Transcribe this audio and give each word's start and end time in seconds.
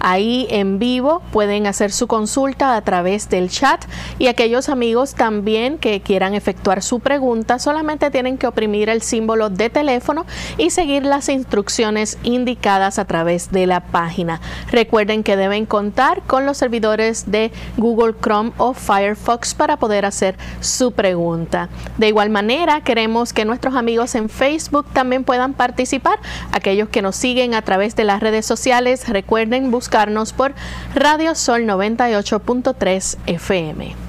Ahí 0.00 0.46
en 0.50 0.78
vivo 0.78 1.22
pueden 1.32 1.66
hacer 1.66 1.92
su 1.92 2.06
consulta 2.06 2.76
a 2.76 2.82
través 2.82 3.28
del 3.28 3.50
chat 3.50 3.84
y 4.18 4.26
aquellos 4.26 4.68
amigos 4.68 5.14
también 5.14 5.78
que 5.78 6.00
quieran 6.00 6.34
efectuar 6.34 6.82
su 6.82 7.00
pregunta 7.00 7.58
solamente 7.58 8.10
tienen 8.10 8.38
que 8.38 8.46
oprimir 8.46 8.88
el 8.88 9.02
símbolo 9.02 9.50
de 9.50 9.70
teléfono 9.70 10.26
y 10.58 10.70
seguir 10.70 11.04
las 11.04 11.28
instrucciones 11.28 12.18
indicadas 12.22 12.98
a 12.98 13.04
través 13.04 13.50
de 13.50 13.66
la 13.66 13.80
página. 13.80 14.40
Recuerden 14.70 15.22
que 15.22 15.36
deben 15.36 15.66
contar 15.66 16.22
con 16.26 16.46
los 16.46 16.58
servidores 16.58 17.30
de 17.30 17.52
Google 17.76 18.14
Chrome 18.20 18.52
o 18.58 18.74
Firefox 18.74 19.54
para 19.54 19.76
poder 19.76 20.04
hacer 20.04 20.36
su 20.60 20.92
pregunta. 20.92 21.68
De 21.98 22.08
igual 22.08 22.30
manera, 22.30 22.80
queremos 22.82 23.32
que 23.32 23.44
nuestros 23.44 23.74
amigos 23.74 24.14
en 24.14 24.28
Facebook 24.28 24.86
también 24.92 25.24
puedan 25.24 25.54
participar. 25.54 26.18
Aquellos 26.52 26.88
que 26.88 27.02
nos 27.02 27.23
siguen 27.24 27.54
a 27.54 27.62
través 27.62 27.96
de 27.96 28.04
las 28.04 28.20
redes 28.20 28.44
sociales, 28.44 29.08
recuerden 29.08 29.70
buscarnos 29.70 30.34
por 30.34 30.52
Radio 30.94 31.34
Sol 31.34 31.62
98.3 31.62 33.16
FM. 33.24 34.03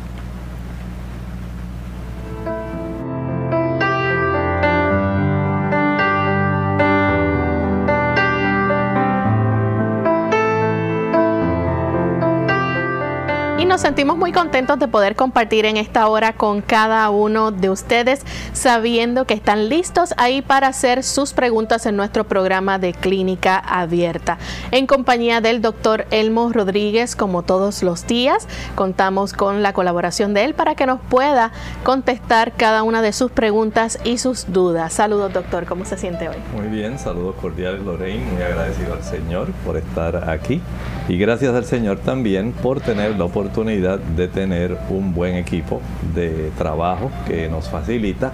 Nos 13.75 13.81
sentimos 13.81 14.15
muy 14.15 14.31
contentos 14.31 14.79
de 14.79 14.87
poder 14.87 15.17
compartir 15.17 15.65
en 15.65 15.75
esta 15.75 16.07
hora 16.07 16.31
con 16.31 16.61
cada 16.61 17.09
uno 17.09 17.51
de 17.51 17.69
ustedes, 17.69 18.21
sabiendo 18.53 19.25
que 19.25 19.33
están 19.33 19.67
listos 19.67 20.13
ahí 20.15 20.41
para 20.41 20.67
hacer 20.67 21.03
sus 21.03 21.33
preguntas 21.33 21.85
en 21.85 21.97
nuestro 21.97 22.23
programa 22.23 22.79
de 22.79 22.93
clínica 22.93 23.57
abierta. 23.57 24.37
En 24.71 24.87
compañía 24.87 25.41
del 25.41 25.61
doctor 25.61 26.05
Elmo 26.11 26.53
Rodríguez, 26.53 27.17
como 27.17 27.43
todos 27.43 27.83
los 27.83 28.07
días, 28.07 28.47
contamos 28.75 29.33
con 29.33 29.61
la 29.61 29.73
colaboración 29.73 30.33
de 30.33 30.45
él 30.45 30.53
para 30.53 30.75
que 30.75 30.85
nos 30.85 31.01
pueda 31.01 31.51
contestar 31.83 32.53
cada 32.53 32.81
una 32.81 33.01
de 33.01 33.11
sus 33.11 33.29
preguntas 33.29 33.99
y 34.05 34.19
sus 34.19 34.53
dudas. 34.53 34.93
Saludos, 34.93 35.33
doctor, 35.33 35.65
¿cómo 35.65 35.83
se 35.83 35.97
siente 35.97 36.29
hoy? 36.29 36.37
Muy 36.55 36.69
bien, 36.69 36.97
saludos 36.97 37.35
cordiales, 37.41 37.81
Lorraine, 37.81 38.23
muy 38.23 38.41
agradecido 38.41 38.93
al 38.93 39.03
Señor 39.03 39.49
por 39.65 39.75
estar 39.75 40.29
aquí 40.29 40.61
y 41.09 41.17
gracias 41.17 41.53
al 41.53 41.65
Señor 41.65 41.99
también 41.99 42.53
por 42.53 42.79
tener 42.79 43.17
la 43.17 43.25
oportunidad 43.25 43.64
de 43.65 44.27
tener 44.27 44.77
un 44.89 45.13
buen 45.13 45.35
equipo 45.35 45.81
de 46.13 46.51
trabajo 46.57 47.11
que 47.27 47.49
nos 47.49 47.69
facilita. 47.69 48.31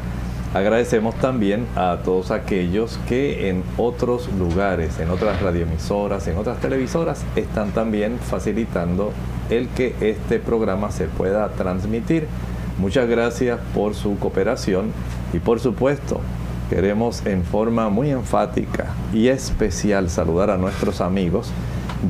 Agradecemos 0.54 1.16
también 1.16 1.66
a 1.78 2.00
todos 2.04 2.30
aquellos 2.32 3.00
que 3.08 3.50
en 3.50 3.64
otros 3.78 4.30
lugares, 4.34 5.00
en 5.00 5.10
otras 5.10 5.42
radioemisoras, 5.42 6.28
en 6.28 6.38
otras 6.38 6.60
televisoras, 6.60 7.24
están 7.38 7.72
también 7.72 8.20
facilitando 8.20 9.14
el 9.50 9.70
que 9.70 9.96
este 10.02 10.40
programa 10.40 10.92
se 10.92 11.06
pueda 11.06 11.48
transmitir. 11.52 12.28
Muchas 12.78 13.08
gracias 13.08 13.60
por 13.74 13.96
su 13.96 14.20
cooperación 14.20 14.92
y 15.32 15.40
por 15.40 15.62
supuesto 15.62 16.20
queremos 16.70 17.26
en 17.26 17.44
forma 17.44 17.90
muy 17.90 18.12
enfática 18.12 18.88
y 19.14 19.30
especial 19.30 20.10
saludar 20.10 20.50
a 20.50 20.58
nuestros 20.58 21.00
amigos 21.00 21.52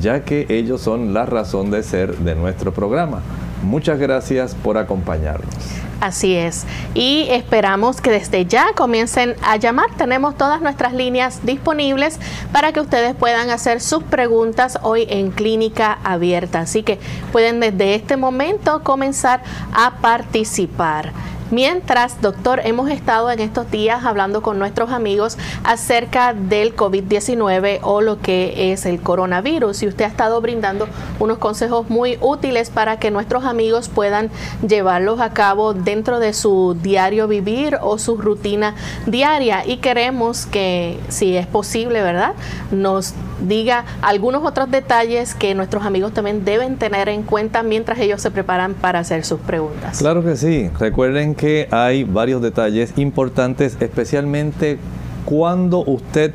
ya 0.00 0.24
que 0.24 0.46
ellos 0.48 0.80
son 0.80 1.14
la 1.14 1.26
razón 1.26 1.70
de 1.70 1.82
ser 1.82 2.16
de 2.18 2.34
nuestro 2.34 2.72
programa. 2.72 3.22
Muchas 3.62 3.98
gracias 3.98 4.54
por 4.54 4.76
acompañarnos. 4.76 5.54
Así 6.00 6.34
es. 6.34 6.66
Y 6.94 7.28
esperamos 7.30 8.00
que 8.00 8.10
desde 8.10 8.44
ya 8.44 8.72
comiencen 8.74 9.36
a 9.40 9.56
llamar. 9.56 9.86
Tenemos 9.96 10.36
todas 10.36 10.60
nuestras 10.60 10.94
líneas 10.94 11.46
disponibles 11.46 12.18
para 12.50 12.72
que 12.72 12.80
ustedes 12.80 13.14
puedan 13.14 13.50
hacer 13.50 13.80
sus 13.80 14.02
preguntas 14.02 14.80
hoy 14.82 15.06
en 15.08 15.30
clínica 15.30 15.98
abierta. 16.02 16.58
Así 16.58 16.82
que 16.82 16.98
pueden 17.30 17.60
desde 17.60 17.94
este 17.94 18.16
momento 18.16 18.82
comenzar 18.82 19.44
a 19.72 20.00
participar. 20.00 21.12
Mientras, 21.52 22.22
doctor, 22.22 22.62
hemos 22.64 22.90
estado 22.90 23.30
en 23.30 23.38
estos 23.38 23.70
días 23.70 24.06
hablando 24.06 24.40
con 24.40 24.58
nuestros 24.58 24.90
amigos 24.90 25.36
acerca 25.64 26.32
del 26.32 26.74
COVID-19 26.74 27.80
o 27.82 28.00
lo 28.00 28.18
que 28.20 28.72
es 28.72 28.86
el 28.86 29.02
coronavirus 29.02 29.82
y 29.82 29.88
usted 29.88 30.06
ha 30.06 30.08
estado 30.08 30.40
brindando 30.40 30.88
unos 31.20 31.36
consejos 31.36 31.90
muy 31.90 32.16
útiles 32.22 32.70
para 32.70 32.98
que 32.98 33.10
nuestros 33.10 33.44
amigos 33.44 33.90
puedan 33.90 34.30
llevarlos 34.66 35.20
a 35.20 35.34
cabo 35.34 35.74
dentro 35.74 36.20
de 36.20 36.32
su 36.32 36.74
diario 36.82 37.28
vivir 37.28 37.76
o 37.82 37.98
su 37.98 38.16
rutina 38.16 38.74
diaria 39.04 39.66
y 39.66 39.76
queremos 39.76 40.46
que, 40.46 40.98
si 41.10 41.36
es 41.36 41.46
posible, 41.46 42.02
¿verdad?, 42.02 42.32
nos 42.70 43.12
diga 43.46 43.84
algunos 44.02 44.44
otros 44.44 44.70
detalles 44.70 45.34
que 45.34 45.54
nuestros 45.54 45.84
amigos 45.84 46.12
también 46.12 46.44
deben 46.44 46.76
tener 46.76 47.08
en 47.08 47.24
cuenta 47.24 47.62
mientras 47.62 47.98
ellos 47.98 48.22
se 48.22 48.30
preparan 48.30 48.74
para 48.74 49.00
hacer 49.00 49.24
sus 49.24 49.40
preguntas. 49.40 49.98
Claro 49.98 50.24
que 50.24 50.36
sí. 50.36 50.70
Recuerden 50.78 51.34
que 51.34 51.41
hay 51.70 52.04
varios 52.04 52.40
detalles 52.42 52.94
importantes, 52.96 53.76
especialmente 53.80 54.78
cuando 55.24 55.84
usted 55.84 56.32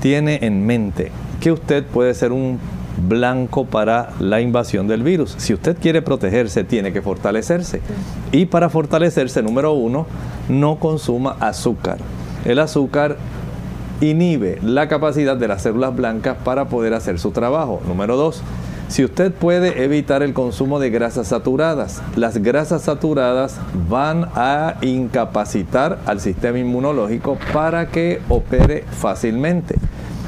tiene 0.00 0.38
en 0.42 0.66
mente 0.66 1.10
que 1.40 1.52
usted 1.52 1.84
puede 1.84 2.14
ser 2.14 2.32
un 2.32 2.58
blanco 3.08 3.64
para 3.64 4.10
la 4.18 4.40
invasión 4.40 4.88
del 4.88 5.02
virus. 5.02 5.34
Si 5.38 5.54
usted 5.54 5.76
quiere 5.80 6.02
protegerse, 6.02 6.64
tiene 6.64 6.92
que 6.92 7.02
fortalecerse. 7.02 7.80
Y 8.32 8.46
para 8.46 8.68
fortalecerse, 8.68 9.42
número 9.42 9.72
uno, 9.72 10.06
no 10.48 10.78
consuma 10.78 11.36
azúcar. 11.38 11.98
El 12.44 12.58
azúcar 12.58 13.16
inhibe 14.00 14.58
la 14.62 14.88
capacidad 14.88 15.36
de 15.36 15.48
las 15.48 15.62
células 15.62 15.94
blancas 15.94 16.36
para 16.44 16.68
poder 16.68 16.94
hacer 16.94 17.18
su 17.18 17.30
trabajo. 17.30 17.80
Número 17.86 18.16
dos, 18.16 18.42
si 18.88 19.04
usted 19.04 19.32
puede 19.32 19.84
evitar 19.84 20.22
el 20.22 20.32
consumo 20.32 20.78
de 20.78 20.88
grasas 20.88 21.28
saturadas, 21.28 22.02
las 22.16 22.38
grasas 22.38 22.82
saturadas 22.82 23.58
van 23.88 24.28
a 24.34 24.76
incapacitar 24.80 25.98
al 26.06 26.20
sistema 26.20 26.58
inmunológico 26.58 27.38
para 27.52 27.88
que 27.88 28.20
opere 28.30 28.84
fácilmente. 28.90 29.76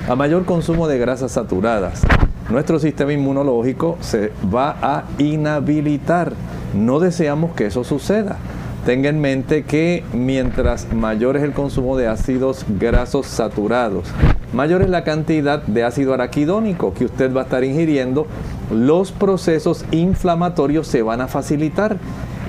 A 0.09 0.15
mayor 0.15 0.45
consumo 0.45 0.89
de 0.89 0.99
grasas 0.99 1.33
saturadas, 1.33 2.03
nuestro 2.51 2.79
sistema 2.79 3.15
inmunológico 3.15 3.97
se 4.01 4.31
va 4.55 4.77
a 4.83 5.05
inhabilitar. 5.19 6.33
No 6.75 7.01
deseamos 7.01 7.53
que 7.55 7.67
eso 7.67 7.83
suceda. 7.83 8.37
Tenga 8.85 9.09
en 9.09 9.21
mente 9.21 9.63
que 9.63 10.05
mientras 10.13 10.93
mayor 10.93 11.37
es 11.37 11.43
el 11.45 11.53
consumo 11.53 11.97
de 11.97 12.09
ácidos 12.09 12.65
grasos 12.79 13.27
saturados, 13.27 14.05
mayor 14.53 14.83
es 14.83 14.89
la 14.89 15.05
cantidad 15.05 15.63
de 15.63 15.85
ácido 15.85 16.15
araquidónico 16.15 16.95
que 16.95 17.05
usted 17.05 17.35
va 17.35 17.43
a 17.43 17.45
estar 17.45 17.65
ingiriendo, 17.65 18.27
los 18.71 19.13
procesos 19.13 19.85
inflamatorios 19.91 20.87
se 20.87 21.03
van 21.03 21.21
a 21.21 21.29
facilitar. 21.29 21.97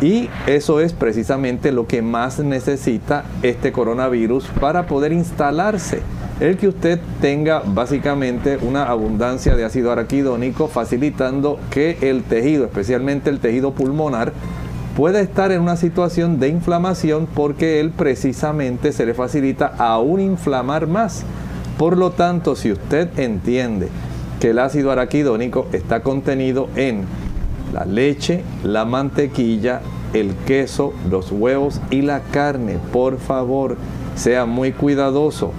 Y 0.01 0.30
eso 0.48 0.80
es 0.80 0.94
precisamente 0.94 1.71
lo 1.71 1.86
que 1.86 2.01
más 2.01 2.39
necesita 2.39 3.24
este 3.44 3.71
coronavirus 3.71 4.45
para 4.59 4.88
poder 4.88 5.12
instalarse. 5.12 6.01
El 6.39 6.57
que 6.57 6.68
usted 6.68 7.00
tenga 7.21 7.62
básicamente 7.63 8.57
una 8.63 8.86
abundancia 8.86 9.56
de 9.56 9.63
ácido 9.63 9.92
araquidónico 9.92 10.68
facilitando 10.68 11.59
que 11.69 12.00
el 12.01 12.24
tejido, 12.24 12.65
especialmente 12.65 13.30
el 13.30 13.39
tejido 13.39 13.74
pulmonar, 13.74 14.33
pueda 14.98 15.21
estar 15.21 15.51
en 15.51 15.62
una 15.62 15.75
situación 15.75 16.39
de 16.39 16.50
inflamación 16.50 17.27
porque 17.33 17.80
él 17.80 17.92
precisamente 17.92 18.92
se 18.92 19.06
le 19.06 19.13
facilita 19.13 19.68
aún 19.77 20.19
inflamar 20.19 20.88
más. 20.88 21.24
Por 21.77 21.97
lo 21.97 22.12
tanto, 22.12 22.56
si 22.56 22.71
usted 22.71 23.09
entiende 23.18 23.89
que 24.39 24.51
el 24.51 24.59
ácido 24.59 24.91
araquidónico 24.91 25.68
está 25.71 26.01
contenido 26.01 26.68
en 26.75 27.06
la 27.73 27.85
leche, 27.85 28.44
la 28.63 28.85
mantequilla, 28.85 29.81
el 30.13 30.35
queso, 30.45 30.94
los 31.09 31.31
huevos 31.31 31.81
y 31.89 32.01
la 32.01 32.21
carne, 32.21 32.77
por 32.91 33.18
favor, 33.18 33.77
sea 34.15 34.45
muy 34.45 34.71
cuidadoso. 34.71 35.51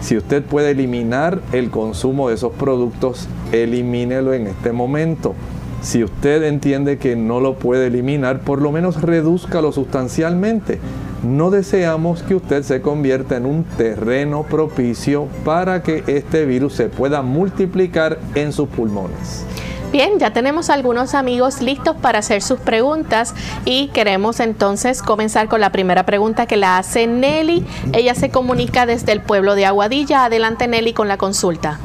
Si 0.00 0.16
usted 0.16 0.42
puede 0.42 0.70
eliminar 0.70 1.40
el 1.52 1.70
consumo 1.70 2.28
de 2.28 2.34
esos 2.34 2.52
productos, 2.52 3.28
elimínelo 3.52 4.32
en 4.32 4.46
este 4.46 4.72
momento. 4.72 5.34
Si 5.82 6.02
usted 6.02 6.42
entiende 6.42 6.98
que 6.98 7.16
no 7.16 7.40
lo 7.40 7.54
puede 7.54 7.86
eliminar, 7.86 8.40
por 8.40 8.60
lo 8.60 8.72
menos 8.72 9.00
redúzcalo 9.00 9.72
sustancialmente 9.72 10.78
no 11.22 11.50
deseamos 11.50 12.22
que 12.22 12.34
usted 12.34 12.62
se 12.62 12.80
convierta 12.80 13.36
en 13.36 13.46
un 13.46 13.64
terreno 13.64 14.44
propicio 14.44 15.28
para 15.44 15.82
que 15.82 16.02
este 16.06 16.46
virus 16.46 16.74
se 16.74 16.88
pueda 16.88 17.22
multiplicar 17.22 18.18
en 18.34 18.52
sus 18.52 18.68
pulmones. 18.68 19.44
Bien, 19.92 20.20
ya 20.20 20.32
tenemos 20.32 20.70
algunos 20.70 21.16
amigos 21.16 21.60
listos 21.60 21.96
para 21.96 22.20
hacer 22.20 22.42
sus 22.42 22.60
preguntas 22.60 23.34
y 23.64 23.88
queremos 23.88 24.38
entonces 24.38 25.02
comenzar 25.02 25.48
con 25.48 25.60
la 25.60 25.72
primera 25.72 26.06
pregunta 26.06 26.46
que 26.46 26.56
la 26.56 26.78
hace 26.78 27.08
Nelly. 27.08 27.64
Ella 27.92 28.14
se 28.14 28.30
comunica 28.30 28.86
desde 28.86 29.10
el 29.10 29.20
pueblo 29.20 29.56
de 29.56 29.66
Aguadilla. 29.66 30.26
Adelante 30.26 30.68
Nelly 30.68 30.92
con 30.92 31.08
la 31.08 31.16
consulta. 31.16 31.80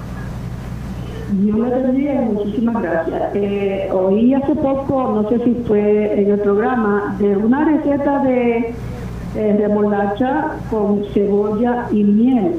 Yo 1.43 1.57
me 1.57 1.69
bendiga, 1.69 2.21
muchísimas 2.21 2.83
gracias. 2.83 3.21
Eh, 3.33 3.89
oí 3.91 4.35
hace 4.35 4.53
poco, 4.53 5.11
no 5.15 5.27
sé 5.29 5.43
si 5.43 5.55
fue 5.67 6.21
en 6.21 6.29
el 6.29 6.39
programa, 6.39 7.15
de 7.19 7.35
una 7.35 7.65
receta 7.65 8.19
de 8.19 8.75
eh, 9.35 9.55
remolacha 9.59 10.57
con 10.69 11.03
cebolla 11.13 11.87
y 11.91 12.03
miel. 12.03 12.55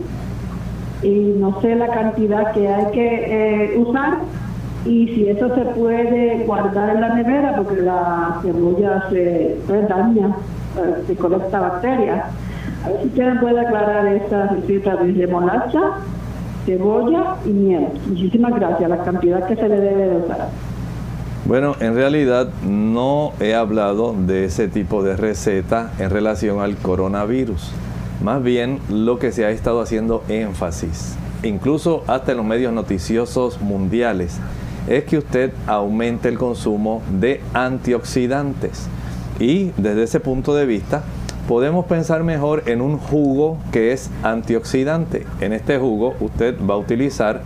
Y 1.03 1.35
no 1.39 1.61
sé 1.61 1.75
la 1.75 1.89
cantidad 1.89 2.53
que 2.53 2.69
hay 2.69 2.93
que 2.93 3.75
eh, 3.75 3.79
usar 3.79 4.19
y 4.85 5.09
si 5.09 5.29
eso 5.29 5.53
se 5.55 5.63
puede 5.63 6.45
guardar 6.47 6.95
en 6.95 7.01
la 7.01 7.15
nevera 7.15 7.57
porque 7.57 7.83
la 7.83 8.39
cebolla 8.43 9.05
se 9.11 9.59
pues, 9.67 9.89
daña, 9.89 10.29
eh, 10.79 11.03
se 11.07 11.17
colecta 11.17 11.61
bacterias. 11.61 12.25
A 12.85 12.89
ver 12.91 13.01
si 13.03 13.09
usted 13.09 13.41
puede 13.41 13.61
aclarar 13.61 14.07
esta 14.07 14.47
receta 14.49 14.97
de 14.97 15.13
remolacha, 15.13 15.81
cebolla 16.65 17.37
y 17.45 17.51
miel. 17.51 17.89
Muchísimas 18.07 18.55
gracias, 18.55 18.89
la 18.89 19.03
cantidad 19.03 19.47
que 19.47 19.57
se 19.57 19.69
le 19.69 19.81
debe 19.81 20.09
de 20.09 20.17
usar. 20.19 20.49
Bueno, 21.47 21.77
en 21.79 21.95
realidad 21.95 22.49
no 22.65 23.33
he 23.39 23.55
hablado 23.55 24.17
de 24.19 24.47
ese 24.47 24.67
tipo 24.67 25.05
de 25.05 25.15
receta 25.15 25.93
en 26.01 26.11
relación 26.11 26.59
al 26.59 26.77
coronavirus. 26.77 27.71
Más 28.21 28.43
bien 28.43 28.81
lo 28.89 29.21
que 29.21 29.31
se 29.31 29.45
ha 29.45 29.51
estado 29.51 29.81
haciendo 29.81 30.25
énfasis, 30.29 31.15
incluso 31.45 32.03
hasta 32.09 32.33
en 32.33 32.39
los 32.39 32.47
medios 32.47 32.73
noticiosos 32.73 33.61
mundiales, 33.61 34.39
es 34.89 35.05
que 35.05 35.19
usted 35.19 35.53
aumente 35.69 36.29
el 36.29 36.37
consumo 36.37 37.01
de 37.21 37.41
antioxidantes. 37.55 38.89
Y 39.39 39.71
desde 39.77 40.03
ese 40.03 40.19
punto 40.19 40.53
de 40.53 40.67
vista, 40.67 41.05
podemos 41.47 41.87
pensar 41.87 42.25
mejor 42.25 42.65
en 42.67 42.81
un 42.81 42.99
jugo 42.99 43.59
que 43.71 43.93
es 43.93 44.11
antioxidante. 44.25 45.25
En 45.41 45.53
este 45.53 45.79
jugo 45.79 46.17
usted 46.19 46.57
va 46.69 46.75
a 46.75 46.79
utilizar 46.79 47.43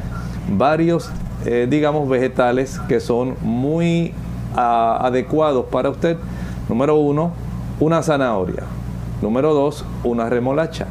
varios 0.56 1.10
eh, 1.46 1.66
digamos, 1.68 2.08
vegetales 2.08 2.80
que 2.88 3.00
son 3.00 3.36
muy 3.40 4.12
ah, 4.54 4.98
adecuados 5.02 5.66
para 5.66 5.90
usted. 5.90 6.16
Número 6.68 6.96
uno, 6.96 7.32
una 7.78 8.02
zanahoria. 8.02 8.64
Número 9.22 9.54
dos, 9.54 9.84
una 10.04 10.28
remolacha. 10.28 10.86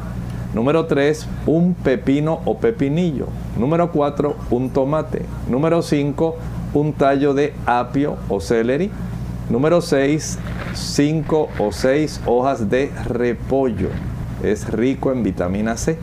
Número 0.54 0.86
tres, 0.86 1.28
un 1.46 1.74
pepino 1.74 2.40
o 2.44 2.58
pepinillo. 2.58 3.26
Número 3.56 3.92
cuatro, 3.92 4.36
un 4.50 4.70
tomate. 4.70 5.22
Número 5.48 5.80
cinco, 5.82 6.36
un 6.74 6.92
tallo 6.92 7.34
de 7.34 7.54
apio 7.66 8.16
o 8.28 8.40
celery. 8.40 8.90
Número 9.48 9.80
seis, 9.80 10.38
cinco 10.74 11.48
o 11.58 11.72
seis 11.72 12.20
hojas 12.26 12.68
de 12.68 12.90
repollo. 13.06 13.88
Es 14.42 14.68
rico 14.70 15.12
en 15.12 15.22
vitamina 15.22 15.76
C. 15.76 15.98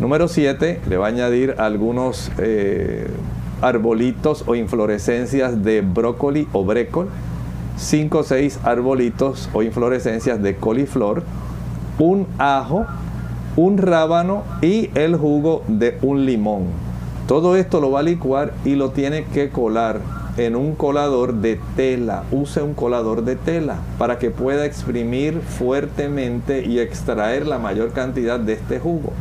Número 0.00 0.26
siete, 0.26 0.80
le 0.88 0.96
va 0.96 1.06
a 1.06 1.08
añadir 1.08 1.54
algunos 1.58 2.30
eh, 2.38 3.06
arbolitos 3.62 4.44
o 4.46 4.54
inflorescencias 4.54 5.62
de 5.64 5.80
brócoli 5.80 6.46
o 6.52 6.64
brécol, 6.64 7.08
5 7.76 8.18
o 8.18 8.22
6 8.22 8.60
arbolitos 8.64 9.48
o 9.54 9.62
inflorescencias 9.62 10.42
de 10.42 10.56
coliflor, 10.56 11.22
un 11.98 12.26
ajo, 12.38 12.86
un 13.56 13.78
rábano 13.78 14.42
y 14.60 14.90
el 14.94 15.16
jugo 15.16 15.62
de 15.68 15.96
un 16.02 16.26
limón. 16.26 16.64
Todo 17.26 17.56
esto 17.56 17.80
lo 17.80 17.90
va 17.90 18.00
a 18.00 18.02
licuar 18.02 18.52
y 18.64 18.74
lo 18.74 18.90
tiene 18.90 19.24
que 19.24 19.50
colar 19.50 20.00
en 20.36 20.56
un 20.56 20.74
colador 20.74 21.34
de 21.34 21.60
tela. 21.76 22.24
Use 22.32 22.60
un 22.62 22.74
colador 22.74 23.24
de 23.24 23.36
tela 23.36 23.76
para 23.98 24.18
que 24.18 24.30
pueda 24.30 24.66
exprimir 24.66 25.40
fuertemente 25.40 26.64
y 26.66 26.78
extraer 26.78 27.46
la 27.46 27.58
mayor 27.58 27.92
cantidad 27.92 28.40
de 28.40 28.54
este 28.54 28.80
jugo. 28.80 29.12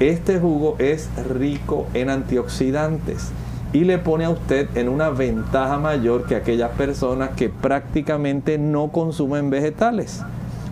Este 0.00 0.38
jugo 0.38 0.76
es 0.78 1.08
rico 1.28 1.86
en 1.94 2.10
antioxidantes 2.10 3.30
y 3.72 3.84
le 3.84 3.98
pone 3.98 4.24
a 4.24 4.30
usted 4.30 4.68
en 4.76 4.88
una 4.88 5.10
ventaja 5.10 5.78
mayor 5.78 6.26
que 6.26 6.36
aquellas 6.36 6.70
personas 6.72 7.30
que 7.30 7.48
prácticamente 7.48 8.58
no 8.58 8.88
consumen 8.92 9.48
vegetales. 9.50 10.22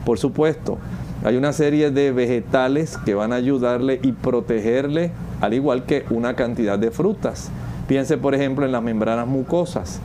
Por 0.04 0.19
supuesto, 0.19 0.78
hay 1.25 1.37
una 1.37 1.52
serie 1.52 1.90
de 1.90 2.12
vegetales 2.12 2.99
que 3.04 3.14
van 3.14 3.33
a 3.33 3.37
ayudarle 3.37 4.00
y 4.02 4.12
protegerle, 4.12 5.12
al 5.40 5.54
igual 5.54 5.85
que 5.85 6.04
una 6.11 6.35
cantidad 6.35 6.78
de 6.78 6.90
frutas. 6.90 7.50
Piense, 7.88 8.19
por 8.19 8.35
ejemplo, 8.35 8.64
en 8.64 8.73
las 8.73 8.83
membranas 8.83 9.26
mucosas. 9.26 10.00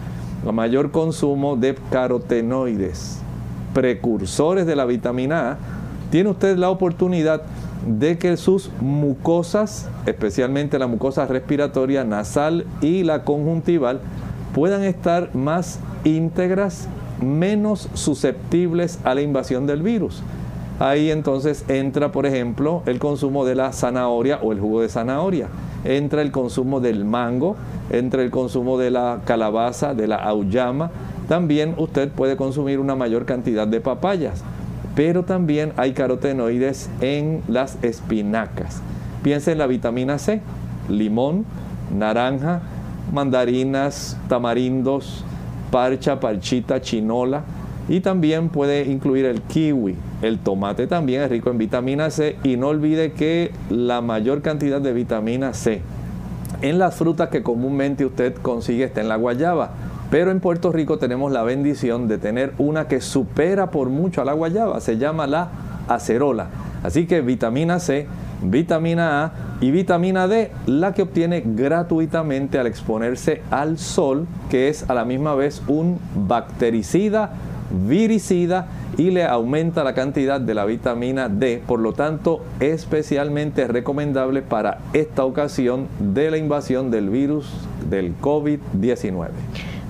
El 0.46 0.54
mayor 0.54 0.92
consumo 0.92 1.56
de 1.56 1.76
carotenoides, 1.90 3.20
precursores 3.74 4.66
de 4.66 4.76
la 4.76 4.86
vitamina 4.86 5.52
A, 5.52 5.58
tiene 6.12 6.30
usted 6.30 6.58
la 6.58 6.70
oportunidad 6.70 7.44
que 8.20 8.38
sus 8.38 8.72
mucosas, 8.82 9.90
especialmente 10.06 10.80
la 10.80 10.88
mucosa 10.88 11.26
respiratoria 11.26 12.04
nasal 12.04 12.66
y 12.82 13.04
la 13.04 13.24
conjuntival, 13.24 14.02
puedan 14.54 14.84
estar 14.84 15.36
más 15.36 15.80
íntegras, 16.04 16.88
menos 17.22 17.90
susceptibles 17.94 19.00
a 19.04 19.14
la 19.14 19.22
invasión 19.22 19.68
del 19.68 19.84
virus. 19.84 20.24
Ahí 20.80 21.10
entonces 21.10 21.64
entra, 21.70 22.12
por 22.12 22.26
ejemplo, 22.26 22.84
el 22.86 23.00
consumo 23.00 23.46
de 23.46 23.56
la 23.56 23.72
zanahoria 23.72 24.40
o 24.42 24.52
el 24.52 24.60
jugo 24.60 24.82
de 24.82 24.90
zanahoria. 24.90 25.48
Entra 25.86 26.22
el 26.22 26.32
consumo 26.32 26.82
del 26.82 27.06
mango, 27.06 27.56
entra 27.92 28.24
el 28.24 28.32
consumo 28.32 28.78
de 28.78 28.92
la 28.92 29.22
calabaza, 29.26 29.94
de 29.94 30.08
la 30.08 30.18
auyama. 30.18 30.92
También 31.30 31.76
usted 31.78 32.10
puede 32.10 32.36
consumir 32.36 32.80
una 32.80 32.96
mayor 32.96 33.26
cantidad 33.26 33.68
de 33.68 33.80
papayas 33.80 34.44
pero 34.96 35.24
también 35.24 35.74
hay 35.78 35.94
carotenoides 35.94 36.90
en 37.02 37.42
las 37.48 37.78
espinacas. 37.84 38.82
Piensa 39.24 39.52
en 39.52 39.58
la 39.58 39.68
vitamina 39.68 40.18
C, 40.18 40.42
limón, 40.90 41.46
naranja, 41.96 42.62
mandarinas, 43.12 44.18
tamarindos, 44.30 45.24
parcha, 45.72 46.20
parchita, 46.20 46.82
chinola. 46.82 47.44
Y 47.88 48.00
también 48.00 48.50
puede 48.50 48.86
incluir 48.86 49.26
el 49.26 49.42
kiwi. 49.42 49.96
El 50.24 50.40
tomate 50.40 50.88
también 50.88 51.22
es 51.22 51.30
rico 51.30 51.52
en 51.52 51.60
vitamina 51.60 52.10
C 52.10 52.36
y 52.44 52.58
no 52.58 52.70
olvide 52.70 53.12
que 53.12 53.52
la 53.70 54.02
mayor 54.02 54.42
cantidad 54.42 54.82
de 54.82 54.94
vitamina 54.94 55.54
C 55.54 55.82
en 56.62 56.80
las 56.80 56.96
frutas 56.96 57.30
que 57.30 57.44
comúnmente 57.44 58.06
usted 58.06 58.36
consigue 58.36 58.86
está 58.86 59.02
en 59.02 59.10
la 59.10 59.18
guayaba. 59.18 59.72
Pero 60.10 60.32
en 60.32 60.40
Puerto 60.40 60.72
Rico 60.72 60.98
tenemos 60.98 61.32
la 61.32 61.44
bendición 61.44 62.08
de 62.08 62.18
tener 62.18 62.54
una 62.58 62.88
que 62.88 63.02
supera 63.02 63.72
por 63.72 63.90
mucho 63.90 64.22
a 64.22 64.26
la 64.26 64.34
guayaba. 64.34 64.80
Se 64.80 64.98
llama 64.98 65.28
la 65.28 65.50
acerola. 65.88 66.48
Así 66.84 67.08
que 67.08 67.22
vitamina 67.22 67.80
C, 67.80 68.08
vitamina 68.44 69.26
A 69.26 69.32
y 69.60 69.72
vitamina 69.72 70.28
D, 70.28 70.52
la 70.68 70.94
que 70.94 71.02
obtiene 71.02 71.44
gratuitamente 71.46 72.60
al 72.60 72.68
exponerse 72.68 73.42
al 73.50 73.80
sol, 73.80 74.28
que 74.50 74.70
es 74.70 74.88
a 74.90 74.94
la 74.94 75.06
misma 75.06 75.34
vez 75.34 75.64
un 75.68 76.00
bactericida, 76.28 77.32
viricida 77.88 78.68
y 78.98 79.12
le 79.12 79.26
aumenta 79.26 79.84
la 79.84 79.94
cantidad 79.94 80.40
de 80.40 80.54
la 80.54 80.66
vitamina 80.66 81.28
D, 81.28 81.62
por 81.66 81.80
lo 81.80 81.94
tanto 81.94 82.44
especialmente 82.60 83.68
recomendable 83.68 84.42
para 84.42 84.80
esta 84.94 85.26
ocasión 85.26 85.88
de 86.00 86.32
la 86.32 86.38
invasión 86.38 86.92
del 86.92 87.10
virus 87.10 87.52
del 87.90 88.16
COVID-19. 88.20 89.30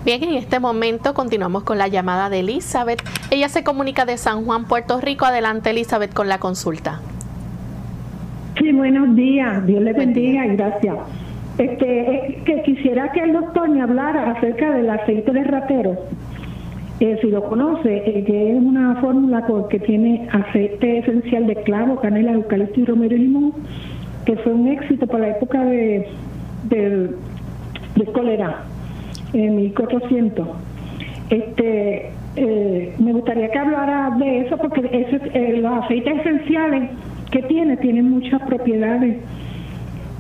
Bien, 0.06 0.24
en 0.24 0.36
este 0.36 0.60
momento 0.60 1.16
continuamos 1.16 1.64
con 1.64 1.80
la 1.80 1.88
llamada 1.88 2.30
de 2.30 2.42
Elizabeth. 2.42 3.02
Ella 3.32 3.50
se 3.50 3.64
comunica 3.64 4.06
de 4.06 4.18
San 4.18 4.46
Juan, 4.46 4.66
Puerto 4.66 5.02
Rico. 5.02 5.26
Adelante, 5.26 5.72
Elizabeth, 5.72 6.14
con 6.14 6.30
la 6.30 6.38
consulta. 6.38 7.02
Sí, 8.60 8.72
buenos 8.72 9.16
días. 9.16 9.66
Dios 9.66 9.82
le 9.82 9.94
bendiga 9.94 10.46
y 10.46 10.56
gracias. 10.58 10.96
Este, 11.58 12.40
que 12.46 12.62
quisiera 12.62 13.12
que 13.14 13.22
el 13.22 13.34
doctor 13.34 13.68
me 13.68 13.82
hablara 13.82 14.30
acerca 14.34 14.76
del 14.76 14.92
aceite 14.92 15.32
de 15.32 15.44
ratero. 15.44 15.98
Eh, 17.00 17.18
si 17.20 17.32
lo 17.32 17.44
conoce, 17.50 18.04
eh, 18.06 18.24
que 18.26 18.52
es 18.52 18.58
una 18.60 18.98
fórmula 19.02 19.44
que 19.72 19.80
tiene 19.80 20.30
aceite 20.32 21.00
esencial 21.00 21.48
de 21.48 21.56
clavo, 21.64 22.00
canela, 22.00 22.34
eucalipto 22.34 22.80
y 22.80 22.86
romero 22.86 23.16
y 23.16 23.20
limón, 23.22 23.54
que 24.28 24.36
fue 24.38 24.54
un 24.54 24.68
éxito 24.68 25.08
para 25.08 25.30
la 25.30 25.30
época 25.30 25.66
de, 25.66 26.08
de, 26.70 27.10
de 27.96 28.06
cólera 28.14 28.66
en 29.44 29.56
1400. 29.56 30.48
Este, 31.30 32.12
eh, 32.36 32.96
me 33.00 33.14
gustaría 33.14 33.50
que 33.50 33.58
hablara 33.58 34.16
de 34.18 34.42
eso 34.42 34.58
porque 34.58 34.82
eh, 34.82 35.58
los 35.62 35.84
aceites 35.84 36.20
esenciales 36.20 36.92
que 37.32 37.42
tiene 37.44 37.78
tienen 37.78 38.10
muchas 38.10 38.42
propiedades, 38.44 39.18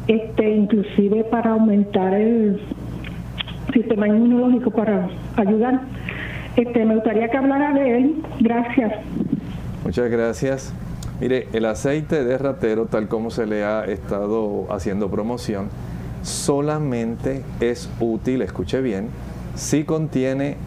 este, 0.07 0.49
inclusive 0.55 1.23
para 1.25 1.51
aumentar 1.51 2.13
el 2.13 2.59
sistema 3.73 4.07
inmunológico 4.07 4.71
para 4.71 5.09
ayudar. 5.35 5.81
Este, 6.55 6.85
me 6.85 6.95
gustaría 6.95 7.29
que 7.29 7.37
hablara 7.37 7.73
de 7.73 7.97
él. 7.97 8.15
Gracias. 8.39 8.93
Muchas 9.83 10.09
gracias. 10.09 10.73
Mire, 11.19 11.47
el 11.53 11.65
aceite 11.65 12.23
de 12.23 12.37
ratero, 12.37 12.87
tal 12.87 13.07
como 13.07 13.29
se 13.29 13.45
le 13.45 13.63
ha 13.63 13.85
estado 13.85 14.67
haciendo 14.69 15.09
promoción, 15.09 15.69
solamente 16.25 17.43
es 17.59 17.87
útil, 17.99 18.41
escuche 18.41 18.81
bien, 18.81 19.09
si 19.55 19.83
contiene 19.83 20.57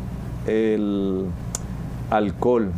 el 0.46 1.24
alcohol, 2.10 2.70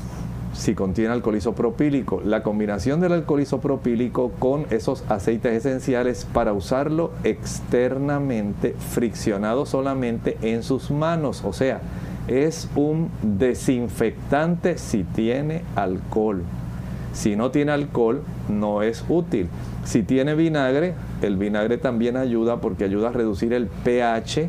si 0.55 0.75
contiene 0.75 1.13
alcohol 1.13 1.37
isopropílico. 1.37 2.23
La 2.25 2.43
combinación 2.43 3.01
del 3.01 3.13
alcohol 3.13 3.43
isopropílico 3.43 4.33
con 4.39 4.67
esos 4.71 5.05
aceites 5.09 5.53
esenciales 5.53 6.27
para 6.33 6.53
usarlo 6.55 7.13
externamente, 7.23 8.75
friccionado 8.79 9.67
solamente 9.67 10.39
en 10.43 10.63
sus 10.63 10.91
manos. 10.91 11.45
O 11.45 11.53
sea, 11.53 11.83
es 12.29 12.69
un 12.75 13.11
desinfectante 13.23 14.79
si 14.79 15.05
tiene 15.05 15.63
alcohol. 15.77 16.43
Si 17.13 17.37
no 17.37 17.51
tiene 17.51 17.73
alcohol, 17.73 18.23
no 18.49 18.83
es 18.83 19.05
útil. 19.09 19.49
Si 19.85 20.03
tiene 20.03 20.35
vinagre, 20.35 20.95
el 21.23 21.37
vinagre 21.37 21.79
también 21.79 22.17
ayuda 22.17 22.61
porque 22.61 22.85
ayuda 22.85 23.09
a 23.09 23.13
reducir 23.13 23.53
el 23.53 23.67
pH 23.67 24.49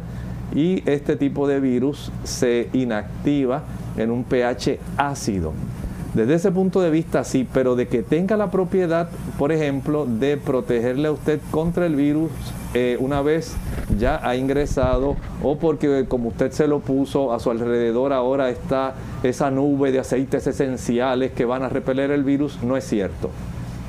y 0.54 0.90
este 0.90 1.16
tipo 1.16 1.48
de 1.48 1.60
virus 1.60 2.12
se 2.24 2.70
inactiva 2.74 3.64
en 3.98 4.12
un 4.12 4.24
pH 4.24 4.80
ácido. 4.98 5.54
Desde 6.14 6.36
ese 6.36 6.52
punto 6.52 6.82
de 6.82 6.92
vista 6.92 7.24
sí, 7.24 7.48
pero 7.54 7.76
de 7.76 7.88
que 7.88 8.04
tenga 8.04 8.36
la 8.36 8.52
propiedad, 8.52 9.10
por 9.38 9.54
ejemplo, 9.54 10.06
de 10.06 10.36
protegerle 10.36 11.08
a 11.08 11.14
usted 11.14 11.40
contra 11.52 11.86
el 11.86 11.96
virus 11.96 12.32
eh, 12.74 12.96
una 13.00 13.22
vez 13.22 13.56
ya 13.98 14.22
ha 14.24 14.36
ingresado 14.38 15.18
o 15.44 15.58
porque 15.58 16.06
como 16.08 16.30
usted 16.30 16.52
se 16.52 16.68
lo 16.68 16.80
puso 16.80 17.34
a 17.34 17.40
su 17.40 17.52
alrededor 17.52 18.14
ahora 18.14 18.50
está 18.50 18.96
esa 19.24 19.52
nube 19.52 19.92
de 19.92 20.00
aceites 20.00 20.48
esenciales 20.48 21.32
que 21.32 21.44
van 21.44 21.64
a 21.64 21.70
repeler 21.70 22.12
el 22.12 22.24
virus, 22.24 22.64
no 22.64 22.78
es 22.78 22.86
cierto. 22.86 23.30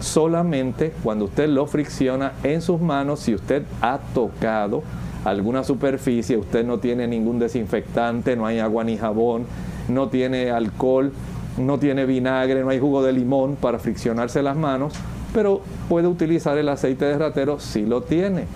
Solamente 0.00 0.92
cuando 1.04 1.26
usted 1.26 1.48
lo 1.48 1.66
fricciona 1.66 2.32
en 2.42 2.60
sus 2.60 2.80
manos, 2.80 3.20
si 3.20 3.34
usted 3.34 3.62
ha 3.80 4.00
tocado 4.14 4.82
alguna 5.24 5.62
superficie, 5.62 6.36
usted 6.36 6.64
no 6.64 6.78
tiene 6.78 7.06
ningún 7.06 7.38
desinfectante, 7.38 8.34
no 8.34 8.46
hay 8.46 8.58
agua 8.58 8.82
ni 8.82 8.96
jabón, 8.96 9.46
no 9.88 10.08
tiene 10.08 10.50
alcohol, 10.50 11.12
no 11.56 11.78
tiene 11.78 12.04
vinagre, 12.04 12.62
no 12.62 12.70
hay 12.70 12.80
jugo 12.80 13.02
de 13.04 13.12
limón 13.12 13.54
para 13.54 13.78
friccionarse 13.78 14.42
las 14.42 14.56
manos, 14.56 14.94
pero 15.32 15.60
puede 15.88 16.08
utilizar 16.08 16.58
el 16.58 16.68
aceite 16.68 17.04
de 17.04 17.16
ratero 17.16 17.60
si 17.60 17.86
lo 17.86 18.02
tiene. 18.02 18.46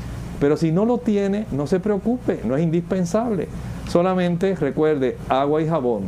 Pero 0.41 0.57
si 0.57 0.73
no 0.73 0.85
lo 0.85 0.99
tiene, 0.99 1.47
no 1.51 1.67
se 1.67 1.81
preocupe, 1.81 2.41
no 2.45 2.57
es 2.57 2.63
indispensable. 2.63 3.49
Solamente 3.89 4.55
recuerde 4.55 5.17
agua 5.29 5.63
y 5.63 5.69
jabón. 5.69 6.05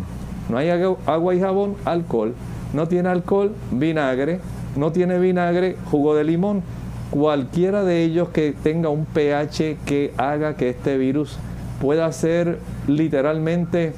No 0.48 0.58
hay 0.58 0.70
agua 0.70 1.34
y 1.34 1.40
jabón, 1.40 1.76
alcohol. 1.84 2.34
No 2.72 2.88
tiene 2.88 3.08
alcohol, 3.08 3.52
vinagre. 3.70 4.40
No 4.76 4.92
tiene 4.92 5.18
vinagre, 5.18 5.76
jugo 5.90 6.14
de 6.14 6.24
limón. 6.24 6.62
Cualquiera 7.10 7.84
de 7.84 8.04
ellos 8.04 8.28
que 8.28 8.54
tenga 8.62 8.90
un 8.90 9.06
pH 9.06 9.78
que 9.86 10.12
haga 10.18 10.56
que 10.56 10.70
este 10.70 10.98
virus 10.98 11.38
pueda 11.80 12.10
ser 12.12 12.58
literalmente 12.86 13.94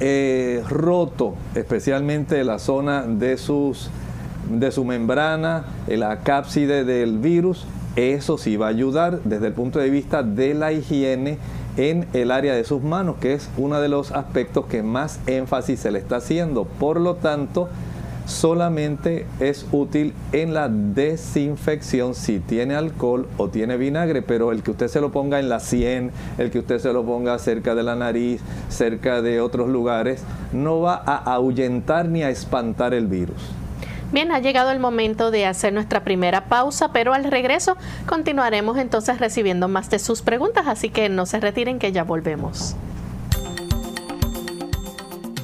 eh, 0.00 0.62
roto, 0.68 1.34
especialmente 1.54 2.42
la 2.42 2.58
zona 2.58 3.02
de, 3.02 3.36
sus, 3.36 3.90
de 4.50 4.72
su 4.72 4.84
membrana, 4.84 5.66
la 5.86 6.20
cápside 6.20 6.84
del 6.84 7.18
virus, 7.18 7.66
eso 7.96 8.38
sí 8.38 8.56
va 8.56 8.66
a 8.66 8.70
ayudar 8.70 9.20
desde 9.24 9.48
el 9.48 9.52
punto 9.52 9.78
de 9.78 9.90
vista 9.90 10.22
de 10.22 10.54
la 10.54 10.72
higiene 10.72 11.38
en 11.76 12.06
el 12.12 12.30
área 12.30 12.54
de 12.54 12.64
sus 12.64 12.82
manos, 12.82 13.16
que 13.20 13.34
es 13.34 13.48
uno 13.56 13.80
de 13.80 13.88
los 13.88 14.12
aspectos 14.12 14.66
que 14.66 14.82
más 14.82 15.20
énfasis 15.26 15.80
se 15.80 15.90
le 15.90 15.98
está 15.98 16.16
haciendo. 16.16 16.64
Por 16.64 17.00
lo 17.00 17.16
tanto, 17.16 17.68
solamente 18.26 19.26
es 19.40 19.66
útil 19.72 20.14
en 20.32 20.54
la 20.54 20.68
desinfección 20.68 22.14
si 22.14 22.40
tiene 22.40 22.74
alcohol 22.74 23.26
o 23.36 23.48
tiene 23.48 23.76
vinagre, 23.76 24.22
pero 24.22 24.52
el 24.52 24.62
que 24.62 24.70
usted 24.70 24.88
se 24.88 25.00
lo 25.00 25.12
ponga 25.12 25.40
en 25.40 25.48
la 25.48 25.60
sien, 25.60 26.10
el 26.38 26.50
que 26.50 26.58
usted 26.58 26.78
se 26.78 26.92
lo 26.92 27.04
ponga 27.04 27.38
cerca 27.38 27.74
de 27.74 27.82
la 27.82 27.96
nariz, 27.96 28.40
cerca 28.68 29.22
de 29.22 29.40
otros 29.40 29.68
lugares, 29.68 30.22
no 30.52 30.80
va 30.80 30.94
a 30.94 31.16
ahuyentar 31.16 32.08
ni 32.08 32.22
a 32.22 32.30
espantar 32.30 32.94
el 32.94 33.06
virus. 33.06 33.61
Bien, 34.12 34.30
ha 34.30 34.40
llegado 34.40 34.70
el 34.70 34.78
momento 34.78 35.30
de 35.30 35.46
hacer 35.46 35.72
nuestra 35.72 36.04
primera 36.04 36.44
pausa, 36.44 36.92
pero 36.92 37.14
al 37.14 37.24
regreso 37.24 37.78
continuaremos 38.04 38.76
entonces 38.76 39.18
recibiendo 39.18 39.68
más 39.68 39.88
de 39.88 39.98
sus 39.98 40.20
preguntas, 40.20 40.66
así 40.68 40.90
que 40.90 41.08
no 41.08 41.24
se 41.24 41.40
retiren 41.40 41.78
que 41.78 41.92
ya 41.92 42.04
volvemos. 42.04 42.76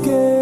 Que 0.00 0.37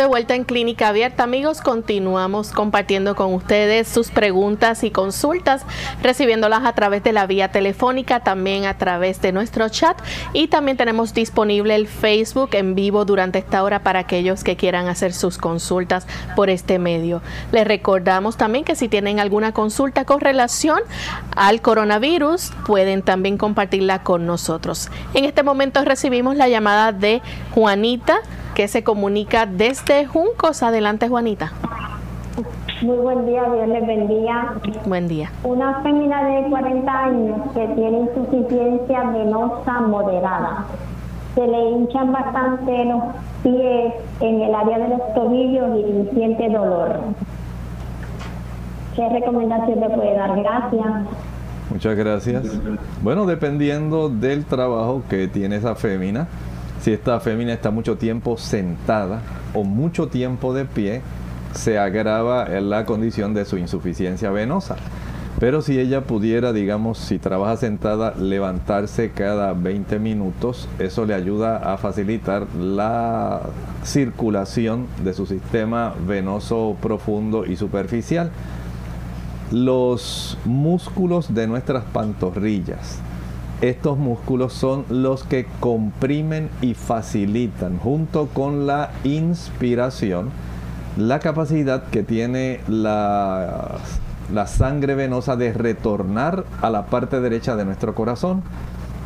de 0.00 0.06
vuelta 0.06 0.34
en 0.34 0.44
Clínica 0.44 0.88
Abierta, 0.88 1.24
amigos. 1.24 1.60
Continuamos 1.60 2.52
compartiendo 2.52 3.14
con 3.14 3.34
ustedes 3.34 3.86
sus 3.86 4.10
preguntas 4.10 4.82
y 4.82 4.90
consultas, 4.90 5.66
recibiéndolas 6.02 6.64
a 6.64 6.72
través 6.72 7.04
de 7.04 7.12
la 7.12 7.26
vía 7.26 7.52
telefónica, 7.52 8.20
también 8.20 8.64
a 8.64 8.78
través 8.78 9.20
de 9.20 9.32
nuestro 9.32 9.68
chat 9.68 9.98
y 10.32 10.48
también 10.48 10.78
tenemos 10.78 11.12
disponible 11.12 11.74
el 11.74 11.86
Facebook 11.86 12.48
en 12.52 12.74
vivo 12.74 13.04
durante 13.04 13.40
esta 13.40 13.62
hora 13.62 13.82
para 13.82 13.98
aquellos 13.98 14.42
que 14.42 14.56
quieran 14.56 14.88
hacer 14.88 15.12
sus 15.12 15.36
consultas 15.36 16.06
por 16.34 16.48
este 16.48 16.78
medio. 16.78 17.20
Les 17.52 17.66
recordamos 17.66 18.38
también 18.38 18.64
que 18.64 18.76
si 18.76 18.88
tienen 18.88 19.20
alguna 19.20 19.52
consulta 19.52 20.06
con 20.06 20.20
relación 20.20 20.80
al 21.36 21.60
coronavirus, 21.60 22.52
pueden 22.64 23.02
también 23.02 23.36
compartirla 23.36 24.02
con 24.02 24.24
nosotros. 24.24 24.88
En 25.12 25.26
este 25.26 25.42
momento 25.42 25.84
recibimos 25.84 26.36
la 26.36 26.48
llamada 26.48 26.92
de 26.92 27.20
Juanita 27.50 28.22
que 28.54 28.68
se 28.68 28.84
comunica 28.84 29.46
desde 29.46 30.06
Juncos. 30.06 30.62
Adelante, 30.62 31.08
Juanita. 31.08 31.52
Muy 32.82 32.96
buen 32.96 33.26
día, 33.26 33.44
Dios 33.44 33.68
les 33.68 33.86
bendiga. 33.86 34.54
Buen 34.86 35.06
día. 35.06 35.30
Una 35.44 35.82
fémina 35.82 36.24
de 36.24 36.48
40 36.48 37.04
años 37.04 37.38
que 37.52 37.66
tiene 37.74 38.00
insuficiencia 38.00 39.02
venosa 39.10 39.80
moderada. 39.82 40.64
Se 41.34 41.46
le 41.46 41.70
hinchan 41.70 42.10
bastante 42.10 42.84
los 42.86 43.02
pies 43.42 43.94
en 44.20 44.40
el 44.40 44.54
área 44.54 44.78
de 44.78 44.88
los 44.88 45.14
tobillos 45.14 45.68
y 45.78 46.14
siente 46.14 46.48
dolor. 46.48 47.00
¿Qué 48.96 49.08
recomendación 49.08 49.80
le 49.80 49.90
puede 49.90 50.14
dar? 50.14 50.40
Gracias. 50.40 50.86
Muchas 51.70 51.96
gracias. 51.96 52.44
Bueno, 53.02 53.26
dependiendo 53.26 54.08
del 54.08 54.44
trabajo 54.44 55.02
que 55.08 55.28
tiene 55.28 55.56
esa 55.56 55.74
fémina, 55.76 56.26
si 56.80 56.92
esta 56.92 57.20
fémina 57.20 57.52
está 57.52 57.70
mucho 57.70 57.96
tiempo 57.96 58.36
sentada 58.38 59.20
o 59.54 59.64
mucho 59.64 60.08
tiempo 60.08 60.54
de 60.54 60.64
pie, 60.64 61.02
se 61.52 61.78
agrava 61.78 62.48
la 62.48 62.84
condición 62.86 63.34
de 63.34 63.44
su 63.44 63.58
insuficiencia 63.58 64.30
venosa. 64.30 64.76
Pero 65.38 65.62
si 65.62 65.78
ella 65.78 66.02
pudiera, 66.02 66.52
digamos, 66.52 66.98
si 66.98 67.18
trabaja 67.18 67.56
sentada, 67.56 68.14
levantarse 68.14 69.10
cada 69.10 69.54
20 69.54 69.98
minutos, 69.98 70.68
eso 70.78 71.06
le 71.06 71.14
ayuda 71.14 71.72
a 71.72 71.78
facilitar 71.78 72.46
la 72.54 73.40
circulación 73.82 74.86
de 75.02 75.14
su 75.14 75.24
sistema 75.24 75.94
venoso 76.06 76.76
profundo 76.82 77.46
y 77.46 77.56
superficial. 77.56 78.30
Los 79.50 80.36
músculos 80.44 81.32
de 81.32 81.46
nuestras 81.46 81.84
pantorrillas, 81.84 83.00
estos 83.60 83.98
músculos 83.98 84.54
son 84.54 84.86
los 84.88 85.24
que 85.24 85.46
comprimen 85.60 86.48
y 86.62 86.74
facilitan, 86.74 87.78
junto 87.78 88.26
con 88.28 88.66
la 88.66 88.90
inspiración, 89.04 90.30
la 90.96 91.18
capacidad 91.18 91.84
que 91.84 92.02
tiene 92.02 92.60
la, 92.68 93.78
sangre 94.46 94.94
venosa 94.94 95.36
de 95.36 95.52
retornar 95.52 96.44
a 96.62 96.70
la 96.70 96.86
parte 96.86 97.20
derecha 97.20 97.54
de 97.54 97.64
nuestro 97.64 97.94
corazón. 97.94 98.42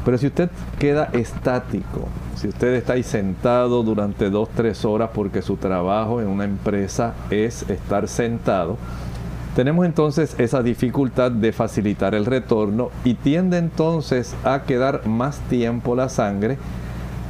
Pero 0.04 0.18
si 0.18 0.26
usted 0.26 0.50
queda 0.78 1.08
estático, 1.12 2.08
si 2.36 2.48
usted 2.48 2.74
está 2.74 2.92
ahí 2.92 3.02
sentado 3.02 3.82
durante 3.82 4.28
dos, 4.28 4.50
tres 4.54 4.84
horas 4.84 5.10
porque 5.14 5.40
su 5.40 5.56
trabajo 5.56 6.20
en 6.20 6.28
una 6.28 6.44
empresa 6.44 7.14
es 7.30 7.68
estar 7.70 8.06
sentado, 8.06 8.76
tenemos 9.54 9.86
entonces 9.86 10.34
esa 10.38 10.62
dificultad 10.62 11.30
de 11.30 11.52
facilitar 11.52 12.14
el 12.14 12.26
retorno 12.26 12.90
y 13.04 13.14
tiende 13.14 13.58
entonces 13.58 14.34
a 14.44 14.62
quedar 14.62 15.06
más 15.06 15.38
tiempo 15.48 15.94
la 15.94 16.08
sangre, 16.08 16.58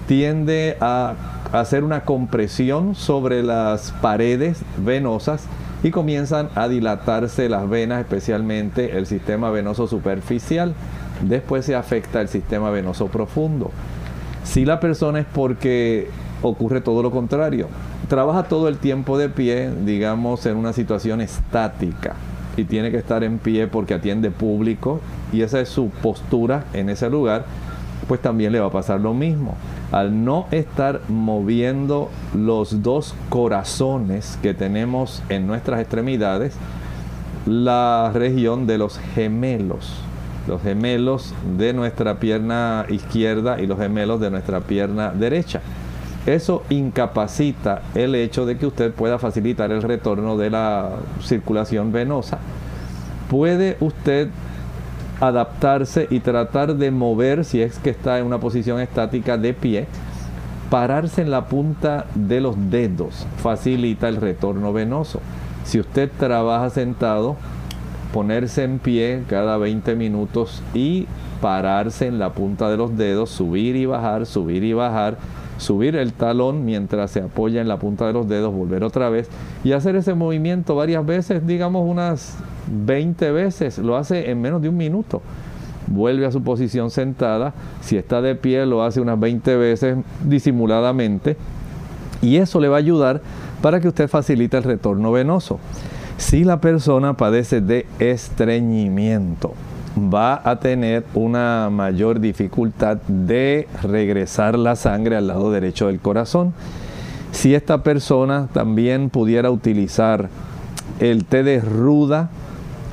tiende 0.09 0.77
a 0.81 1.15
hacer 1.53 1.85
una 1.85 2.05
compresión 2.05 2.95
sobre 2.95 3.43
las 3.43 3.93
paredes 4.01 4.63
venosas 4.79 5.47
y 5.83 5.91
comienzan 5.91 6.49
a 6.55 6.67
dilatarse 6.67 7.51
las 7.51 7.69
venas, 7.69 8.01
especialmente 8.01 8.97
el 8.97 9.07
sistema 9.07 9.51
venoso 9.51 9.87
superficial. 9.87 10.75
Después 11.21 11.67
se 11.67 11.75
afecta 11.75 12.23
el 12.23 12.29
sistema 12.29 12.71
venoso 12.71 13.09
profundo. 13.09 13.71
Si 14.45 14.65
la 14.65 14.81
persona 14.81 15.21
es 15.21 15.27
porque 15.27 16.09
ocurre 16.41 16.81
todo 16.81 17.03
lo 17.03 17.11
contrario, 17.11 17.69
trabaja 18.09 18.45
todo 18.45 18.69
el 18.69 18.79
tiempo 18.79 19.19
de 19.19 19.29
pie, 19.29 19.71
digamos, 19.85 20.47
en 20.47 20.57
una 20.57 20.73
situación 20.73 21.21
estática 21.21 22.15
y 22.57 22.65
tiene 22.65 22.91
que 22.91 22.99
estar 22.99 23.25
en 23.25 23.39
pie 23.39 23.67
porque 23.67 23.95
atiende 23.95 24.31
público 24.31 25.01
y 25.33 25.43
esa 25.43 25.61
es 25.61 25.69
su 25.69 25.89
postura 25.89 26.65
en 26.73 26.89
ese 26.89 27.11
lugar, 27.11 27.45
pues 28.07 28.21
también 28.21 28.53
le 28.53 28.61
va 28.61 28.67
a 28.67 28.73
pasar 28.73 29.01
lo 29.01 29.15
mismo. 29.15 29.57
Al 29.93 30.25
no 30.25 30.47
estar 30.51 31.01
moviendo 31.09 32.11
los 32.35 32.83
dos 32.83 33.15
corazones 33.29 34.39
que 34.43 34.55
tenemos 34.55 35.23
en 35.29 35.47
nuestras 35.47 35.81
extremidades, 35.81 36.55
la 37.47 38.11
región 38.15 38.67
de 38.67 38.79
los 38.79 38.99
gemelos, 39.15 39.95
los 40.47 40.63
gemelos 40.63 41.35
de 41.57 41.73
nuestra 41.73 42.19
pierna 42.19 42.87
izquierda 42.89 43.61
y 43.61 43.67
los 43.67 43.79
gemelos 43.79 44.21
de 44.21 44.31
nuestra 44.31 44.61
pierna 44.61 45.11
derecha. 45.11 45.61
Eso 46.27 46.63
incapacita 46.71 47.83
el 47.95 48.15
hecho 48.15 48.47
de 48.47 48.57
que 48.57 48.67
usted 48.67 48.93
pueda 48.93 49.19
facilitar 49.19 49.71
el 49.73 49.83
retorno 49.83 50.37
de 50.39 50.51
la 50.51 50.91
circulación 51.23 51.93
venosa. 51.93 52.39
Puede 53.29 53.77
usted 53.81 54.29
adaptarse 55.21 56.07
y 56.11 56.21
tratar 56.21 56.77
de 56.77 56.91
mover, 56.91 57.45
si 57.45 57.61
es 57.61 57.79
que 57.79 57.91
está 57.91 58.19
en 58.19 58.27
una 58.27 58.39
posición 58.39 58.81
estática 58.81 59.37
de 59.37 59.53
pie, 59.53 59.87
pararse 60.71 61.23
en 61.23 61.31
la 61.31 61.47
punta 61.47 62.07
de 62.15 62.41
los 62.41 62.57
dedos 62.71 63.27
facilita 63.37 64.09
el 64.09 64.17
retorno 64.17 64.73
venoso. 64.73 65.21
Si 65.65 65.79
usted 65.79 66.11
trabaja 66.19 66.71
sentado, 66.71 67.37
ponerse 68.13 68.65
en 68.65 68.79
pie 68.79 69.25
cada 69.29 69.57
20 69.59 69.95
minutos 69.95 70.63
y 70.73 71.07
pararse 71.41 72.07
en 72.07 72.19
la 72.19 72.33
punta 72.33 72.71
de 72.71 72.77
los 72.77 72.97
dedos, 72.97 73.31
subir 73.31 73.77
y 73.77 73.87
bajar, 73.87 74.27
subir 74.27 74.65
y 74.65 74.73
bajar, 74.73 75.17
subir 75.57 75.97
el 75.97 76.13
talón 76.13 76.65
mientras 76.65 77.11
se 77.11 77.21
apoya 77.21 77.61
en 77.61 77.69
la 77.69 77.79
punta 77.79 78.07
de 78.07 78.13
los 78.13 78.29
dedos, 78.29 78.53
volver 78.53 78.85
otra 78.85 79.09
vez 79.09 79.29
y 79.63 79.73
hacer 79.73 79.97
ese 79.97 80.15
movimiento 80.15 80.75
varias 80.75 81.05
veces, 81.07 81.47
digamos 81.47 81.89
unas 81.89 82.37
20 82.67 83.31
veces, 83.33 83.79
lo 83.79 83.97
hace 83.97 84.31
en 84.31 84.41
menos 84.41 84.61
de 84.63 84.69
un 84.69 84.77
minuto. 84.77 85.23
Vuelve 85.87 86.25
a 86.25 86.33
su 86.33 86.43
posición 86.43 86.91
sentada, 86.91 87.53
si 87.83 87.97
está 87.97 88.23
de 88.23 88.35
pie 88.35 88.65
lo 88.65 88.83
hace 88.83 89.01
unas 89.01 89.21
20 89.21 89.57
veces 89.57 89.99
disimuladamente 90.25 91.37
y 92.23 92.37
eso 92.37 92.59
le 92.59 92.69
va 92.69 92.77
a 92.77 92.79
ayudar 92.79 93.21
para 93.61 93.81
que 93.81 93.89
usted 93.89 94.09
facilite 94.09 94.57
el 94.57 94.63
retorno 94.63 95.13
venoso. 95.13 95.59
Si 96.17 96.45
la 96.45 96.61
persona 96.61 97.17
padece 97.17 97.61
de 97.61 97.87
estreñimiento, 97.99 99.53
va 99.97 100.41
a 100.49 100.59
tener 100.61 101.05
una 101.15 101.71
mayor 101.71 102.21
dificultad 102.21 102.99
de 103.07 103.69
regresar 103.83 104.59
la 104.59 104.77
sangre 104.77 105.17
al 105.17 105.29
lado 105.29 105.51
derecho 105.53 105.87
del 105.87 106.01
corazón. 106.01 106.53
Si 107.33 107.55
esta 107.55 107.83
persona 107.83 108.49
también 108.53 109.11
pudiera 109.11 109.51
utilizar 109.51 110.29
el 111.01 111.25
té 111.25 111.43
de 111.43 111.61
ruda, 111.61 112.31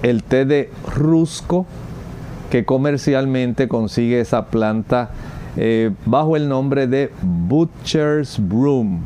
el 0.03 0.23
té 0.23 0.45
de 0.45 0.69
rusco, 0.95 1.65
que 2.49 2.65
comercialmente 2.65 3.67
consigue 3.67 4.19
esa 4.19 4.47
planta 4.47 5.11
eh, 5.55 5.91
bajo 6.05 6.35
el 6.35 6.49
nombre 6.49 6.87
de 6.87 7.11
Butcher's 7.21 8.37
Broom 8.39 9.01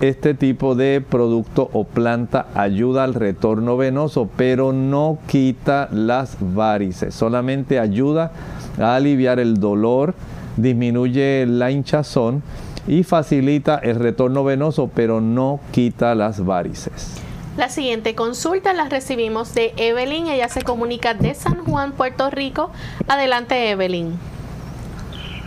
este 0.00 0.34
tipo 0.34 0.74
de 0.74 1.00
producto 1.00 1.70
o 1.72 1.84
planta 1.84 2.46
ayuda 2.54 3.04
al 3.04 3.14
retorno 3.14 3.76
venoso, 3.76 4.28
pero 4.36 4.72
no 4.72 5.18
quita 5.26 5.88
las 5.92 6.36
varices, 6.40 7.14
solamente 7.14 7.78
ayuda 7.78 8.32
a 8.78 8.96
aliviar 8.96 9.38
el 9.38 9.60
dolor, 9.60 10.14
disminuye 10.56 11.46
la 11.46 11.70
hinchazón 11.70 12.42
y 12.86 13.02
facilita 13.02 13.78
el 13.78 13.96
retorno 13.96 14.44
venoso, 14.44 14.90
pero 14.94 15.20
no 15.20 15.60
quita 15.72 16.14
las 16.14 16.44
varices. 16.44 17.20
La 17.56 17.68
siguiente 17.68 18.16
consulta 18.16 18.72
la 18.72 18.88
recibimos 18.88 19.54
de 19.54 19.72
Evelyn, 19.76 20.26
ella 20.26 20.48
se 20.48 20.62
comunica 20.62 21.14
de 21.14 21.34
San 21.34 21.64
Juan, 21.64 21.92
Puerto 21.92 22.28
Rico. 22.30 22.72
Adelante, 23.06 23.70
Evelyn. 23.70 24.14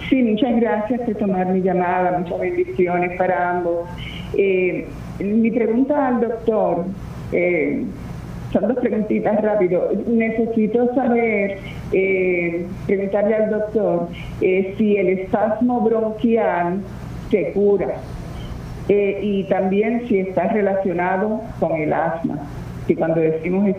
Sí, 0.10 0.24
muchas 0.24 0.56
gracias 0.62 1.02
por 1.02 1.16
tomar 1.16 1.48
mi 1.48 1.62
llamada, 1.62 2.18
muchas 2.20 2.40
bendiciones 2.40 3.18
para 3.18 3.58
ambos. 3.58 3.90
Eh, 4.36 4.88
mi 5.20 5.52
pregunta 5.52 6.08
al 6.08 6.22
doctor, 6.22 6.86
eh, 7.32 7.84
son 8.52 8.68
dos 8.68 8.78
preguntitas 8.78 9.42
rápido. 9.42 9.90
Necesito 10.08 10.94
saber, 10.96 11.60
eh, 11.92 12.66
preguntarle 12.86 13.36
al 13.36 13.50
doctor 13.50 14.08
si 14.40 14.98
el 14.98 15.10
espasmo 15.20 15.82
bronquial 15.82 16.82
se 17.30 17.52
cura 17.52 17.96
y 18.90 19.44
también 19.46 20.08
si 20.08 20.20
está 20.20 20.48
relacionado 20.48 21.42
con 21.60 21.74
el 21.74 21.92
asma. 21.92 22.40
Que 22.88 22.96
cuando 22.96 23.20
decimos 23.20 23.76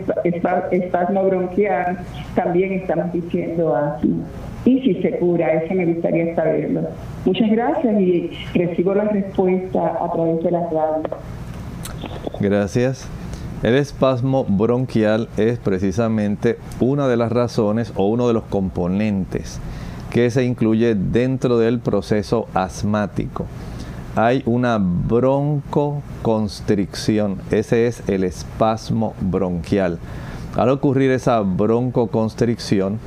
espasmo 0.70 1.24
bronquial, 1.24 1.98
también 2.34 2.72
estamos 2.72 3.10
diciendo 3.10 3.74
asma 3.74 4.26
y 4.68 4.80
si 4.82 4.94
se 5.00 5.18
cura, 5.18 5.54
eso 5.54 5.72
me 5.74 5.86
gustaría 5.86 6.34
saberlo. 6.34 6.82
Muchas 7.24 7.50
gracias 7.50 7.98
y 8.00 8.30
recibo 8.54 8.94
la 8.94 9.04
respuesta 9.04 9.96
a 9.98 10.12
través 10.12 10.44
de 10.44 10.50
la 10.50 10.60
radio. 10.60 11.04
Gracias. 12.38 13.08
El 13.62 13.76
espasmo 13.76 14.44
bronquial 14.44 15.30
es 15.38 15.58
precisamente 15.58 16.58
una 16.80 17.08
de 17.08 17.16
las 17.16 17.32
razones 17.32 17.94
o 17.96 18.08
uno 18.08 18.28
de 18.28 18.34
los 18.34 18.44
componentes 18.44 19.58
que 20.10 20.28
se 20.30 20.44
incluye 20.44 20.94
dentro 20.94 21.58
del 21.58 21.78
proceso 21.80 22.46
asmático. 22.52 23.46
Hay 24.16 24.42
una 24.44 24.76
broncoconstricción, 24.78 27.38
ese 27.50 27.86
es 27.86 28.06
el 28.08 28.24
espasmo 28.24 29.14
bronquial. 29.20 29.98
Al 30.56 30.68
ocurrir 30.68 31.10
esa 31.10 31.40
broncoconstricción, 31.40 32.98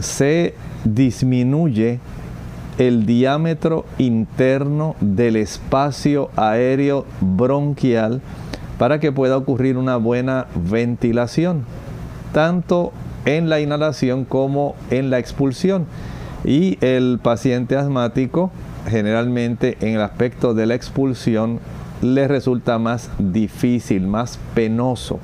se 0.00 0.54
disminuye 0.84 2.00
el 2.78 3.06
diámetro 3.06 3.84
interno 3.98 4.94
del 5.00 5.36
espacio 5.36 6.30
aéreo 6.36 7.06
bronquial 7.20 8.20
para 8.78 9.00
que 9.00 9.10
pueda 9.10 9.36
ocurrir 9.36 9.76
una 9.76 9.96
buena 9.96 10.46
ventilación, 10.54 11.64
tanto 12.32 12.92
en 13.24 13.48
la 13.48 13.60
inhalación 13.60 14.24
como 14.24 14.76
en 14.90 15.10
la 15.10 15.18
expulsión. 15.18 15.86
Y 16.44 16.78
el 16.80 17.18
paciente 17.20 17.76
asmático, 17.76 18.52
generalmente 18.88 19.76
en 19.80 19.96
el 19.96 20.00
aspecto 20.00 20.54
de 20.54 20.66
la 20.66 20.76
expulsión, 20.76 21.58
le 22.00 22.28
resulta 22.28 22.78
más 22.78 23.10
difícil, 23.18 24.06
más 24.06 24.38
penoso 24.54 25.18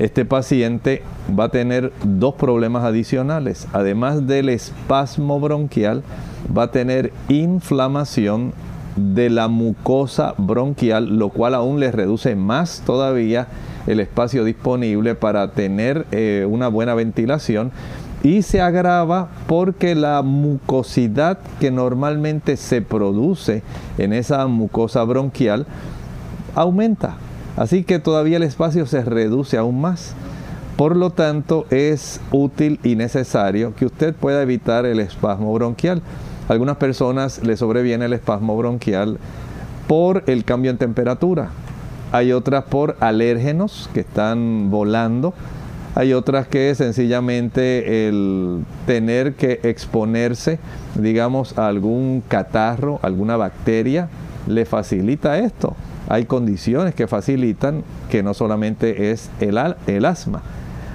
este 0.00 0.24
paciente 0.24 1.02
va 1.38 1.44
a 1.44 1.48
tener 1.50 1.92
dos 2.02 2.34
problemas 2.34 2.84
adicionales. 2.84 3.68
Además 3.74 4.26
del 4.26 4.48
espasmo 4.48 5.38
bronquial, 5.38 6.02
va 6.56 6.64
a 6.64 6.70
tener 6.70 7.12
inflamación 7.28 8.54
de 8.96 9.28
la 9.28 9.48
mucosa 9.48 10.34
bronquial, 10.38 11.18
lo 11.18 11.28
cual 11.28 11.54
aún 11.54 11.80
le 11.80 11.92
reduce 11.92 12.34
más 12.34 12.82
todavía 12.86 13.48
el 13.86 14.00
espacio 14.00 14.42
disponible 14.44 15.14
para 15.14 15.52
tener 15.52 16.06
eh, 16.12 16.46
una 16.48 16.68
buena 16.68 16.94
ventilación 16.94 17.70
y 18.22 18.40
se 18.40 18.62
agrava 18.62 19.28
porque 19.46 19.94
la 19.94 20.22
mucosidad 20.22 21.38
que 21.60 21.70
normalmente 21.70 22.56
se 22.56 22.80
produce 22.80 23.62
en 23.98 24.14
esa 24.14 24.46
mucosa 24.46 25.04
bronquial 25.04 25.66
aumenta 26.54 27.16
Así 27.60 27.84
que 27.84 27.98
todavía 27.98 28.38
el 28.38 28.42
espacio 28.42 28.86
se 28.86 29.04
reduce 29.04 29.58
aún 29.58 29.82
más. 29.82 30.14
Por 30.78 30.96
lo 30.96 31.10
tanto, 31.10 31.66
es 31.68 32.18
útil 32.32 32.80
y 32.82 32.96
necesario 32.96 33.74
que 33.74 33.84
usted 33.84 34.14
pueda 34.14 34.40
evitar 34.40 34.86
el 34.86 34.98
espasmo 34.98 35.52
bronquial. 35.52 36.00
algunas 36.48 36.78
personas 36.78 37.44
le 37.44 37.58
sobreviene 37.58 38.06
el 38.06 38.14
espasmo 38.14 38.56
bronquial 38.56 39.18
por 39.86 40.24
el 40.26 40.46
cambio 40.46 40.70
en 40.70 40.78
temperatura. 40.78 41.50
Hay 42.12 42.32
otras 42.32 42.64
por 42.64 42.96
alérgenos 42.98 43.90
que 43.92 44.00
están 44.00 44.70
volando. 44.70 45.34
Hay 45.94 46.14
otras 46.14 46.46
que 46.46 46.74
sencillamente 46.74 48.08
el 48.08 48.64
tener 48.86 49.34
que 49.34 49.60
exponerse, 49.64 50.58
digamos, 50.94 51.58
a 51.58 51.66
algún 51.66 52.22
catarro, 52.26 53.00
alguna 53.02 53.36
bacteria, 53.36 54.08
le 54.46 54.64
facilita 54.64 55.38
esto 55.38 55.76
hay 56.10 56.24
condiciones 56.24 56.96
que 56.96 57.06
facilitan 57.06 57.84
que 58.10 58.24
no 58.24 58.34
solamente 58.34 59.12
es 59.12 59.30
el, 59.38 59.56
el 59.86 60.04
asma. 60.04 60.42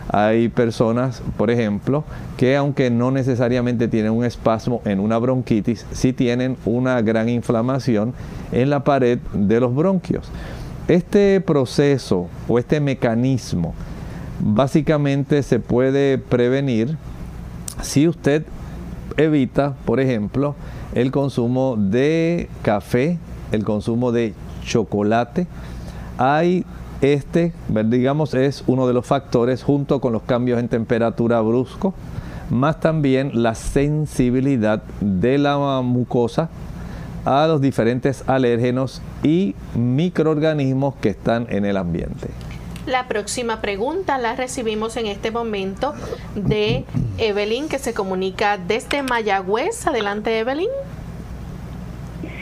Hay 0.09 0.49
personas, 0.49 1.23
por 1.37 1.49
ejemplo, 1.49 2.03
que 2.35 2.57
aunque 2.57 2.91
no 2.91 3.11
necesariamente 3.11 3.87
tienen 3.87 4.11
un 4.11 4.25
espasmo 4.25 4.81
en 4.83 4.99
una 4.99 5.17
bronquitis, 5.17 5.85
sí 5.93 6.11
tienen 6.11 6.57
una 6.65 7.01
gran 7.01 7.29
inflamación 7.29 8.13
en 8.51 8.69
la 8.69 8.83
pared 8.83 9.19
de 9.31 9.61
los 9.61 9.73
bronquios. 9.73 10.29
Este 10.89 11.39
proceso 11.39 12.27
o 12.49 12.59
este 12.59 12.81
mecanismo 12.81 13.73
básicamente 14.41 15.43
se 15.43 15.61
puede 15.61 16.17
prevenir 16.17 16.97
si 17.81 18.09
usted 18.09 18.43
evita, 19.15 19.75
por 19.85 20.01
ejemplo, 20.01 20.55
el 20.93 21.11
consumo 21.11 21.77
de 21.77 22.49
café, 22.63 23.17
el 23.53 23.63
consumo 23.63 24.11
de 24.11 24.33
chocolate. 24.65 25.47
Hay 26.17 26.65
este, 27.01 27.53
digamos, 27.85 28.33
es 28.33 28.63
uno 28.67 28.87
de 28.87 28.93
los 28.93 29.05
factores 29.05 29.63
junto 29.63 29.99
con 29.99 30.13
los 30.13 30.23
cambios 30.23 30.59
en 30.59 30.69
temperatura 30.69 31.41
brusco, 31.41 31.93
más 32.49 32.79
también 32.79 33.31
la 33.43 33.55
sensibilidad 33.55 34.81
de 35.01 35.37
la 35.37 35.81
mucosa 35.81 36.49
a 37.25 37.47
los 37.47 37.59
diferentes 37.59 38.23
alérgenos 38.27 39.01
y 39.23 39.55
microorganismos 39.75 40.95
que 40.95 41.09
están 41.09 41.47
en 41.49 41.65
el 41.65 41.77
ambiente. 41.77 42.29
La 42.85 43.07
próxima 43.07 43.61
pregunta 43.61 44.19
la 44.19 44.35
recibimos 44.35 44.95
en 44.95 45.07
este 45.07 45.31
momento 45.31 45.95
de 46.35 46.85
Evelyn, 47.17 47.67
que 47.67 47.79
se 47.79 47.95
comunica 47.95 48.59
desde 48.59 49.01
Mayagüez. 49.01 49.87
Adelante, 49.87 50.37
Evelyn. 50.37 50.69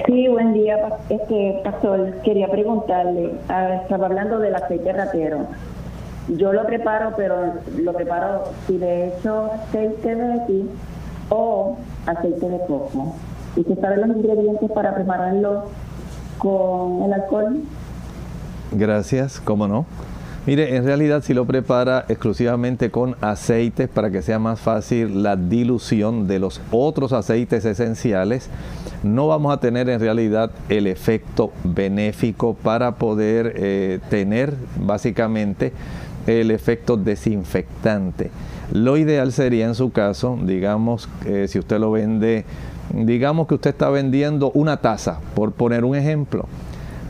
Sí, 0.05 0.27
buen 0.27 0.53
día, 0.53 0.77
este, 1.09 1.61
pastor. 1.63 2.13
Quería 2.23 2.49
preguntarle, 2.49 3.31
estaba 3.81 4.07
hablando 4.07 4.39
del 4.39 4.55
aceite 4.55 4.91
ratero. 4.91 5.45
Yo 6.29 6.51
lo 6.51 6.65
preparo, 6.65 7.13
pero 7.15 7.35
lo 7.77 7.93
preparo 7.93 8.43
si 8.65 8.77
le 8.77 9.09
echo 9.09 9.51
aceite 9.51 10.15
de 10.15 10.33
aquí 10.41 10.69
o 11.29 11.77
aceite 12.05 12.49
de 12.49 12.59
coco. 12.59 13.15
¿Y 13.55 13.63
qué 13.63 13.75
saben 13.75 14.01
los 14.01 14.17
ingredientes 14.17 14.71
para 14.71 14.95
prepararlo 14.95 15.65
con 16.39 17.03
el 17.03 17.13
alcohol? 17.13 17.61
Gracias, 18.71 19.39
cómo 19.39 19.67
no. 19.67 19.85
Mire, 20.45 20.75
en 20.75 20.83
realidad 20.83 21.23
si 21.23 21.33
lo 21.33 21.45
prepara 21.45 22.03
exclusivamente 22.09 22.91
con 22.91 23.15
aceites 23.21 23.87
para 23.87 24.11
que 24.11 24.21
sea 24.21 24.39
más 24.39 24.59
fácil 24.59 25.23
la 25.23 25.37
dilución 25.37 26.27
de 26.27 26.39
los 26.39 26.59
otros 26.71 27.13
aceites 27.13 27.63
esenciales, 27.63 28.49
no 29.03 29.27
vamos 29.27 29.53
a 29.53 29.59
tener 29.59 29.89
en 29.89 29.99
realidad 29.99 30.51
el 30.69 30.87
efecto 30.87 31.51
benéfico 31.63 32.53
para 32.55 32.95
poder 32.95 33.53
eh, 33.57 33.99
tener 34.09 34.53
básicamente 34.77 35.73
el 36.25 36.51
efecto 36.51 36.95
desinfectante. 36.95 38.31
Lo 38.71 38.97
ideal 38.97 39.33
sería 39.33 39.65
en 39.65 39.75
su 39.75 39.91
caso, 39.91 40.39
digamos, 40.41 41.09
eh, 41.25 41.47
si 41.49 41.59
usted 41.59 41.79
lo 41.79 41.91
vende, 41.91 42.45
digamos 42.93 43.47
que 43.47 43.55
usted 43.55 43.71
está 43.71 43.89
vendiendo 43.89 44.51
una 44.51 44.77
taza, 44.77 45.19
por 45.35 45.51
poner 45.51 45.83
un 45.83 45.95
ejemplo, 45.95 46.45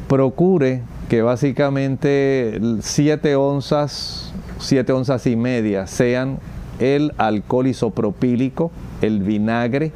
procure 0.08 0.82
que 1.10 1.22
básicamente 1.22 2.60
7 2.82 3.36
onzas, 3.36 4.34
7 4.58 4.92
onzas 4.94 5.28
y 5.28 5.36
media 5.36 5.86
sean 5.86 6.40
el 6.80 7.14
alcohol 7.18 7.68
isopropílico, 7.68 8.72
el 9.02 9.22
vinagre 9.22 9.92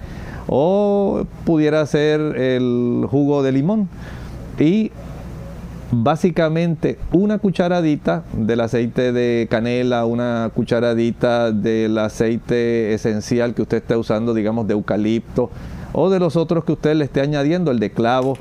o 0.47 1.25
pudiera 1.45 1.85
ser 1.85 2.19
el 2.19 3.05
jugo 3.09 3.43
de 3.43 3.51
limón. 3.51 3.89
Y 4.59 4.91
básicamente 5.91 6.97
una 7.11 7.39
cucharadita 7.39 8.23
del 8.33 8.61
aceite 8.61 9.11
de 9.11 9.47
canela, 9.49 10.05
una 10.05 10.51
cucharadita 10.53 11.51
del 11.51 11.97
aceite 11.97 12.93
esencial 12.93 13.53
que 13.53 13.61
usted 13.61 13.77
esté 13.77 13.95
usando, 13.95 14.33
digamos 14.33 14.67
de 14.67 14.73
eucalipto, 14.73 15.49
o 15.93 16.09
de 16.09 16.19
los 16.19 16.35
otros 16.35 16.63
que 16.63 16.73
usted 16.73 16.95
le 16.95 17.05
esté 17.05 17.21
añadiendo, 17.21 17.71
el 17.71 17.79
de 17.79 17.91
clavo, 17.91 18.37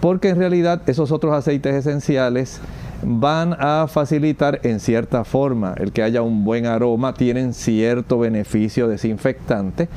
porque 0.00 0.30
en 0.30 0.36
realidad 0.36 0.82
esos 0.86 1.12
otros 1.12 1.32
aceites 1.32 1.74
esenciales 1.74 2.60
van 3.04 3.56
a 3.58 3.86
facilitar 3.88 4.60
en 4.62 4.78
cierta 4.78 5.24
forma 5.24 5.74
el 5.78 5.92
que 5.92 6.02
haya 6.02 6.22
un 6.22 6.44
buen 6.44 6.66
aroma, 6.66 7.14
tienen 7.14 7.54
cierto 7.54 8.18
beneficio 8.18 8.86
desinfectante, 8.86 9.88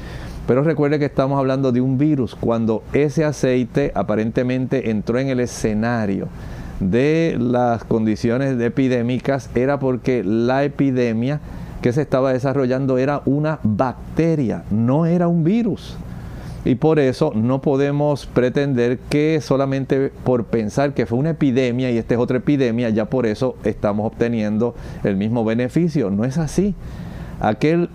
pero 0.47 0.63
recuerde 0.63 0.99
que 0.99 1.05
estamos 1.05 1.39
hablando 1.39 1.71
de 1.71 1.81
un 1.81 1.97
virus. 1.97 2.35
Cuando 2.35 2.83
ese 2.93 3.25
aceite 3.25 3.91
aparentemente 3.95 4.91
entró 4.91 5.19
en 5.19 5.29
el 5.29 5.39
escenario 5.39 6.27
de 6.79 7.37
las 7.39 7.83
condiciones 7.83 8.59
epidémicas, 8.59 9.49
era 9.55 9.79
porque 9.79 10.23
la 10.23 10.63
epidemia 10.63 11.39
que 11.81 11.93
se 11.93 12.01
estaba 12.01 12.33
desarrollando 12.33 12.97
era 12.97 13.21
una 13.25 13.59
bacteria, 13.63 14.63
no 14.71 15.05
era 15.05 15.27
un 15.27 15.43
virus. 15.43 15.97
Y 16.65 16.75
por 16.75 16.97
eso 16.97 17.31
no 17.35 17.61
podemos 17.61 18.25
pretender 18.25 18.97
que 18.97 19.39
solamente 19.39 20.11
por 20.23 20.45
pensar 20.45 20.95
que 20.95 21.05
fue 21.05 21.19
una 21.19 21.29
epidemia 21.31 21.91
y 21.91 21.99
esta 21.99 22.15
es 22.15 22.19
otra 22.19 22.37
epidemia, 22.37 22.89
ya 22.89 23.05
por 23.05 23.27
eso 23.27 23.55
estamos 23.63 24.07
obteniendo 24.07 24.73
el 25.03 25.15
mismo 25.15 25.45
beneficio. 25.45 26.09
No 26.09 26.25
es 26.25 26.39
así. 26.39 26.73
Aquel 27.39 27.89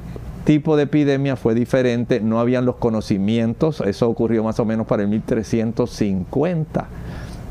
tipo 0.44 0.76
de 0.76 0.84
epidemia 0.84 1.36
fue 1.36 1.54
diferente, 1.54 2.20
no 2.20 2.40
habían 2.40 2.64
los 2.64 2.76
conocimientos, 2.76 3.80
eso 3.80 4.08
ocurrió 4.08 4.44
más 4.44 4.58
o 4.60 4.64
menos 4.64 4.86
para 4.86 5.02
el 5.02 5.08
1350. 5.08 6.86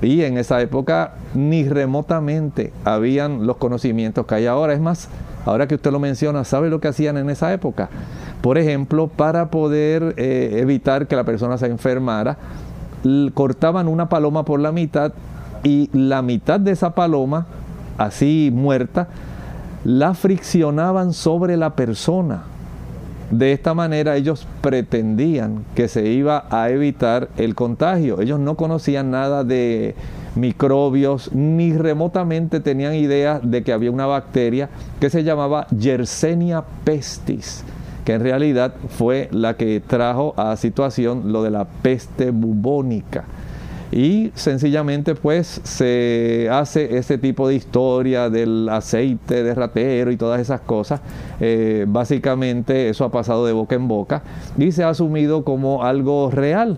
Y 0.02 0.24
en 0.24 0.38
esa 0.38 0.62
época 0.62 1.16
ni 1.34 1.68
remotamente 1.68 2.72
habían 2.86 3.46
los 3.46 3.58
conocimientos 3.58 4.26
que 4.26 4.36
hay 4.36 4.46
ahora. 4.46 4.74
Es 4.74 4.80
más, 4.80 5.10
ahora 5.46 5.68
que 5.68 5.76
usted 5.76 5.92
lo 5.92 6.00
menciona, 6.00 6.44
¿sabe 6.46 6.70
lo 6.70 6.80
que 6.80 6.88
hacían 6.88 7.18
en 7.18 7.30
esa 7.30 7.52
época? 7.54 7.90
Por 8.42 8.58
ejemplo, 8.58 9.08
para 9.08 9.50
poder 9.50 10.14
eh, 10.18 10.60
evitar 10.62 11.08
que 11.08 11.18
la 11.18 11.26
persona 11.26 11.58
se 11.58 11.68
enfermara, 11.68 12.38
cortaban 13.34 13.88
una 13.88 14.08
paloma 14.10 14.46
por 14.46 14.60
la 14.60 14.72
mitad 14.72 15.14
y 15.64 15.90
la 15.94 16.22
mitad 16.22 16.60
de 16.60 16.72
esa 16.72 16.96
paloma, 16.96 17.48
así 17.98 18.52
muerta, 18.54 19.10
la 19.84 20.14
friccionaban 20.14 21.12
sobre 21.12 21.58
la 21.58 21.76
persona. 21.76 22.44
De 23.32 23.52
esta 23.52 23.74
manera 23.74 24.16
ellos 24.16 24.48
pretendían 24.62 25.64
que 25.76 25.88
se 25.88 26.08
iba 26.08 26.46
a 26.50 26.70
evitar 26.70 27.30
el 27.38 27.54
contagio. 27.54 28.22
Ellos 28.22 28.40
no 28.40 28.56
conocían 28.56 29.12
nada 29.12 29.44
de 29.44 29.96
microbios, 30.36 31.32
ni 31.34 31.74
remotamente 31.74 32.60
tenían 32.60 32.96
idea 32.96 33.40
de 33.42 33.64
que 33.64 33.74
había 33.74 33.92
una 33.92 34.06
bacteria 34.06 34.70
que 35.00 35.10
se 35.10 35.24
llamaba 35.24 35.68
Yersenia 35.68 36.64
pestis 36.84 37.64
que 38.10 38.16
en 38.16 38.22
realidad 38.22 38.74
fue 38.98 39.30
la 39.32 39.56
que 39.56 39.84
trajo 39.86 40.34
a 40.36 40.56
situación 40.56 41.32
lo 41.32 41.44
de 41.44 41.52
la 41.52 41.66
peste 41.66 42.32
bubónica. 42.32 43.26
Y 43.92 44.32
sencillamente 44.36 45.16
pues 45.16 45.62
se 45.64 46.48
hace 46.52 46.98
ese 46.98 47.18
tipo 47.18 47.48
de 47.48 47.56
historia 47.56 48.30
del 48.30 48.70
aceite 48.70 49.44
de 49.44 49.56
ratero 49.56 50.12
y 50.12 50.18
todas 50.18 50.40
esas 50.40 50.62
cosas. 50.62 51.02
Eh, 51.40 51.86
básicamente 51.88 52.90
eso 52.90 53.04
ha 53.04 53.12
pasado 53.12 53.46
de 53.46 53.54
boca 53.54 53.76
en 53.76 53.88
boca 53.88 54.22
y 54.58 54.72
se 54.72 54.84
ha 54.84 54.90
asumido 54.90 55.44
como 55.44 55.84
algo 55.84 56.30
real. 56.30 56.78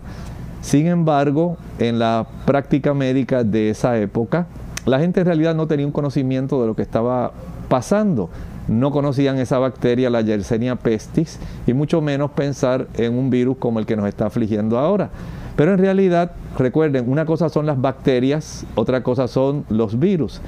Sin 0.62 0.88
embargo, 0.88 1.58
en 1.80 2.00
la 2.00 2.28
práctica 2.46 2.94
médica 2.94 3.44
de 3.44 3.72
esa 3.72 3.98
época, 3.98 4.48
la 4.86 5.00
gente 5.00 5.20
en 5.20 5.26
realidad 5.26 5.56
no 5.56 5.68
tenía 5.68 5.86
un 5.86 5.92
conocimiento 5.92 6.62
de 6.62 6.68
lo 6.68 6.76
que 6.76 6.84
estaba 6.84 7.34
pasando 7.68 8.30
no 8.68 8.92
conocían 8.92 9.38
esa 9.38 9.60
bacteria, 9.60 10.10
la 10.10 10.22
Yersenia 10.22 10.76
pestis, 10.76 11.40
y 11.68 11.74
mucho 11.74 12.02
menos 12.02 12.32
pensar 12.32 12.88
en 12.96 13.18
un 13.18 13.30
virus 13.30 13.58
como 13.58 13.80
el 13.80 13.86
que 13.86 13.96
nos 13.96 14.08
está 14.08 14.28
afligiendo 14.28 14.78
ahora. 14.78 15.10
Pero 15.56 15.74
en 15.74 15.80
realidad, 15.80 16.32
recuerden, 16.58 17.10
una 17.10 17.26
cosa 17.26 17.50
son 17.50 17.66
las 17.66 17.80
bacterias, 17.80 18.66
otra 18.76 19.04
cosa 19.04 19.28
son 19.28 19.66
los 19.70 20.00
virus. 20.00 20.42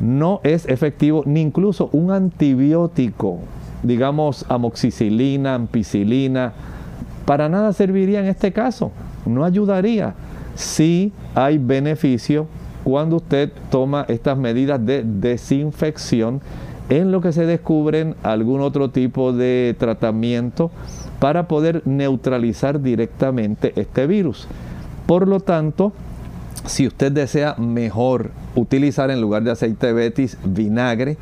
No 0.00 0.40
es 0.44 0.66
efectivo 0.66 1.22
ni 1.26 1.40
incluso 1.40 1.90
un 1.92 2.12
antibiótico, 2.12 3.40
digamos 3.82 4.44
amoxicilina, 4.48 5.54
ampicilina, 5.54 6.52
para 7.24 7.48
nada 7.48 7.72
serviría 7.72 8.20
en 8.20 8.26
este 8.26 8.52
caso, 8.52 8.92
no 9.26 9.44
ayudaría. 9.44 10.14
Sí 10.54 11.12
hay 11.34 11.58
beneficio 11.58 12.46
cuando 12.84 13.16
usted 13.16 13.52
toma 13.70 14.06
estas 14.08 14.38
medidas 14.38 14.84
de 14.84 15.02
desinfección 15.04 16.40
en 16.88 17.12
lo 17.12 17.20
que 17.20 17.32
se 17.32 17.46
descubren 17.46 18.14
algún 18.22 18.60
otro 18.60 18.90
tipo 18.90 19.32
de 19.32 19.76
tratamiento 19.78 20.70
para 21.18 21.48
poder 21.48 21.82
neutralizar 21.84 22.80
directamente 22.80 23.72
este 23.76 24.06
virus. 24.06 24.46
Por 25.06 25.28
lo 25.28 25.40
tanto, 25.40 25.92
si 26.66 26.86
usted 26.86 27.12
desea 27.12 27.54
mejor 27.56 28.30
utilizar 28.54 29.10
en 29.10 29.20
lugar 29.20 29.42
de 29.42 29.50
aceite 29.50 29.88
de 29.88 29.92
betis 29.92 30.38
vinagre, 30.44 31.16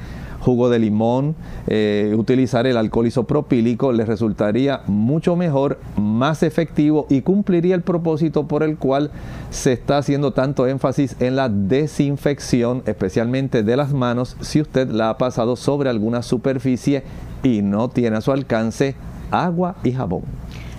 jugo 0.46 0.70
de 0.70 0.78
limón, 0.78 1.35
eh, 1.66 2.14
utilizar 2.16 2.68
el 2.68 2.76
alcohol 2.76 3.09
isopropílico, 3.09 3.90
le 3.90 4.04
resultaría 4.04 4.82
mucho 4.87 5.35
mejor, 5.35 5.80
más 5.96 6.44
efectivo 6.44 7.09
y 7.11 7.22
cumpliría 7.22 7.74
el 7.74 7.82
propósito 7.82 8.46
por 8.46 8.62
el 8.62 8.76
cual 8.76 9.11
se 9.50 9.72
está 9.72 9.98
haciendo 9.98 10.32
tanto 10.35 10.68
énfasis 10.68 11.16
en 11.18 11.35
la 11.35 11.48
desinfección, 11.48 12.85
especialmente 12.87 13.64
de 13.64 13.76
las 13.76 13.92
manos, 13.92 14.37
si 14.40 14.61
usted 14.61 14.88
la 14.88 15.11
ha 15.11 15.18
pasado 15.18 15.56
sobre 15.56 15.90
alguna 15.90 16.22
superficie 16.22 17.02
y 17.42 17.62
no 17.62 17.88
tiene 17.88 18.18
a 18.18 18.20
su 18.20 18.30
alcance 18.30 18.94
agua 19.32 19.74
y 19.82 19.90
jabón. 19.90 20.22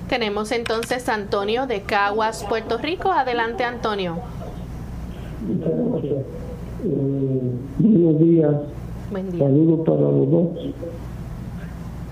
Tenemos 0.07 0.53
entonces 0.53 1.09
a 1.09 1.15
Antonio 1.15 1.67
de 1.67 1.81
Caguas, 1.81 2.45
Puerto 2.47 2.77
Rico. 2.77 3.11
Adelante, 3.11 3.65
Antonio. 3.65 4.15
Eh, 6.85 7.51
buenos 7.79 8.19
días. 8.21 8.55
Saludos 9.09 9.79
para 9.85 10.01
los 10.01 10.31
dos. 10.31 10.47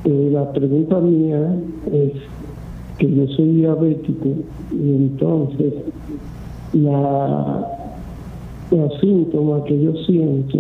Eh, 0.05 0.29
la 0.31 0.51
pregunta 0.53 0.99
mía 0.99 1.55
es 1.91 2.13
que 2.97 3.13
yo 3.13 3.27
soy 3.27 3.55
diabético 3.55 4.29
y 4.71 4.95
entonces 4.95 5.73
la, 6.73 7.67
los 8.71 8.99
síntomas 9.01 9.63
que 9.63 9.81
yo 9.81 9.93
siento 10.05 10.59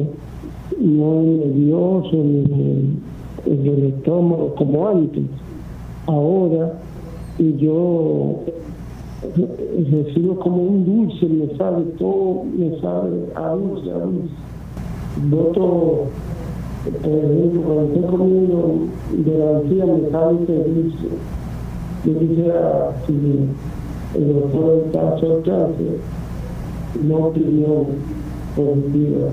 no 0.81 1.21
es 1.21 1.27
nervioso 1.27 2.15
ni 2.17 2.43
en 3.45 3.67
el 3.67 3.83
estómago 3.93 4.55
como 4.55 4.87
antes. 4.89 5.23
Ahora 6.07 6.73
yo 7.37 8.41
recibo 9.91 10.35
como 10.39 10.63
un 10.63 10.85
dulce, 10.85 11.27
me 11.27 11.55
sabe 11.57 11.83
todo, 11.97 12.43
me 12.57 12.77
sabe 12.81 13.25
a 13.35 13.49
dulce 13.51 13.91
voto, 15.17 16.07
eh, 17.03 17.51
cuando 17.63 17.83
estoy 17.83 18.03
comiendo 18.03 18.87
de 19.11 19.37
la 19.37 19.57
anciana 19.57 19.93
me 19.93 20.09
sabe 20.09 20.45
feliz. 20.45 20.93
Yo 22.05 22.19
quisiera, 22.19 22.91
si 23.07 23.49
el 24.15 24.33
doctor 24.33 24.83
está 24.85 25.13
al 25.13 25.75
no 27.03 27.15
opinión 27.15 27.85
positiva. 28.55 29.29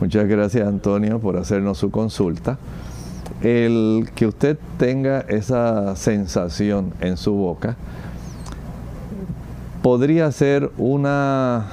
Muchas 0.00 0.26
gracias 0.26 0.66
Antonio 0.66 1.18
por 1.18 1.36
hacernos 1.36 1.78
su 1.78 1.90
consulta. 1.90 2.58
El 3.42 4.08
que 4.14 4.26
usted 4.26 4.58
tenga 4.78 5.20
esa 5.20 5.94
sensación 5.96 6.92
en 7.00 7.16
su 7.16 7.34
boca 7.34 7.76
podría 9.82 10.30
ser 10.32 10.70
una 10.78 11.66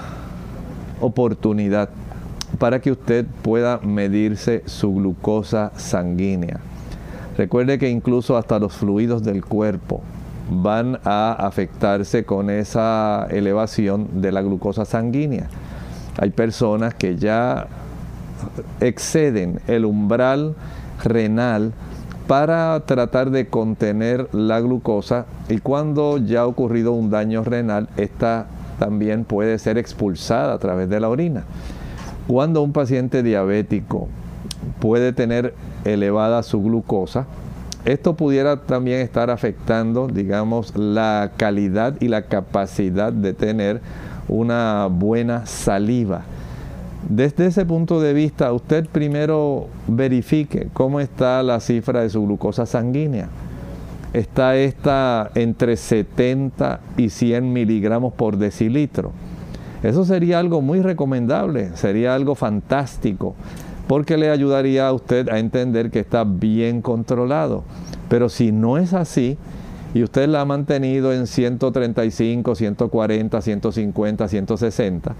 oportunidad 1.01 1.89
para 2.60 2.79
que 2.79 2.91
usted 2.91 3.25
pueda 3.41 3.79
medirse 3.79 4.63
su 4.65 4.93
glucosa 4.93 5.71
sanguínea. 5.75 6.60
Recuerde 7.38 7.77
que 7.77 7.89
incluso 7.89 8.38
hasta 8.38 8.57
los 8.60 8.73
fluidos 8.73 9.23
del 9.23 9.45
cuerpo 9.45 10.01
van 10.49 10.99
a 11.03 11.33
afectarse 11.33 12.23
con 12.23 12.49
esa 12.49 13.27
elevación 13.29 14.21
de 14.21 14.31
la 14.31 14.41
glucosa 14.41 14.86
sanguínea. 14.86 15.47
Hay 16.19 16.31
personas 16.31 16.95
que 16.95 17.17
ya 17.17 17.67
exceden 18.79 19.60
el 19.67 19.86
umbral 19.86 20.55
renal 21.03 21.73
para 22.27 22.79
tratar 22.81 23.29
de 23.29 23.47
contener 23.47 24.27
la 24.33 24.60
glucosa 24.60 25.25
y 25.47 25.60
cuando 25.60 26.17
ya 26.17 26.41
ha 26.41 26.47
ocurrido 26.47 26.91
un 26.91 27.10
daño 27.10 27.43
renal, 27.43 27.88
esta 27.97 28.47
también 28.79 29.23
puede 29.25 29.60
ser 29.60 29.77
expulsada 29.77 30.53
a 30.53 30.57
través 30.60 30.89
de 30.89 30.99
la 30.99 31.10
orina. 31.10 31.45
Cuando 32.28 32.62
un 32.62 32.74
paciente 32.74 33.24
diabético 33.24 34.10
puede 34.80 35.13
tener 35.13 35.54
elevada 35.86 36.44
su 36.44 36.62
glucosa, 36.62 37.26
esto 37.86 38.18
pudiera 38.18 38.63
también 38.63 39.00
estar 39.00 39.30
afectando, 39.30 40.08
digamos, 40.08 40.76
la 40.76 41.32
calidad 41.38 41.96
y 42.02 42.10
la 42.10 42.24
capacidad 42.24 43.13
de 43.13 43.34
tener 43.34 43.80
una 44.28 44.90
buena 44.92 45.46
saliva. 45.46 46.24
Desde 47.08 47.46
ese 47.46 47.66
punto 47.66 48.02
de 48.02 48.12
vista, 48.12 48.52
usted 48.52 48.88
primero 48.88 49.68
verifique 49.88 50.68
cómo 50.74 51.00
está 51.00 51.42
la 51.44 51.62
cifra 51.62 52.02
de 52.02 52.10
su 52.10 52.26
glucosa 52.26 52.66
sanguínea. 52.66 53.30
Está 54.12 54.58
esta 54.58 55.32
entre 55.36 55.78
70 55.78 56.82
y 56.98 57.10
100 57.10 57.54
miligramos 57.54 58.13
por 58.13 58.36
decilitro. 58.36 59.13
Eso 59.84 60.06
sería 60.06 60.40
algo 60.40 60.62
muy 60.62 60.82
recomendable, 60.82 61.76
sería 61.76 62.16
algo 62.16 62.36
fantástico, 62.36 63.36
porque 63.88 64.18
le 64.18 64.30
ayudaría 64.30 64.88
a 64.88 64.94
usted 64.94 65.30
a 65.30 65.40
entender 65.40 65.92
que 65.92 66.00
está 66.00 66.24
bien 66.24 66.82
controlado. 66.82 67.63
Pero 68.10 68.30
si 68.30 68.52
no 68.52 68.78
es 68.78 68.94
así, 68.94 69.38
y 69.94 70.04
usted 70.04 70.28
la 70.28 70.42
ha 70.42 70.46
mantenido 70.46 71.13
en 71.13 71.28
135, 71.28 72.56
140, 72.56 73.42
150, 73.42 74.28
160, 74.28 75.16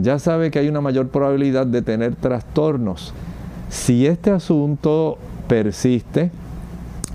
ya 0.00 0.18
sabe 0.18 0.50
que 0.50 0.58
hay 0.58 0.68
una 0.68 0.80
mayor 0.80 1.08
probabilidad 1.08 1.66
de 1.66 1.82
tener 1.82 2.14
trastornos. 2.16 3.12
Si 3.68 4.06
este 4.06 4.30
asunto 4.30 5.18
persiste, 5.48 6.30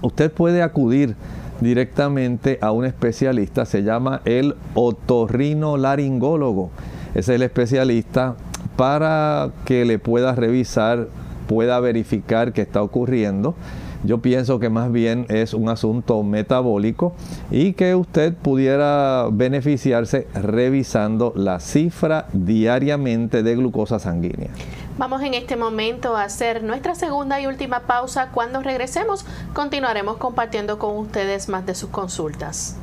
usted 0.01 0.31
puede 0.31 0.61
acudir 0.61 1.15
directamente 1.61 2.59
a 2.61 2.71
un 2.71 2.83
especialista, 2.85 3.65
se 3.65 3.83
llama 3.83 4.21
el 4.25 4.55
otorrinolaringólogo. 4.73 6.71
Es 7.15 7.29
el 7.29 7.43
especialista 7.43 8.35
para 8.75 9.51
que 9.63 9.85
le 9.85 9.99
pueda 9.99 10.35
revisar, 10.35 11.07
pueda 11.47 11.79
verificar 11.79 12.51
qué 12.51 12.61
está 12.63 12.81
ocurriendo 12.81 13.55
yo 14.03 14.19
pienso 14.19 14.59
que 14.59 14.69
más 14.69 14.91
bien 14.91 15.25
es 15.29 15.53
un 15.53 15.69
asunto 15.69 16.23
metabólico 16.23 17.13
y 17.51 17.73
que 17.73 17.93
usted 17.93 18.33
pudiera 18.33 19.27
beneficiarse 19.31 20.27
revisando 20.33 21.33
la 21.35 21.59
cifra 21.59 22.27
diariamente 22.33 23.43
de 23.43 23.55
glucosa 23.55 23.99
sanguínea. 23.99 24.49
Vamos 24.97 25.21
en 25.23 25.33
este 25.33 25.55
momento 25.55 26.15
a 26.15 26.23
hacer 26.23 26.63
nuestra 26.63 26.95
segunda 26.95 27.39
y 27.39 27.47
última 27.47 27.81
pausa. 27.81 28.29
Cuando 28.31 28.61
regresemos 28.61 29.25
continuaremos 29.53 30.17
compartiendo 30.17 30.77
con 30.77 30.97
ustedes 30.97 31.49
más 31.49 31.65
de 31.65 31.75
sus 31.75 31.89
consultas. 31.89 32.75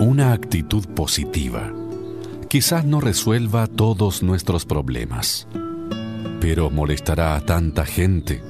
Una 0.00 0.32
actitud 0.32 0.86
positiva 0.94 1.72
quizás 2.48 2.84
no 2.84 3.00
resuelva 3.00 3.66
todos 3.66 4.22
nuestros 4.22 4.64
problemas, 4.64 5.46
pero 6.40 6.70
molestará 6.70 7.34
a 7.34 7.40
tanta 7.40 7.84
gente 7.84 8.42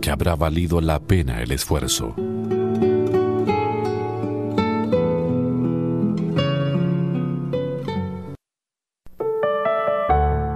que 0.00 0.10
habrá 0.10 0.36
valido 0.36 0.80
la 0.80 0.98
pena 1.00 1.40
el 1.40 1.52
esfuerzo. 1.52 2.14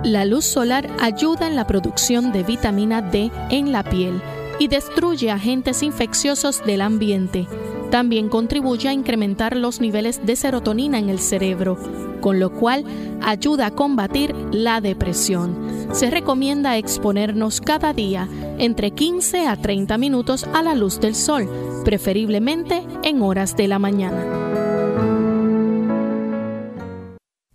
La 0.09 0.25
luz 0.25 0.47
solar 0.47 0.88
ayuda 1.01 1.47
en 1.47 1.55
la 1.55 1.66
producción 1.66 2.33
de 2.33 2.42
vitamina 2.42 3.03
D 3.03 3.31
en 3.51 3.73
la 3.73 3.83
piel 3.83 4.23
y 4.59 4.68
destruye 4.68 5.31
agentes 5.31 5.83
infecciosos 5.83 6.64
del 6.64 6.81
ambiente. 6.81 7.47
También 7.90 8.31
contribuye 8.31 8.88
a 8.88 8.94
incrementar 8.94 9.55
los 9.55 9.83
niveles 9.83 10.25
de 10.25 10.35
serotonina 10.35 10.99
en 10.99 11.11
el 11.11 11.18
cerebro 11.18 11.77
con 12.23 12.40
lo 12.40 12.51
cual 12.51 12.85
ayuda 13.23 13.66
a 13.66 13.71
combatir 13.71 14.35
la 14.51 14.81
depresión. 14.81 15.87
Se 15.92 16.11
recomienda 16.11 16.79
exponernos 16.79 17.61
cada 17.61 17.92
día 17.92 18.29
entre 18.59 18.90
15 18.90 19.47
a 19.47 19.57
30 19.57 19.99
minutos 19.99 20.44
a 20.55 20.62
la 20.62 20.75
luz 20.75 21.01
del 21.01 21.14
sol, 21.14 21.49
preferiblemente 21.85 22.83
en 23.05 23.23
horas 23.23 23.57
de 23.57 23.68
la 23.68 23.79
mañana. 23.79 24.48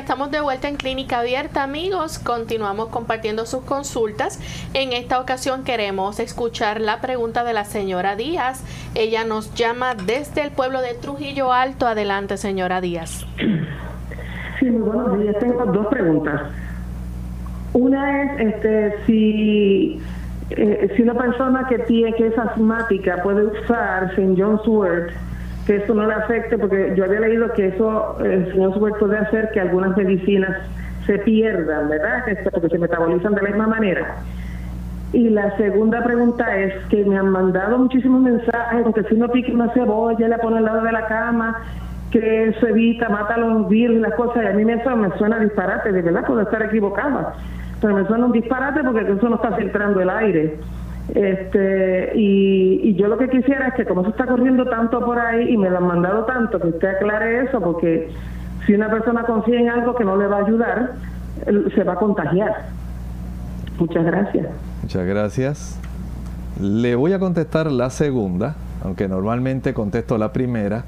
Estamos 0.00 0.30
de 0.30 0.40
vuelta 0.40 0.68
en 0.68 0.76
Clínica 0.76 1.20
Abierta, 1.20 1.62
amigos. 1.62 2.18
Continuamos 2.18 2.88
compartiendo 2.88 3.44
sus 3.46 3.62
consultas. 3.62 4.38
En 4.74 4.92
esta 4.92 5.20
ocasión 5.20 5.64
queremos 5.64 6.18
escuchar 6.18 6.80
la 6.80 7.00
pregunta 7.00 7.44
de 7.44 7.52
la 7.52 7.64
señora 7.64 8.16
Díaz. 8.16 8.64
Ella 8.94 9.24
nos 9.24 9.54
llama 9.54 9.94
desde 9.94 10.42
el 10.42 10.50
pueblo 10.50 10.80
de 10.80 10.94
Trujillo 10.94 11.52
Alto. 11.52 11.86
Adelante, 11.86 12.36
señora 12.36 12.80
Díaz. 12.80 13.26
Sí, 14.58 14.70
muy 14.70 14.82
buenos 14.82 15.18
días. 15.18 15.36
Tengo 15.40 15.64
dos 15.66 15.86
preguntas. 15.88 16.40
Una 17.74 18.22
es 18.22 18.40
este, 18.40 18.94
si, 19.06 20.00
eh, 20.50 20.92
si 20.96 21.02
una 21.02 21.14
persona 21.14 21.66
que 21.68 21.80
tiene 21.80 22.14
que 22.14 22.28
es 22.28 22.38
asmática 22.38 23.22
puede 23.22 23.44
usar 23.44 24.10
St. 24.16 24.34
John's 24.36 24.66
Wort 24.66 25.10
que 25.66 25.76
eso 25.76 25.94
no 25.94 26.06
le 26.06 26.14
afecte, 26.14 26.58
porque 26.58 26.92
yo 26.96 27.04
había 27.04 27.20
leído 27.20 27.52
que 27.52 27.68
eso, 27.68 28.16
el 28.24 28.50
señor 28.52 28.74
Super 28.74 28.94
puede 28.98 29.18
hacer 29.18 29.50
que 29.52 29.60
algunas 29.60 29.96
medicinas 29.96 30.56
se 31.06 31.18
pierdan, 31.18 31.88
¿verdad? 31.88 32.24
Porque 32.52 32.68
se 32.68 32.78
metabolizan 32.78 33.34
de 33.34 33.42
la 33.42 33.48
misma 33.48 33.66
manera. 33.68 34.16
Y 35.12 35.28
la 35.28 35.54
segunda 35.56 36.02
pregunta 36.02 36.58
es 36.58 36.74
que 36.86 37.04
me 37.04 37.18
han 37.18 37.28
mandado 37.28 37.78
muchísimos 37.78 38.22
mensajes, 38.22 38.82
porque 38.82 39.02
si 39.04 39.14
uno 39.14 39.28
pique 39.28 39.52
una 39.52 39.68
cebolla, 39.72 40.26
la 40.26 40.38
pone 40.38 40.58
al 40.58 40.64
lado 40.64 40.82
de 40.82 40.92
la 40.92 41.06
cama, 41.06 41.58
que 42.10 42.48
eso 42.48 42.66
evita, 42.66 43.08
mata 43.08 43.36
los 43.36 43.68
virus 43.68 43.96
y 43.96 44.00
las 44.00 44.14
cosas, 44.14 44.42
y 44.42 44.46
a 44.46 44.52
mí 44.52 44.70
eso 44.70 44.96
me 44.96 45.10
suena 45.18 45.38
disparate, 45.38 45.92
de 45.92 46.02
verdad, 46.02 46.24
puedo 46.26 46.40
estar 46.42 46.62
equivocada, 46.62 47.34
pero 47.80 47.94
me 47.94 48.06
suena 48.06 48.26
un 48.26 48.32
disparate 48.32 48.82
porque 48.82 49.12
eso 49.12 49.28
no 49.28 49.36
está 49.36 49.52
filtrando 49.56 50.00
el 50.00 50.10
aire. 50.10 50.56
Este, 51.14 52.12
y, 52.14 52.94
yo 52.94 53.08
lo 53.08 53.18
que 53.18 53.28
quisiera 53.28 53.68
es 53.68 53.74
que 53.74 53.84
como 53.84 54.04
se 54.04 54.10
está 54.10 54.26
corriendo 54.26 54.64
tanto 54.66 55.04
por 55.04 55.18
ahí 55.18 55.50
y 55.50 55.56
me 55.56 55.68
lo 55.68 55.78
han 55.78 55.86
mandado 55.86 56.24
tanto, 56.24 56.60
que 56.60 56.68
usted 56.68 56.88
aclare 56.88 57.44
eso, 57.44 57.60
porque 57.60 58.10
si 58.66 58.74
una 58.74 58.88
persona 58.90 59.24
confía 59.24 59.60
en 59.60 59.68
algo 59.68 59.94
que 59.94 60.04
no 60.04 60.16
le 60.16 60.26
va 60.26 60.38
a 60.38 60.44
ayudar, 60.44 60.92
se 61.74 61.84
va 61.84 61.94
a 61.94 61.96
contagiar. 61.96 62.66
Muchas 63.78 64.04
gracias. 64.04 64.46
Muchas 64.82 65.06
gracias. 65.06 65.80
Le 66.60 66.94
voy 66.94 67.12
a 67.12 67.18
contestar 67.18 67.72
la 67.72 67.90
segunda, 67.90 68.54
aunque 68.84 69.08
normalmente 69.08 69.74
contesto 69.74 70.18
la 70.18 70.32
primera, 70.32 70.84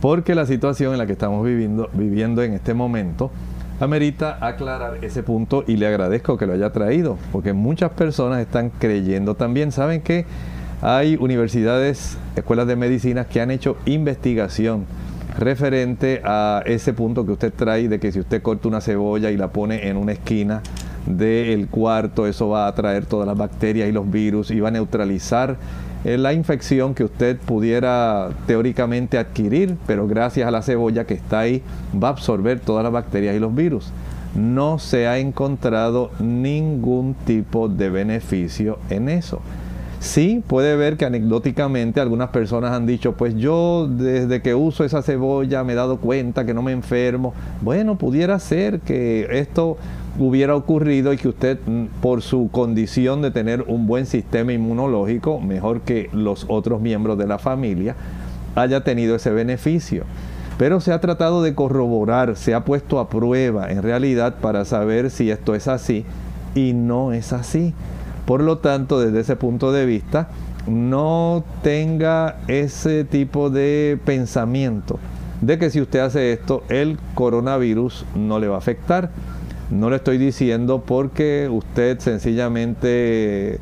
porque 0.00 0.34
la 0.34 0.46
situación 0.46 0.92
en 0.92 0.98
la 0.98 1.06
que 1.06 1.12
estamos 1.12 1.44
viviendo, 1.44 1.90
viviendo 1.92 2.42
en 2.42 2.54
este 2.54 2.74
momento 2.74 3.30
amerita 3.80 4.38
aclarar 4.40 5.04
ese 5.04 5.22
punto 5.22 5.64
y 5.66 5.76
le 5.76 5.86
agradezco 5.86 6.36
que 6.36 6.46
lo 6.46 6.52
haya 6.52 6.70
traído, 6.70 7.18
porque 7.32 7.52
muchas 7.52 7.90
personas 7.92 8.40
están 8.40 8.70
creyendo 8.70 9.34
también, 9.34 9.72
saben 9.72 10.00
que 10.00 10.26
Hay 10.82 11.16
universidades, 11.20 12.16
escuelas 12.36 12.66
de 12.66 12.74
medicina 12.74 13.26
que 13.26 13.42
han 13.42 13.50
hecho 13.50 13.76
investigación 13.84 14.86
referente 15.38 16.22
a 16.24 16.62
ese 16.64 16.94
punto 16.94 17.26
que 17.26 17.32
usted 17.32 17.52
trae 17.52 17.86
de 17.86 18.00
que 18.00 18.10
si 18.12 18.20
usted 18.20 18.40
corta 18.40 18.66
una 18.66 18.80
cebolla 18.80 19.30
y 19.30 19.36
la 19.36 19.48
pone 19.48 19.88
en 19.88 19.98
una 19.98 20.12
esquina 20.12 20.62
del 21.04 21.68
cuarto, 21.68 22.26
eso 22.26 22.48
va 22.48 22.64
a 22.64 22.68
atraer 22.68 23.04
todas 23.04 23.26
las 23.26 23.36
bacterias 23.36 23.90
y 23.90 23.92
los 23.92 24.10
virus 24.10 24.50
y 24.50 24.60
va 24.60 24.68
a 24.68 24.70
neutralizar 24.70 25.58
la 26.04 26.32
infección 26.32 26.94
que 26.94 27.04
usted 27.04 27.36
pudiera 27.38 28.30
teóricamente 28.46 29.18
adquirir, 29.18 29.76
pero 29.86 30.06
gracias 30.06 30.48
a 30.48 30.50
la 30.50 30.62
cebolla 30.62 31.04
que 31.06 31.14
está 31.14 31.40
ahí 31.40 31.62
va 32.02 32.08
a 32.08 32.12
absorber 32.12 32.60
todas 32.60 32.82
las 32.82 32.92
bacterias 32.92 33.36
y 33.36 33.38
los 33.38 33.54
virus. 33.54 33.92
No 34.34 34.78
se 34.78 35.06
ha 35.06 35.18
encontrado 35.18 36.10
ningún 36.20 37.14
tipo 37.26 37.68
de 37.68 37.90
beneficio 37.90 38.78
en 38.88 39.08
eso. 39.08 39.40
Sí, 39.98 40.42
puede 40.46 40.76
ver 40.76 40.96
que 40.96 41.04
anecdóticamente 41.04 42.00
algunas 42.00 42.30
personas 42.30 42.72
han 42.72 42.86
dicho, 42.86 43.12
pues 43.12 43.36
yo 43.36 43.86
desde 43.86 44.40
que 44.40 44.54
uso 44.54 44.82
esa 44.82 45.02
cebolla 45.02 45.62
me 45.62 45.74
he 45.74 45.76
dado 45.76 45.98
cuenta 45.98 46.46
que 46.46 46.54
no 46.54 46.62
me 46.62 46.72
enfermo. 46.72 47.34
Bueno, 47.60 47.98
pudiera 47.98 48.38
ser 48.38 48.80
que 48.80 49.28
esto 49.30 49.76
hubiera 50.18 50.56
ocurrido 50.56 51.12
y 51.12 51.16
que 51.16 51.28
usted, 51.28 51.58
mm, 51.64 51.86
por 52.00 52.22
su 52.22 52.48
condición 52.50 53.22
de 53.22 53.30
tener 53.30 53.62
un 53.66 53.86
buen 53.86 54.06
sistema 54.06 54.52
inmunológico, 54.52 55.40
mejor 55.40 55.82
que 55.82 56.10
los 56.12 56.46
otros 56.48 56.80
miembros 56.80 57.18
de 57.18 57.26
la 57.26 57.38
familia, 57.38 57.96
haya 58.54 58.82
tenido 58.82 59.14
ese 59.16 59.30
beneficio. 59.30 60.04
Pero 60.58 60.80
se 60.80 60.92
ha 60.92 61.00
tratado 61.00 61.42
de 61.42 61.54
corroborar, 61.54 62.36
se 62.36 62.54
ha 62.54 62.64
puesto 62.64 62.98
a 62.98 63.08
prueba 63.08 63.70
en 63.70 63.82
realidad 63.82 64.36
para 64.40 64.64
saber 64.64 65.10
si 65.10 65.30
esto 65.30 65.54
es 65.54 65.68
así 65.68 66.04
y 66.54 66.72
no 66.74 67.12
es 67.12 67.32
así. 67.32 67.72
Por 68.26 68.42
lo 68.42 68.58
tanto, 68.58 69.00
desde 69.00 69.20
ese 69.20 69.36
punto 69.36 69.72
de 69.72 69.86
vista, 69.86 70.28
no 70.66 71.44
tenga 71.62 72.36
ese 72.46 73.04
tipo 73.04 73.48
de 73.48 73.98
pensamiento 74.04 74.98
de 75.40 75.58
que 75.58 75.70
si 75.70 75.80
usted 75.80 76.00
hace 76.00 76.32
esto, 76.32 76.62
el 76.68 76.98
coronavirus 77.14 78.04
no 78.14 78.38
le 78.38 78.48
va 78.48 78.56
a 78.56 78.58
afectar. 78.58 79.10
No 79.70 79.88
le 79.88 79.96
estoy 79.96 80.18
diciendo 80.18 80.82
porque 80.84 81.48
usted 81.50 82.00
sencillamente 82.00 83.60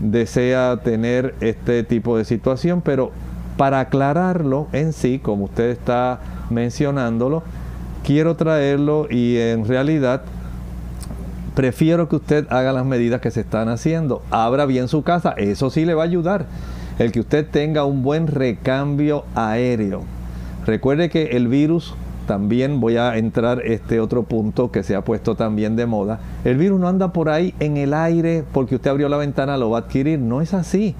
desea 0.00 0.78
tener 0.84 1.34
este 1.40 1.82
tipo 1.82 2.18
de 2.18 2.24
situación, 2.24 2.82
pero 2.82 3.10
para 3.56 3.80
aclararlo 3.80 4.68
en 4.72 4.92
sí, 4.92 5.18
como 5.18 5.44
usted 5.44 5.70
está 5.70 6.20
mencionándolo, 6.50 7.42
quiero 8.04 8.36
traerlo 8.36 9.06
y 9.10 9.38
en 9.38 9.66
realidad 9.66 10.22
prefiero 11.54 12.08
que 12.08 12.16
usted 12.16 12.46
haga 12.50 12.72
las 12.72 12.84
medidas 12.84 13.22
que 13.22 13.30
se 13.30 13.40
están 13.40 13.70
haciendo. 13.70 14.22
Abra 14.30 14.66
bien 14.66 14.88
su 14.88 15.02
casa, 15.02 15.34
eso 15.38 15.70
sí 15.70 15.86
le 15.86 15.94
va 15.94 16.02
a 16.02 16.06
ayudar. 16.06 16.46
El 16.98 17.12
que 17.12 17.20
usted 17.20 17.46
tenga 17.46 17.84
un 17.84 18.02
buen 18.02 18.26
recambio 18.26 19.24
aéreo. 19.34 20.04
Recuerde 20.66 21.08
que 21.08 21.36
el 21.36 21.48
virus, 21.48 21.94
también 22.26 22.80
voy 22.80 22.96
a 22.96 23.16
entrar 23.16 23.62
este 23.64 24.00
otro 24.00 24.24
punto 24.24 24.70
que 24.70 24.82
se 24.82 24.94
ha 24.94 25.02
puesto 25.02 25.34
también 25.34 25.76
de 25.76 25.86
moda. 25.86 26.20
El 26.44 26.56
virus 26.56 26.80
no 26.80 26.88
anda 26.88 27.12
por 27.12 27.28
ahí 27.28 27.54
en 27.60 27.76
el 27.76 27.94
aire 27.94 28.44
porque 28.52 28.74
usted 28.74 28.90
abrió 28.90 29.08
la 29.08 29.16
ventana, 29.16 29.56
lo 29.56 29.70
va 29.70 29.78
a 29.78 29.80
adquirir. 29.82 30.18
No 30.18 30.40
es 30.40 30.52
así. 30.52 30.94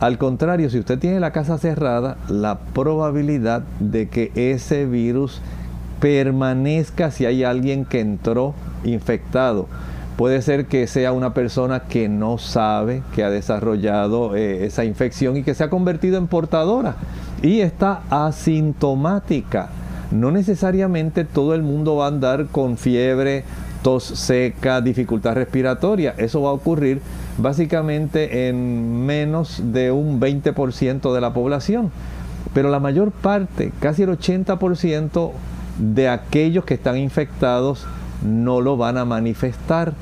Al 0.00 0.18
contrario, 0.18 0.70
si 0.70 0.78
usted 0.78 0.98
tiene 0.98 1.20
la 1.20 1.32
casa 1.32 1.58
cerrada, 1.58 2.16
la 2.28 2.58
probabilidad 2.72 3.62
de 3.80 4.08
que 4.08 4.32
ese 4.34 4.86
virus 4.86 5.40
permanezca 6.00 7.10
si 7.10 7.26
hay 7.26 7.44
alguien 7.44 7.84
que 7.84 8.00
entró 8.00 8.54
infectado. 8.84 9.66
Puede 10.16 10.42
ser 10.42 10.66
que 10.66 10.86
sea 10.86 11.12
una 11.12 11.34
persona 11.34 11.80
que 11.80 12.08
no 12.08 12.38
sabe 12.38 13.02
que 13.14 13.24
ha 13.24 13.30
desarrollado 13.30 14.36
eh, 14.36 14.66
esa 14.66 14.84
infección 14.84 15.36
y 15.36 15.42
que 15.42 15.54
se 15.54 15.64
ha 15.64 15.70
convertido 15.70 16.18
en 16.18 16.28
portadora 16.28 16.96
y 17.42 17.60
está 17.60 18.02
asintomática. 18.10 19.70
No 20.14 20.30
necesariamente 20.30 21.24
todo 21.24 21.56
el 21.56 21.62
mundo 21.62 21.96
va 21.96 22.04
a 22.04 22.08
andar 22.08 22.46
con 22.46 22.78
fiebre, 22.78 23.42
tos 23.82 24.04
seca, 24.04 24.80
dificultad 24.80 25.34
respiratoria. 25.34 26.14
Eso 26.16 26.40
va 26.40 26.50
a 26.50 26.52
ocurrir 26.52 27.00
básicamente 27.36 28.48
en 28.48 29.04
menos 29.04 29.60
de 29.72 29.90
un 29.90 30.20
20% 30.20 31.12
de 31.12 31.20
la 31.20 31.34
población. 31.34 31.90
Pero 32.54 32.70
la 32.70 32.78
mayor 32.78 33.10
parte, 33.10 33.72
casi 33.80 34.04
el 34.04 34.10
80% 34.10 35.32
de 35.78 36.08
aquellos 36.08 36.64
que 36.64 36.74
están 36.74 36.96
infectados 36.96 37.84
no 38.22 38.60
lo 38.60 38.76
van 38.76 38.98
a 38.98 39.04
manifestar. 39.04 39.94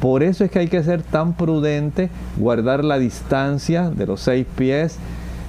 Por 0.00 0.22
eso 0.22 0.44
es 0.44 0.50
que 0.50 0.60
hay 0.60 0.68
que 0.68 0.82
ser 0.82 1.02
tan 1.02 1.34
prudente, 1.34 2.08
guardar 2.38 2.84
la 2.84 2.98
distancia 2.98 3.90
de 3.90 4.06
los 4.06 4.22
seis 4.22 4.46
pies. 4.56 4.96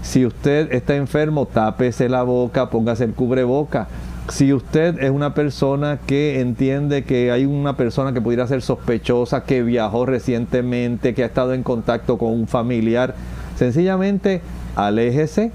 Si 0.03 0.25
usted 0.25 0.71
está 0.73 0.95
enfermo, 0.97 1.47
tápese 1.47 2.09
la 2.09 2.23
boca, 2.23 2.69
póngase 2.69 3.05
el 3.05 3.13
cubreboca. 3.13 3.87
Si 4.29 4.53
usted 4.53 5.01
es 5.01 5.09
una 5.09 5.33
persona 5.33 5.97
que 6.05 6.41
entiende 6.41 7.05
que 7.05 7.31
hay 7.31 7.45
una 7.45 7.77
persona 7.77 8.13
que 8.13 8.21
pudiera 8.21 8.45
ser 8.45 8.61
sospechosa, 8.61 9.45
que 9.45 9.63
viajó 9.63 10.05
recientemente, 10.05 11.13
que 11.13 11.23
ha 11.23 11.27
estado 11.27 11.53
en 11.53 11.63
contacto 11.63 12.17
con 12.17 12.33
un 12.33 12.47
familiar, 12.47 13.15
sencillamente 13.55 14.41
aléjese, 14.75 15.51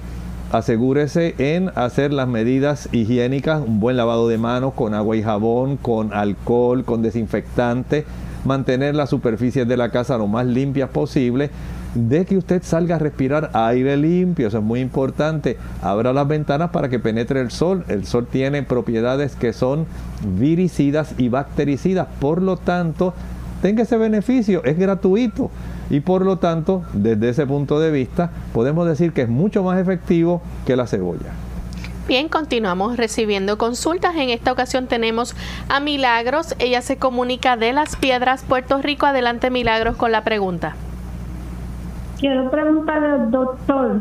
asegúrese 0.50 1.34
en 1.38 1.70
hacer 1.74 2.14
las 2.14 2.26
medidas 2.26 2.88
higiénicas, 2.90 3.60
un 3.60 3.80
buen 3.80 3.98
lavado 3.98 4.28
de 4.28 4.38
manos 4.38 4.72
con 4.72 4.94
agua 4.94 5.16
y 5.16 5.22
jabón, 5.22 5.76
con 5.76 6.14
alcohol, 6.14 6.84
con 6.84 7.02
desinfectante, 7.02 8.06
mantener 8.46 8.94
las 8.94 9.10
superficies 9.10 9.68
de 9.68 9.76
la 9.76 9.90
casa 9.90 10.16
lo 10.16 10.26
más 10.26 10.46
limpias 10.46 10.88
posible, 10.88 11.50
de 11.94 12.24
que 12.26 12.36
usted 12.36 12.62
salga 12.62 12.96
a 12.96 12.98
respirar 12.98 13.50
aire 13.54 13.96
limpio, 13.96 14.48
eso 14.48 14.58
es 14.58 14.64
muy 14.64 14.80
importante. 14.80 15.56
Abra 15.82 16.12
las 16.12 16.28
ventanas 16.28 16.70
para 16.70 16.88
que 16.88 16.98
penetre 16.98 17.40
el 17.40 17.50
sol. 17.50 17.84
El 17.88 18.06
sol 18.06 18.26
tiene 18.30 18.62
propiedades 18.62 19.36
que 19.36 19.52
son 19.52 19.86
viricidas 20.22 21.14
y 21.18 21.28
bactericidas, 21.28 22.08
por 22.20 22.42
lo 22.42 22.56
tanto, 22.56 23.14
tenga 23.62 23.82
ese 23.82 23.96
beneficio, 23.96 24.62
es 24.64 24.78
gratuito 24.78 25.50
y 25.90 26.00
por 26.00 26.24
lo 26.24 26.38
tanto, 26.38 26.84
desde 26.92 27.30
ese 27.30 27.46
punto 27.46 27.80
de 27.80 27.90
vista, 27.90 28.30
podemos 28.52 28.86
decir 28.86 29.12
que 29.12 29.22
es 29.22 29.28
mucho 29.28 29.62
más 29.62 29.80
efectivo 29.80 30.42
que 30.66 30.76
la 30.76 30.86
cebolla. 30.86 31.32
Bien, 32.06 32.28
continuamos 32.28 32.96
recibiendo 32.96 33.58
consultas. 33.58 34.16
En 34.16 34.30
esta 34.30 34.50
ocasión 34.50 34.86
tenemos 34.86 35.36
a 35.68 35.78
Milagros. 35.78 36.54
Ella 36.58 36.80
se 36.80 36.96
comunica 36.96 37.58
de 37.58 37.74
Las 37.74 37.96
Piedras, 37.96 38.44
Puerto 38.48 38.80
Rico. 38.80 39.04
Adelante, 39.04 39.50
Milagros, 39.50 39.96
con 39.96 40.10
la 40.10 40.24
pregunta. 40.24 40.74
Quiero 42.18 42.50
preguntarle 42.50 43.08
al 43.08 43.30
doctor, 43.30 44.00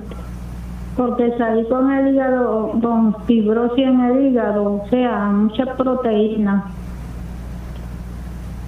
porque 0.95 1.37
salí 1.37 1.65
con 1.65 1.91
el 1.91 2.15
hígado, 2.15 2.71
con 2.81 3.15
fibrosis 3.25 3.85
en 3.85 3.99
el 4.01 4.25
hígado, 4.27 4.81
o 4.83 4.87
sea, 4.89 5.25
mucha 5.25 5.75
proteína. 5.75 6.65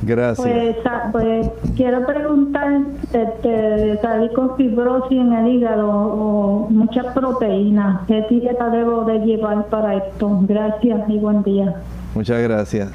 Gracias. 0.02 0.48
Pues, 0.48 0.76
pues 1.12 1.50
quiero 1.76 2.06
preguntar, 2.06 2.82
este, 3.12 4.00
salí 4.02 4.30
con 4.34 4.56
fibrosis 4.56 5.18
en 5.20 5.34
el 5.34 5.48
hígado 5.48 5.90
o 5.90 6.68
mucha 6.70 7.14
proteína. 7.14 8.04
¿Qué 8.08 8.26
dieta 8.30 8.70
debo 8.70 9.04
de 9.04 9.20
llevar 9.20 9.66
para 9.66 9.96
esto? 9.96 10.40
Gracias 10.44 11.10
y 11.10 11.18
buen 11.18 11.44
día. 11.44 11.76
Muchas 12.16 12.42
gracias. 12.42 12.92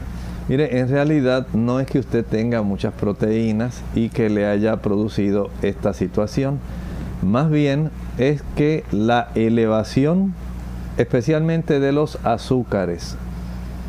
Mire, 0.47 0.79
en 0.79 0.89
realidad 0.89 1.47
no 1.55 1.81
es 1.81 1.87
que 1.87 1.99
usted 1.99 2.25
tenga 2.25 2.61
muchas 2.61 2.93
proteínas 2.93 3.83
y 3.95 4.11
que 4.11 4.29
le 4.29 4.47
haya 4.47 4.77
producido 4.83 5.49
esta 5.63 5.95
situación. 5.95 6.59
Más 7.23 7.49
bien 7.49 7.91
es 8.19 8.43
que 8.55 8.85
la 8.93 9.29
elevación, 9.35 10.35
especialmente 10.99 11.81
de 11.81 11.93
los 11.93 12.19
azúcares, 12.25 13.17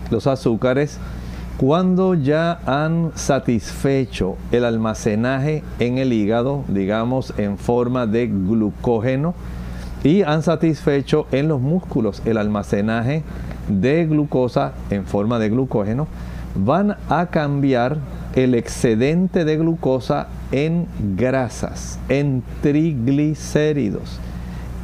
los 0.10 0.28
azúcares 0.28 1.00
cuando 1.58 2.16
ya 2.16 2.60
han 2.66 3.12
satisfecho 3.16 4.36
el 4.52 4.66
almacenaje 4.66 5.64
en 5.80 5.98
el 5.98 6.12
hígado, 6.12 6.64
digamos 6.68 7.34
en 7.38 7.58
forma 7.58 8.08
de 8.08 8.28
glucógeno, 8.28 9.34
y 10.04 10.22
han 10.22 10.44
satisfecho 10.44 11.28
en 11.32 11.48
los 11.48 11.62
músculos 11.62 12.22
el 12.26 12.38
almacenaje 12.38 13.24
de 13.68 14.06
glucosa 14.06 14.74
en 14.90 15.06
forma 15.06 15.40
de 15.40 15.50
glucógeno, 15.50 16.08
van 16.56 16.98
a 17.10 17.28
cambiar 17.28 17.98
el 18.36 18.56
excedente 18.56 19.46
de 19.46 19.58
glucosa 19.58 20.28
en 20.52 20.88
grasas, 21.16 22.00
en 22.10 22.44
triglicéridos. 22.62 24.20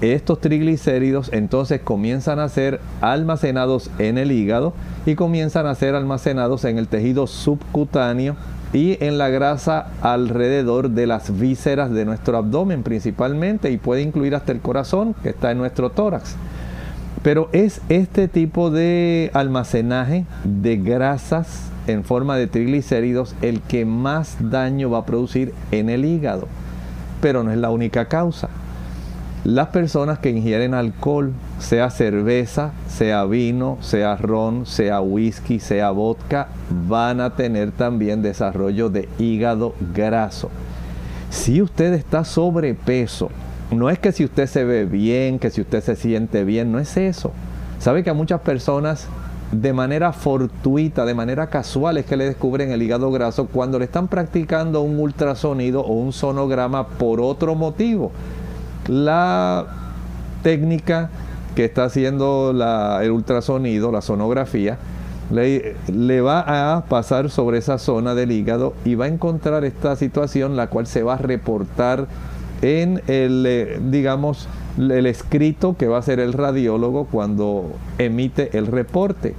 Estos 0.02 0.42
triglicéridos 0.42 1.30
entonces 1.32 1.82
comienzan 1.82 2.40
a 2.40 2.50
ser 2.50 2.80
almacenados 3.02 3.92
en 4.00 4.18
el 4.18 4.32
hígado 4.32 4.74
y 5.06 5.16
comienzan 5.16 5.68
a 5.68 5.76
ser 5.76 5.94
almacenados 5.94 6.66
en 6.66 6.80
el 6.80 6.88
tejido 6.88 7.28
subcutáneo 7.28 8.36
y 8.74 8.98
en 9.04 9.18
la 9.18 9.30
grasa 9.30 9.88
alrededor 10.02 10.90
de 10.90 11.06
las 11.06 11.38
vísceras 11.38 11.92
de 11.92 12.06
nuestro 12.06 12.38
abdomen 12.38 12.84
principalmente 12.84 13.70
y 13.70 13.78
puede 13.78 14.02
incluir 14.02 14.34
hasta 14.34 14.52
el 14.52 14.62
corazón 14.62 15.14
que 15.22 15.30
está 15.30 15.52
en 15.52 15.60
nuestro 15.60 15.92
tórax. 15.92 16.36
Pero 17.24 17.50
es 17.52 17.82
este 17.90 18.28
tipo 18.28 18.72
de 18.72 19.30
almacenaje 19.34 20.26
de 20.44 20.78
grasas 20.78 21.70
en 21.88 22.04
forma 22.04 22.36
de 22.36 22.48
triglicéridos 22.48 23.36
el 23.42 23.62
que 23.62 23.86
más 23.86 24.38
daño 24.40 24.90
va 24.90 25.00
a 25.00 25.06
producir 25.06 25.54
en 25.72 25.90
el 25.90 26.06
hígado. 26.06 26.48
Pero 27.22 27.44
no 27.44 27.52
es 27.52 27.58
la 27.58 27.70
única 27.70 28.06
causa. 28.06 28.50
las 29.44 29.70
personas 29.70 30.20
que 30.20 30.30
ingieren 30.30 30.76
alcohol, 30.76 31.34
sea 31.58 31.90
cerveza, 31.90 32.74
sea 32.88 33.26
vino, 33.26 33.78
sea 33.82 34.16
ron, 34.16 34.68
sea 34.68 35.02
whisky, 35.02 35.60
sea 35.60 35.90
vodka, 35.90 36.50
van 36.88 37.22
a 37.22 37.36
tener 37.36 37.72
también 37.72 38.22
desarrollo 38.22 38.90
de 38.90 39.10
hígado 39.18 39.74
graso. 39.96 40.52
Si 41.32 41.60
usted 41.60 41.94
está 41.94 42.24
sobrepeso, 42.24 43.30
no 43.72 43.90
es 43.90 44.00
que 44.00 44.12
si 44.12 44.26
usted 44.26 44.48
se 44.48 44.64
ve 44.64 44.86
bien, 44.86 45.40
que 45.40 45.50
si 45.50 45.62
usted 45.62 45.82
se 45.82 45.96
siente 45.96 46.44
bien, 46.44 46.72
no 46.72 46.80
es 46.80 46.98
eso. 46.98 47.32
Sabe 47.80 48.04
que 48.04 48.10
a 48.10 48.14
muchas 48.14 48.42
personas 48.42 49.08
de 49.52 49.74
manera 49.74 50.14
fortuita, 50.14 51.06
de 51.06 51.14
manera 51.14 51.48
casual 51.48 51.98
es 51.98 52.06
que 52.06 52.16
le 52.16 52.26
descubren 52.26 52.72
el 52.72 52.82
hígado 52.82 53.12
graso 53.12 53.48
cuando 53.48 53.80
le 53.80 53.86
están 53.86 54.08
practicando 54.08 54.82
un 54.82 55.00
ultrasonido 55.00 55.82
o 55.82 55.94
un 55.94 56.14
sonograma 56.14 56.88
por 56.88 57.20
otro 57.20 57.56
motivo. 57.56 58.12
La 58.88 59.68
técnica 60.44 61.10
que 61.56 61.66
está 61.66 61.86
haciendo 61.86 62.54
el 63.02 63.12
ultrasonido, 63.12 63.92
la 63.92 64.02
sonografía, 64.02 64.78
le, 65.32 65.76
le, 65.88 66.22
va 66.22 66.76
a 66.76 66.86
pasar 66.86 67.30
sobre 67.30 67.58
esa 67.58 67.78
zona 67.78 68.16
del 68.16 68.32
hígado 68.32 68.74
y 68.84 68.96
va 68.96 69.06
a 69.06 69.08
encontrar 69.08 69.64
esta 69.64 69.96
situación 69.96 70.58
la 70.58 70.68
cual 70.68 70.88
se 70.88 71.04
va 71.04 71.14
a 71.14 71.18
reportar 71.18 72.08
en 72.62 73.02
el, 73.08 73.46
eh, 73.48 73.80
digamos, 73.90 74.48
el 74.78 75.06
escrito 75.06 75.76
que 75.78 75.88
va 75.88 75.98
a 75.98 76.00
hacer 76.00 76.20
el 76.20 76.34
radiólogo 76.34 77.06
cuando 77.06 77.72
emite 77.98 78.58
el 78.58 78.68
reporte. 78.68 79.36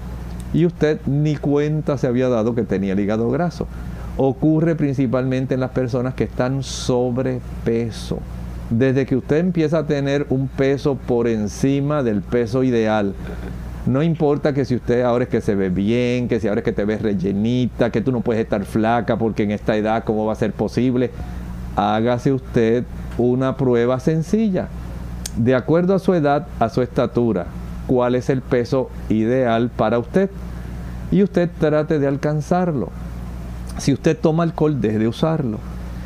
Y 0.53 0.67
usted 0.67 1.01
ni 1.07 1.37
cuenta 1.37 1.97
se 1.97 2.07
había 2.07 2.29
dado 2.29 2.55
que 2.55 2.63
tenía 2.63 2.93
el 2.93 3.01
hígado 3.01 3.31
graso. 3.31 3.67
Ocurre 4.17 4.75
principalmente 4.75 5.55
en 5.55 5.61
las 5.61 5.71
personas 5.71 6.15
que 6.15 6.25
están 6.25 6.63
sobrepeso. 6.63 8.19
Desde 8.69 9.07
que 9.07 9.17
usted 9.17 9.39
empieza 9.39 9.79
a 9.79 9.87
tener 9.87 10.27
un 10.29 10.49
peso 10.49 10.97
por 10.97 11.29
encima 11.29 12.03
del 12.03 12.21
peso 12.23 12.63
ideal, 12.63 13.15
no 13.87 14.03
importa 14.03 14.53
que 14.53 14.65
si 14.65 14.77
usted 14.77 15.03
ahora 15.03 15.25
es 15.25 15.31
que 15.31 15.41
se 15.41 15.55
ve 15.55 15.69
bien, 15.69 16.29
que 16.29 16.39
si 16.39 16.49
ahora 16.49 16.61
es 16.61 16.65
que 16.65 16.73
te 16.73 16.85
ves 16.85 17.03
rellenita, 17.03 17.91
que 17.91 18.01
tú 18.01 18.13
no 18.13 18.21
puedes 18.21 18.43
estar 18.43 18.65
flaca 18.65 19.17
porque 19.19 19.43
en 19.43 19.51
esta 19.51 19.77
edad 19.77 20.05
cómo 20.05 20.25
va 20.25 20.35
a 20.35 20.37
ser 20.37 20.53
posible, 20.53 21.11
hágase 21.75 22.33
usted 22.33 22.85
una 23.19 23.57
prueba 23.57 24.01
sencilla 24.01 24.69
de 25.37 25.55
acuerdo 25.55 25.95
a 25.95 25.99
su 25.99 26.15
edad, 26.15 26.47
a 26.59 26.69
su 26.69 26.83
estatura, 26.83 27.47
cuál 27.87 28.15
es 28.15 28.29
el 28.31 28.43
peso 28.43 28.91
ideal 29.09 29.71
para 29.75 29.99
usted. 29.99 30.31
Y 31.11 31.23
usted 31.23 31.51
trate 31.59 31.99
de 31.99 32.07
alcanzarlo. 32.07 32.91
Si 33.79 33.93
usted 33.93 34.17
toma 34.19 34.43
alcohol, 34.43 34.81
deje 34.81 34.99
de 34.99 35.09
usarlo. 35.09 35.59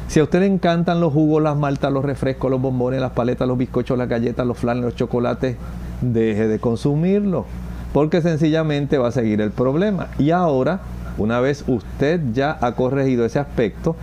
Si 0.09 0.21
a 0.21 0.25
usted 0.25 0.41
le 0.41 0.47
encantan 0.47 1.01
los 1.01 1.13
jugos, 1.13 1.43
las 1.43 1.57
maltas, 1.57 1.93
los 1.93 2.05
refrescos, 2.05 2.51
los 2.51 2.61
bombones, 2.61 3.01
las 3.01 3.13
paletas, 3.13 3.47
los 3.47 3.59
bizcochos, 3.59 3.99
las 3.99 4.09
galletas, 4.09 4.47
los 4.47 4.57
flanes, 4.57 4.85
los 4.85 4.95
chocolates, 4.95 5.57
deje 6.01 6.49
de 6.49 6.59
consumirlo. 6.59 7.47
Porque 7.93 8.21
sencillamente 8.21 8.99
va 8.99 9.09
a 9.09 9.13
seguir 9.13 9.41
el 9.41 9.51
problema. 9.51 10.09
Y 10.19 10.31
ahora, 10.31 10.81
una 11.19 11.41
vez 11.41 11.65
usted 11.67 12.21
ya 12.33 12.57
ha 12.61 12.73
corregido 12.73 13.25
ese 13.25 13.39
aspecto, 13.39 13.97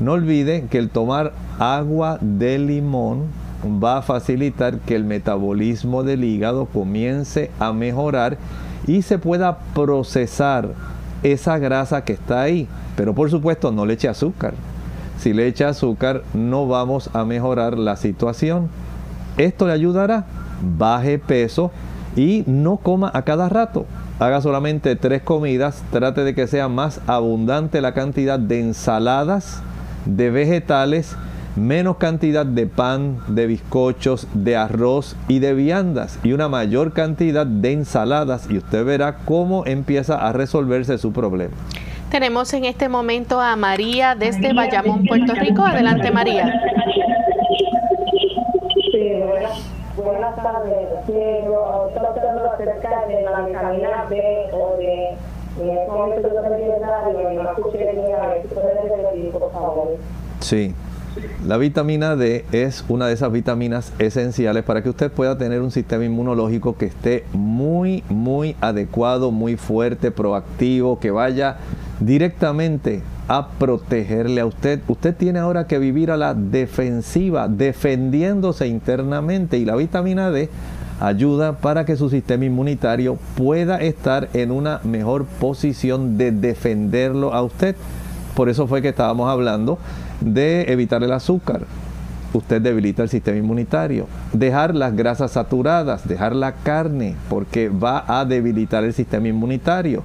no 0.00 0.12
olvide 0.12 0.66
que 0.70 0.78
el 0.78 0.90
tomar 0.90 1.32
agua 1.58 2.18
de 2.20 2.58
limón 2.58 3.24
va 3.82 3.98
a 3.98 4.02
facilitar 4.02 4.78
que 4.80 4.94
el 4.94 5.04
metabolismo 5.04 6.02
del 6.02 6.24
hígado 6.24 6.66
comience 6.66 7.50
a 7.58 7.72
mejorar 7.72 8.38
y 8.86 9.02
se 9.02 9.18
pueda 9.18 9.58
procesar 9.74 10.68
esa 11.22 11.58
grasa 11.58 12.04
que 12.04 12.12
está 12.12 12.42
ahí. 12.42 12.68
Pero 12.96 13.14
por 13.14 13.30
supuesto 13.30 13.72
no 13.72 13.86
le 13.86 13.94
eche 13.94 14.08
azúcar. 14.08 14.54
Si 15.18 15.32
le 15.32 15.46
echa 15.46 15.68
azúcar 15.68 16.22
no 16.34 16.66
vamos 16.68 17.10
a 17.12 17.24
mejorar 17.24 17.78
la 17.78 17.96
situación. 17.96 18.68
Esto 19.36 19.66
le 19.66 19.72
ayudará. 19.72 20.26
Baje 20.78 21.18
peso 21.18 21.70
y 22.16 22.44
no 22.46 22.78
coma 22.78 23.10
a 23.12 23.22
cada 23.22 23.48
rato. 23.48 23.86
Haga 24.18 24.40
solamente 24.40 24.96
tres 24.96 25.22
comidas. 25.22 25.82
Trate 25.90 26.24
de 26.24 26.34
que 26.34 26.46
sea 26.46 26.68
más 26.68 27.00
abundante 27.06 27.82
la 27.82 27.92
cantidad 27.92 28.38
de 28.38 28.60
ensaladas, 28.60 29.62
de 30.06 30.30
vegetales 30.30 31.16
menos 31.56 31.96
cantidad 31.96 32.44
de 32.44 32.66
pan, 32.66 33.18
de 33.28 33.46
bizcochos, 33.46 34.28
de 34.34 34.56
arroz 34.56 35.16
y 35.26 35.38
de 35.38 35.54
viandas 35.54 36.18
y 36.22 36.32
una 36.32 36.48
mayor 36.48 36.92
cantidad 36.92 37.46
de 37.46 37.72
ensaladas 37.72 38.48
y 38.50 38.58
usted 38.58 38.84
verá 38.84 39.16
cómo 39.24 39.64
empieza 39.66 40.16
a 40.16 40.32
resolverse 40.32 40.98
su 40.98 41.12
problema. 41.12 41.54
Tenemos 42.10 42.52
en 42.54 42.64
este 42.64 42.88
momento 42.88 43.40
a 43.40 43.56
María 43.56 44.14
desde 44.14 44.52
Bayamón, 44.52 45.04
Puerto 45.06 45.34
Rico. 45.34 45.64
Adelante 45.64 46.10
María. 46.10 46.52
Sí, 48.92 49.12
buenas, 49.96 50.36
tardes. 50.36 50.88
Quiero 51.06 51.86
acerca 52.52 53.06
de 53.08 53.22
la 53.22 53.40
vitamina 53.46 54.06
B 54.08 54.22
o 54.52 54.76
de 54.78 55.16
Sí. 60.40 60.74
La 61.46 61.56
vitamina 61.56 62.14
D 62.14 62.44
es 62.52 62.84
una 62.88 63.06
de 63.06 63.14
esas 63.14 63.32
vitaminas 63.32 63.92
esenciales 63.98 64.64
para 64.64 64.82
que 64.82 64.90
usted 64.90 65.10
pueda 65.10 65.38
tener 65.38 65.62
un 65.62 65.70
sistema 65.70 66.04
inmunológico 66.04 66.76
que 66.76 66.86
esté 66.86 67.24
muy, 67.32 68.04
muy 68.10 68.54
adecuado, 68.60 69.30
muy 69.30 69.56
fuerte, 69.56 70.10
proactivo, 70.10 70.98
que 71.00 71.10
vaya 71.10 71.56
directamente 72.00 73.02
a 73.28 73.48
protegerle 73.48 74.42
a 74.42 74.46
usted. 74.46 74.80
Usted 74.88 75.16
tiene 75.16 75.38
ahora 75.38 75.66
que 75.66 75.78
vivir 75.78 76.10
a 76.10 76.18
la 76.18 76.34
defensiva, 76.34 77.48
defendiéndose 77.48 78.66
internamente 78.66 79.56
y 79.56 79.64
la 79.64 79.76
vitamina 79.76 80.30
D 80.30 80.50
ayuda 81.00 81.58
para 81.58 81.84
que 81.84 81.96
su 81.96 82.08
sistema 82.10 82.44
inmunitario 82.44 83.18
pueda 83.36 83.78
estar 83.78 84.28
en 84.34 84.50
una 84.50 84.80
mejor 84.84 85.24
posición 85.24 86.18
de 86.18 86.32
defenderlo 86.32 87.34
a 87.34 87.42
usted. 87.42 87.76
Por 88.34 88.48
eso 88.48 88.66
fue 88.66 88.82
que 88.82 88.88
estábamos 88.88 89.30
hablando 89.30 89.78
de 90.20 90.72
evitar 90.72 91.02
el 91.02 91.12
azúcar. 91.12 91.62
Usted 92.32 92.60
debilita 92.60 93.02
el 93.02 93.08
sistema 93.08 93.38
inmunitario. 93.38 94.06
Dejar 94.32 94.74
las 94.74 94.94
grasas 94.94 95.32
saturadas, 95.32 96.06
dejar 96.06 96.34
la 96.36 96.52
carne, 96.52 97.14
porque 97.30 97.68
va 97.70 98.04
a 98.06 98.24
debilitar 98.24 98.84
el 98.84 98.92
sistema 98.92 99.28
inmunitario. 99.28 100.02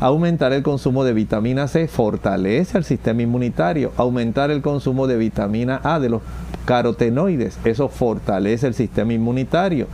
Aumentar 0.00 0.52
el 0.52 0.62
consumo 0.62 1.04
de 1.04 1.12
vitamina 1.12 1.68
C 1.68 1.86
fortalece 1.86 2.78
el 2.78 2.84
sistema 2.84 3.22
inmunitario. 3.22 3.92
Aumentar 3.96 4.50
el 4.50 4.62
consumo 4.62 5.06
de 5.06 5.16
vitamina 5.16 5.80
A, 5.84 6.00
de 6.00 6.08
los 6.08 6.22
carotenoides, 6.64 7.58
eso 7.64 7.88
fortalece 7.88 8.66
el 8.66 8.74
sistema 8.74 9.12
inmunitario. 9.12 9.86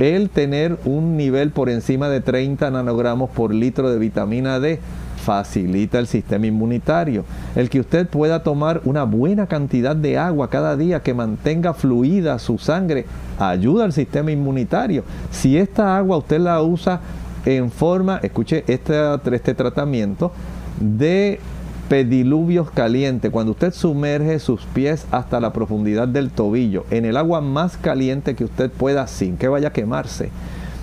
El 0.00 0.30
tener 0.30 0.78
un 0.86 1.18
nivel 1.18 1.50
por 1.50 1.68
encima 1.68 2.08
de 2.08 2.22
30 2.22 2.70
nanogramos 2.70 3.28
por 3.28 3.52
litro 3.52 3.90
de 3.90 3.98
vitamina 3.98 4.58
D 4.58 4.80
facilita 5.22 5.98
el 5.98 6.06
sistema 6.06 6.46
inmunitario. 6.46 7.26
El 7.54 7.68
que 7.68 7.80
usted 7.80 8.08
pueda 8.08 8.42
tomar 8.42 8.80
una 8.86 9.04
buena 9.04 9.46
cantidad 9.46 9.94
de 9.94 10.16
agua 10.16 10.48
cada 10.48 10.74
día 10.78 11.02
que 11.02 11.12
mantenga 11.12 11.74
fluida 11.74 12.38
su 12.38 12.56
sangre 12.56 13.04
ayuda 13.38 13.84
al 13.84 13.92
sistema 13.92 14.32
inmunitario. 14.32 15.04
Si 15.30 15.58
esta 15.58 15.98
agua 15.98 16.16
usted 16.16 16.40
la 16.40 16.62
usa 16.62 17.00
en 17.44 17.70
forma, 17.70 18.20
escuche 18.22 18.64
este, 18.68 18.96
este 19.32 19.54
tratamiento 19.54 20.32
de 20.80 21.40
pediluvios 21.90 22.70
calientes, 22.70 23.32
cuando 23.32 23.50
usted 23.50 23.74
sumerge 23.74 24.38
sus 24.38 24.62
pies 24.62 25.06
hasta 25.10 25.40
la 25.40 25.52
profundidad 25.52 26.06
del 26.06 26.30
tobillo 26.30 26.86
en 26.90 27.04
el 27.04 27.16
agua 27.16 27.40
más 27.40 27.76
caliente 27.76 28.36
que 28.36 28.44
usted 28.44 28.70
pueda 28.70 29.08
sin 29.08 29.36
que 29.36 29.48
vaya 29.48 29.68
a 29.68 29.72
quemarse 29.72 30.30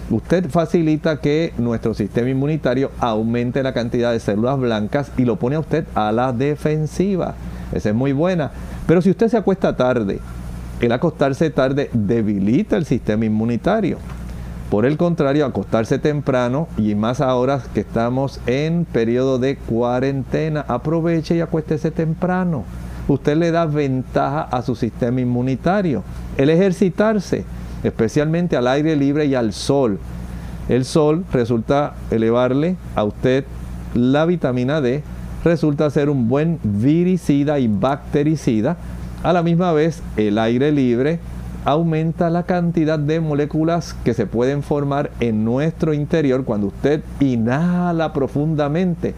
usted 0.09 0.49
facilita 0.49 1.19
que 1.19 1.53
nuestro 1.57 1.93
sistema 1.93 2.29
inmunitario 2.29 2.91
aumente 2.99 3.63
la 3.63 3.73
cantidad 3.73 4.11
de 4.11 4.19
células 4.19 4.59
blancas 4.59 5.11
y 5.17 5.25
lo 5.25 5.37
pone 5.37 5.55
a 5.55 5.59
usted 5.59 5.85
a 5.95 6.11
la 6.11 6.31
defensiva. 6.31 7.35
Esa 7.73 7.89
es 7.89 7.95
muy 7.95 8.13
buena. 8.13 8.51
Pero 8.85 9.01
si 9.01 9.09
usted 9.09 9.27
se 9.27 9.37
acuesta 9.37 9.75
tarde, 9.75 10.19
el 10.79 10.91
acostarse 10.91 11.49
tarde 11.49 11.89
debilita 11.93 12.77
el 12.77 12.85
sistema 12.85 13.25
inmunitario. 13.25 13.97
Por 14.69 14.85
el 14.85 14.97
contrario, 14.97 15.45
acostarse 15.45 15.97
temprano 15.97 16.67
y 16.77 16.93
más 16.93 17.21
ahora 17.21 17.61
que 17.73 17.79
estamos 17.79 18.41
en 18.47 18.83
periodo 18.83 19.39
de 19.39 19.55
cuarentena, 19.55 20.65
aproveche 20.67 21.37
y 21.37 21.41
acuéstese 21.41 21.89
temprano. 21.89 22.65
Usted 23.07 23.37
le 23.37 23.51
da 23.51 23.65
ventaja 23.65 24.41
a 24.41 24.61
su 24.61 24.75
sistema 24.75 25.21
inmunitario. 25.21 26.03
El 26.35 26.49
ejercitarse 26.49 27.45
especialmente 27.83 28.57
al 28.57 28.67
aire 28.67 28.97
libre 28.97 29.25
y 29.25 29.35
al 29.35 29.53
sol. 29.53 29.99
El 30.67 30.83
sol 30.83 31.23
resulta 31.31 31.95
elevarle 32.11 32.75
a 32.95 33.05
usted 33.05 33.45
la 33.93 34.25
vitamina 34.25 34.81
D, 34.81 35.01
resulta 35.45 35.89
ser 35.89 36.09
un 36.09 36.27
buen 36.27 36.59
viricida 36.63 37.59
y 37.59 37.69
bactericida. 37.69 38.75
A 39.23 39.31
la 39.31 39.43
misma 39.43 39.71
vez, 39.71 40.03
el 40.17 40.37
aire 40.37 40.73
libre 40.73 41.19
aumenta 41.67 42.29
la 42.29 42.43
cantidad 42.43 42.97
de 42.97 43.19
moléculas 43.19 43.93
que 44.05 44.13
se 44.13 44.25
pueden 44.25 44.63
formar 44.63 45.11
en 45.19 45.43
nuestro 45.43 45.93
interior 45.93 46.45
cuando 46.45 46.67
usted 46.67 47.03
inhala 47.19 48.13
profundamente. 48.13 49.13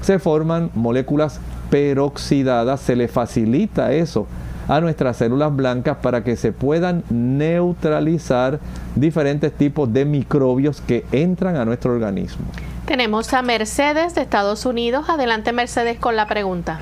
Se 0.00 0.18
forman 0.18 0.70
moléculas 0.74 1.40
peroxidadas, 1.68 2.80
se 2.80 2.96
le 2.96 3.06
facilita 3.06 3.92
eso 3.92 4.26
a 4.66 4.80
nuestras 4.80 5.18
células 5.18 5.54
blancas 5.54 5.98
para 5.98 6.24
que 6.24 6.36
se 6.36 6.52
puedan 6.52 7.04
neutralizar 7.10 8.60
diferentes 8.96 9.52
tipos 9.52 9.92
de 9.92 10.06
microbios 10.06 10.80
que 10.80 11.04
entran 11.12 11.56
a 11.56 11.66
nuestro 11.66 11.92
organismo. 11.92 12.46
Tenemos 12.86 13.34
a 13.34 13.42
Mercedes 13.42 14.14
de 14.14 14.22
Estados 14.22 14.64
Unidos. 14.64 15.10
Adelante 15.10 15.52
Mercedes 15.52 15.98
con 15.98 16.16
la 16.16 16.26
pregunta. 16.26 16.80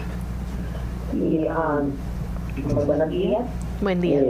Um, 1.13 2.87
buenos 2.87 3.09
días. 3.09 3.43
Buen 3.81 4.01
día. 4.01 4.21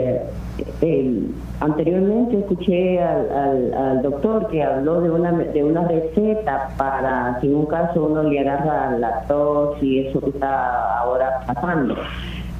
Eh, 0.81 1.23
anteriormente 1.59 2.37
escuché 2.37 3.01
al, 3.01 4.01
doctor 4.03 4.47
que 4.49 4.61
habló 4.61 5.01
de 5.01 5.09
una, 5.09 5.31
de 5.31 5.63
una 5.63 5.87
receta 5.87 6.69
para 6.77 7.39
si 7.41 7.47
en 7.47 7.55
un 7.55 7.65
caso 7.65 8.05
uno 8.05 8.23
le 8.23 8.39
agarra 8.39 8.97
la 8.97 9.21
tos 9.27 9.81
y 9.81 9.99
eso 9.99 10.19
que 10.21 10.29
está 10.29 10.99
ahora 10.99 11.41
pasando. 11.47 11.95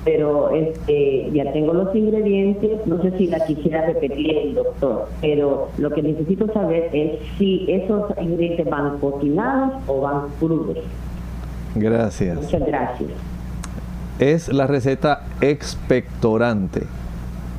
Pero 0.04 0.50
este, 0.52 1.30
ya 1.32 1.52
tengo 1.52 1.74
los 1.74 1.94
ingredientes, 1.94 2.88
no 2.88 3.02
sé 3.02 3.12
si 3.18 3.28
la 3.28 3.46
quisiera 3.46 3.86
repetir 3.86 4.38
el 4.38 4.56
doctor, 4.56 5.10
pero 5.22 5.70
lo 5.78 5.92
que 5.92 6.02
necesito 6.02 6.52
saber 6.54 6.90
es 6.94 7.20
si 7.38 7.66
esos 7.70 8.06
ingredientes 8.20 8.68
van 8.68 8.98
cocinados 9.00 9.74
o 9.88 10.02
van 10.02 10.30
crudos. 10.40 10.78
Gracias. 11.76 12.38
Muchas 12.38 12.66
gracias 12.66 13.39
es 14.20 14.50
la 14.50 14.68
receta 14.68 15.22
expectorante. 15.40 16.84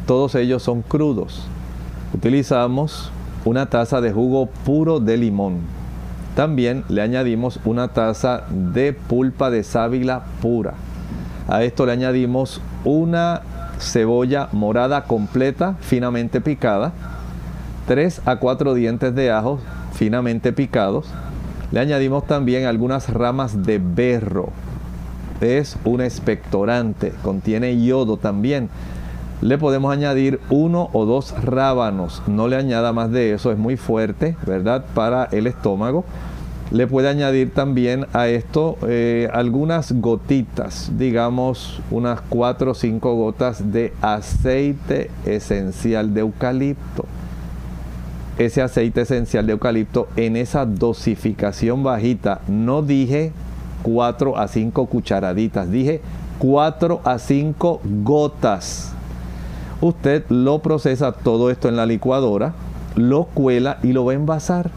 Todos 0.07 0.35
ellos 0.35 0.63
son 0.63 0.83
crudos. 0.83 1.47
Utilizamos 2.13 3.11
una 3.45 3.67
taza 3.67 4.01
de 4.01 4.13
jugo 4.13 4.47
puro 4.65 5.01
de 5.01 5.17
limón. 5.17 5.61
También 6.37 6.85
le 6.89 7.01
añadimos 7.01 7.59
una 7.65 7.89
taza 7.89 8.45
de 8.51 8.93
pulpa 8.93 9.51
de 9.51 9.65
sábila 9.65 10.25
pura. 10.43 10.75
A 11.49 11.63
esto 11.63 11.87
le 11.87 11.93
añadimos 11.93 12.61
una 12.85 13.41
cebolla 13.79 14.49
morada 14.53 15.05
completa, 15.05 15.77
finamente 15.81 16.41
picada, 16.41 16.93
3 17.87 18.23
a 18.27 18.37
4 18.37 18.75
dientes 18.75 19.15
de 19.15 19.31
ajo 19.31 19.59
finamente 19.95 20.53
picados. 20.53 21.07
Le 21.73 21.81
añadimos 21.81 22.27
también 22.27 22.67
algunas 22.67 23.09
ramas 23.09 23.65
de 23.65 23.81
berro 23.83 24.51
es 25.41 25.77
un 25.85 26.01
expectorante, 26.01 27.13
contiene 27.23 27.83
yodo 27.83 28.17
también. 28.17 28.69
Le 29.41 29.57
podemos 29.57 29.93
añadir 29.93 30.39
uno 30.51 30.91
o 30.93 31.07
dos 31.07 31.35
rábanos, 31.43 32.23
no 32.27 32.47
le 32.47 32.57
añada 32.57 32.93
más 32.93 33.11
de 33.11 33.33
eso, 33.33 33.51
es 33.51 33.59
muy 33.59 33.77
fuerte, 33.77 34.37
¿verdad? 34.47 34.85
Para 34.95 35.25
el 35.33 35.47
estómago. 35.47 36.05
Le 36.71 36.87
puede 36.87 37.09
añadir 37.09 37.53
también 37.53 38.07
a 38.13 38.29
esto 38.29 38.77
eh, 38.87 39.29
algunas 39.33 39.93
gotitas, 40.01 40.93
digamos 40.97 41.81
unas 41.91 42.21
4 42.29 42.71
o 42.71 42.75
5 42.75 43.15
gotas 43.17 43.73
de 43.73 43.93
aceite 44.03 45.11
esencial 45.27 46.15
de 46.15 46.21
eucalipto. 46.21 47.07
Ese 48.39 48.63
aceite 48.63 49.01
esencial 49.01 49.47
de 49.47 49.53
eucalipto 49.53 50.07
en 50.15 50.37
esa 50.37 50.65
dosificación 50.65 51.83
bajita, 51.83 52.41
no 52.47 52.83
dije 52.83 53.33
4 53.83 54.37
a 54.37 54.49
5 54.49 54.87
cucharaditas. 54.87 55.71
Dije 55.71 56.01
4 56.39 57.01
a 57.05 57.19
5 57.19 57.81
gotas. 58.03 58.93
Usted 59.81 60.25
lo 60.29 60.61
procesa 60.61 61.13
todo 61.13 61.51
esto 61.51 61.69
en 61.69 61.77
la 61.77 61.87
licuadora, 61.87 62.53
lo 62.97 63.25
cuela 63.25 63.79
y 63.83 63.93
lo 63.93 64.05
va 64.05 64.13
a 64.13 64.17
envasar. 64.17 64.71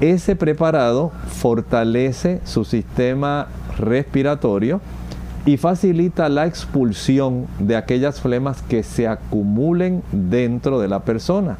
Ese 0.00 0.34
preparado 0.34 1.12
fortalece 1.28 2.40
su 2.44 2.64
sistema 2.64 3.48
respiratorio 3.78 4.80
y 5.46 5.56
facilita 5.56 6.28
la 6.28 6.46
expulsión 6.46 7.46
de 7.58 7.76
aquellas 7.76 8.20
flemas 8.20 8.62
que 8.62 8.82
se 8.82 9.08
acumulen 9.08 10.02
dentro 10.12 10.80
de 10.80 10.88
la 10.88 11.00
persona. 11.00 11.56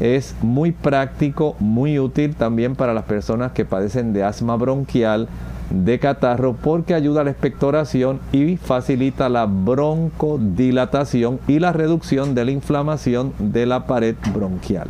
Es 0.00 0.34
muy 0.42 0.72
práctico, 0.72 1.56
muy 1.60 1.98
útil 1.98 2.34
también 2.34 2.74
para 2.74 2.94
las 2.94 3.04
personas 3.04 3.52
que 3.52 3.64
padecen 3.64 4.12
de 4.12 4.24
asma 4.24 4.56
bronquial, 4.56 5.28
de 5.70 5.98
catarro 5.98 6.54
porque 6.54 6.94
ayuda 6.94 7.22
a 7.22 7.24
la 7.24 7.30
expectoración 7.30 8.20
y 8.32 8.56
facilita 8.56 9.28
la 9.28 9.46
broncodilatación 9.46 11.40
y 11.48 11.58
la 11.58 11.72
reducción 11.72 12.34
de 12.34 12.44
la 12.44 12.50
inflamación 12.50 13.32
de 13.38 13.66
la 13.66 13.86
pared 13.86 14.16
bronquial. 14.32 14.88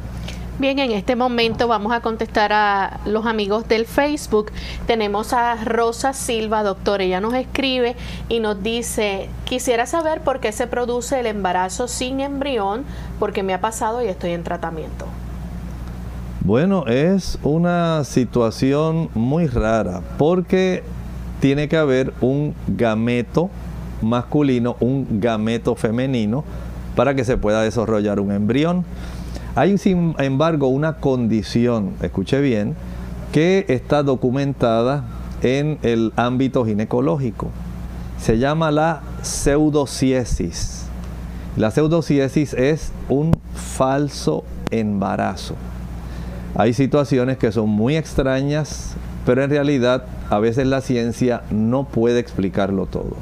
Bien, 0.56 0.78
en 0.78 0.92
este 0.92 1.16
momento 1.16 1.66
vamos 1.66 1.92
a 1.92 2.00
contestar 2.00 2.52
a 2.52 3.00
los 3.06 3.26
amigos 3.26 3.66
del 3.66 3.86
Facebook. 3.86 4.52
Tenemos 4.86 5.32
a 5.32 5.56
Rosa 5.64 6.12
Silva, 6.12 6.62
doctor. 6.62 7.02
Ella 7.02 7.20
nos 7.20 7.34
escribe 7.34 7.96
y 8.28 8.38
nos 8.38 8.62
dice, 8.62 9.28
quisiera 9.46 9.86
saber 9.86 10.20
por 10.20 10.38
qué 10.38 10.52
se 10.52 10.68
produce 10.68 11.18
el 11.18 11.26
embarazo 11.26 11.88
sin 11.88 12.20
embrión, 12.20 12.84
porque 13.18 13.42
me 13.42 13.52
ha 13.52 13.60
pasado 13.60 14.00
y 14.00 14.06
estoy 14.06 14.30
en 14.30 14.44
tratamiento. 14.44 15.06
Bueno, 16.44 16.84
es 16.86 17.38
una 17.42 18.04
situación 18.04 19.08
muy 19.14 19.46
rara 19.46 20.02
porque 20.18 20.82
tiene 21.40 21.68
que 21.70 21.78
haber 21.78 22.12
un 22.20 22.54
gameto 22.68 23.48
masculino, 24.02 24.76
un 24.80 25.20
gameto 25.22 25.74
femenino 25.74 26.44
para 26.96 27.14
que 27.14 27.24
se 27.24 27.38
pueda 27.38 27.62
desarrollar 27.62 28.20
un 28.20 28.30
embrión. 28.30 28.84
Hay 29.54 29.78
sin 29.78 30.14
embargo 30.18 30.68
una 30.68 30.96
condición, 30.96 31.94
escuche 32.02 32.42
bien, 32.42 32.74
que 33.32 33.64
está 33.68 34.02
documentada 34.02 35.06
en 35.40 35.78
el 35.80 36.12
ámbito 36.14 36.66
ginecológico. 36.66 37.48
Se 38.18 38.36
llama 38.36 38.70
la 38.70 39.00
pseudociesis. 39.22 40.84
La 41.56 41.70
pseudociesis 41.70 42.52
es 42.52 42.92
un 43.08 43.32
falso 43.54 44.44
embarazo. 44.70 45.54
Hay 46.56 46.72
situaciones 46.72 47.36
que 47.36 47.50
son 47.50 47.68
muy 47.68 47.96
extrañas, 47.96 48.94
pero 49.26 49.42
en 49.42 49.50
realidad 49.50 50.04
a 50.30 50.38
veces 50.38 50.68
la 50.68 50.80
ciencia 50.80 51.42
no 51.50 51.82
puede 51.82 52.20
explicarlo 52.20 52.86
todo. 52.86 53.16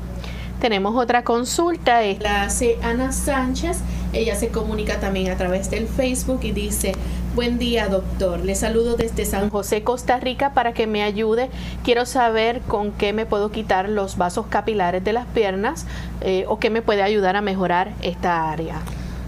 Tenemos 0.61 0.95
otra 0.95 1.25
consulta, 1.25 2.03
la 2.21 2.43
hace 2.43 2.77
Ana 2.83 3.11
Sánchez. 3.11 3.79
Ella 4.13 4.37
se 4.37 4.49
comunica 4.49 5.01
también 5.01 5.31
a 5.31 5.37
través 5.37 5.71
del 5.71 5.87
Facebook 5.87 6.41
y 6.43 6.53
dice, 6.53 6.93
buen 7.35 7.59
día 7.59 7.89
doctor, 7.89 8.45
le 8.45 8.55
saludo 8.55 8.97
desde 8.97 9.25
San 9.25 9.49
José, 9.49 9.83
Costa 9.83 10.21
Rica, 10.21 10.53
para 10.53 10.75
que 10.75 10.87
me 10.87 11.03
ayude. 11.03 11.49
Quiero 11.85 12.05
saber 12.05 12.61
con 12.69 12.93
qué 12.93 13.15
me 13.15 13.25
puedo 13.25 13.51
quitar 13.51 13.89
los 13.89 14.19
vasos 14.19 14.47
capilares 14.47 15.03
de 15.03 15.15
las 15.15 15.27
piernas 15.27 15.87
eh, 16.21 16.45
o 16.49 16.59
qué 16.59 16.69
me 16.69 16.83
puede 16.83 17.03
ayudar 17.03 17.35
a 17.37 17.41
mejorar 17.41 17.95
esta 18.03 18.53
área 18.53 18.83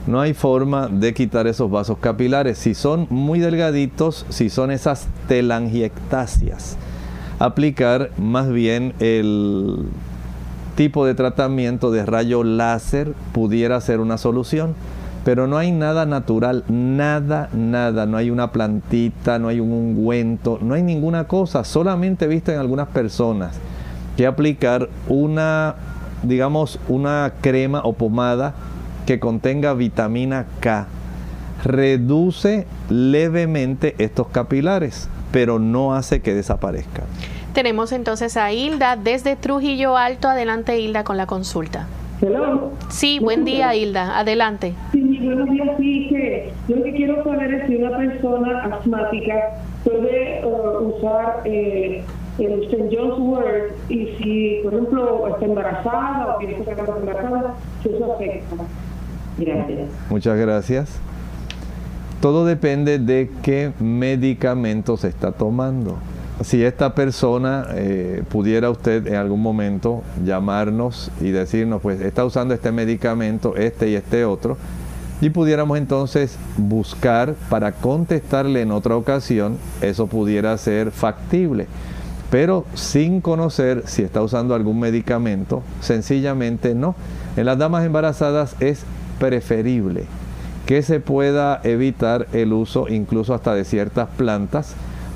no 0.06 0.20
hay 0.20 0.34
forma 0.34 0.88
de 0.88 1.14
quitar 1.14 1.46
esos 1.46 1.70
vasos 1.70 1.98
capilares. 1.98 2.58
Si 2.58 2.74
son 2.74 3.06
muy 3.10 3.38
delgaditos, 3.38 4.26
si 4.28 4.50
son 4.50 4.70
esas 4.70 5.06
telangiectasias, 5.28 6.76
aplicar 7.38 8.10
más 8.18 8.50
bien 8.50 8.92
el 9.00 9.86
tipo 10.76 11.06
de 11.06 11.14
tratamiento 11.14 11.90
de 11.90 12.04
rayo 12.04 12.44
láser 12.44 13.14
pudiera 13.32 13.80
ser 13.80 14.00
una 14.00 14.18
solución. 14.18 14.74
Pero 15.24 15.46
no 15.46 15.56
hay 15.56 15.72
nada 15.72 16.04
natural, 16.04 16.64
nada, 16.68 17.48
nada. 17.54 18.04
No 18.04 18.18
hay 18.18 18.28
una 18.28 18.52
plantita, 18.52 19.38
no 19.38 19.48
hay 19.48 19.58
un 19.58 19.72
ungüento, 19.72 20.58
no 20.60 20.74
hay 20.74 20.82
ninguna 20.82 21.24
cosa. 21.24 21.64
Solamente 21.64 22.26
visto 22.26 22.52
en 22.52 22.58
algunas 22.58 22.88
personas 22.88 23.56
que 24.18 24.26
aplicar 24.26 24.90
una, 25.08 25.76
digamos, 26.22 26.78
una 26.88 27.32
crema 27.40 27.80
o 27.84 27.94
pomada 27.94 28.54
que 29.06 29.18
contenga 29.20 29.74
vitamina 29.74 30.46
K 30.60 30.86
reduce 31.64 32.66
levemente 32.90 33.94
estos 33.98 34.28
capilares, 34.28 35.08
pero 35.32 35.58
no 35.58 35.94
hace 35.94 36.20
que 36.20 36.34
desaparezcan. 36.34 37.04
Tenemos 37.54 37.92
entonces 37.92 38.36
a 38.36 38.52
Hilda 38.52 38.96
desde 38.96 39.36
Trujillo 39.36 39.96
Alto. 39.96 40.28
Adelante, 40.28 40.78
Hilda, 40.78 41.04
con 41.04 41.16
la 41.16 41.26
consulta. 41.26 41.86
Hello. 42.20 42.72
Sí, 42.88 43.18
buen 43.20 43.44
día, 43.44 43.74
Hilda. 43.74 44.18
Adelante. 44.18 44.74
Sí, 44.92 45.20
buenos 45.22 45.50
días. 45.50 45.68
Sí, 45.78 46.06
que 46.08 46.52
yo 46.68 46.76
lo 46.76 46.84
que 46.84 46.94
quiero 46.94 47.22
saber 47.24 47.54
es 47.54 47.66
si 47.68 47.76
una 47.76 47.96
persona 47.96 48.64
asmática 48.64 49.34
puede 49.84 50.44
uh, 50.44 50.96
usar 50.96 51.42
eh, 51.44 52.02
el 52.38 52.64
St. 52.64 52.88
John's 52.90 53.18
Word 53.18 53.72
y 53.88 54.06
si, 54.16 54.60
por 54.64 54.74
ejemplo, 54.74 55.28
está 55.28 55.44
embarazada 55.44 56.34
o 56.34 56.38
tiene 56.38 56.54
que 56.54 56.60
estar 56.62 56.88
embarazada, 56.88 57.54
si 57.82 57.88
eso 57.90 58.14
afecta. 58.14 58.56
Gracias. 59.38 59.88
Muchas 60.10 60.38
gracias. 60.38 60.88
Todo 62.20 62.46
depende 62.46 62.98
de 62.98 63.30
qué 63.42 63.72
medicamento 63.80 64.96
se 64.96 65.08
está 65.08 65.32
tomando. 65.32 65.98
Si 66.42 66.64
esta 66.64 66.94
persona 66.94 67.66
eh, 67.74 68.22
pudiera 68.28 68.70
usted 68.70 69.06
en 69.06 69.16
algún 69.16 69.40
momento 69.42 70.02
llamarnos 70.24 71.10
y 71.20 71.30
decirnos, 71.30 71.80
pues 71.82 72.00
está 72.00 72.24
usando 72.24 72.54
este 72.54 72.72
medicamento, 72.72 73.54
este 73.56 73.90
y 73.90 73.94
este 73.94 74.24
otro, 74.24 74.56
y 75.20 75.30
pudiéramos 75.30 75.78
entonces 75.78 76.36
buscar 76.56 77.34
para 77.48 77.72
contestarle 77.72 78.62
en 78.62 78.72
otra 78.72 78.96
ocasión, 78.96 79.58
eso 79.80 80.06
pudiera 80.06 80.56
ser 80.58 80.90
factible. 80.90 81.66
pero 82.30 82.64
sin 82.74 83.20
conocer 83.20 83.84
si 83.86 84.02
está 84.02 84.20
usando 84.20 84.56
algún 84.56 84.80
medicamento, 84.80 85.62
sencillamente 85.80 86.74
no. 86.74 86.96
En 87.36 87.46
las 87.46 87.58
damas 87.58 87.84
embarazadas 87.84 88.56
es 88.58 88.84
preferible 89.24 90.04
que 90.66 90.82
se 90.82 91.00
pueda 91.00 91.62
evitar 91.64 92.26
el 92.34 92.52
uso 92.52 92.88
incluso 92.90 93.32
hasta 93.32 93.54
de 93.54 93.64
ciertas 93.64 94.06
plantas 94.18 94.74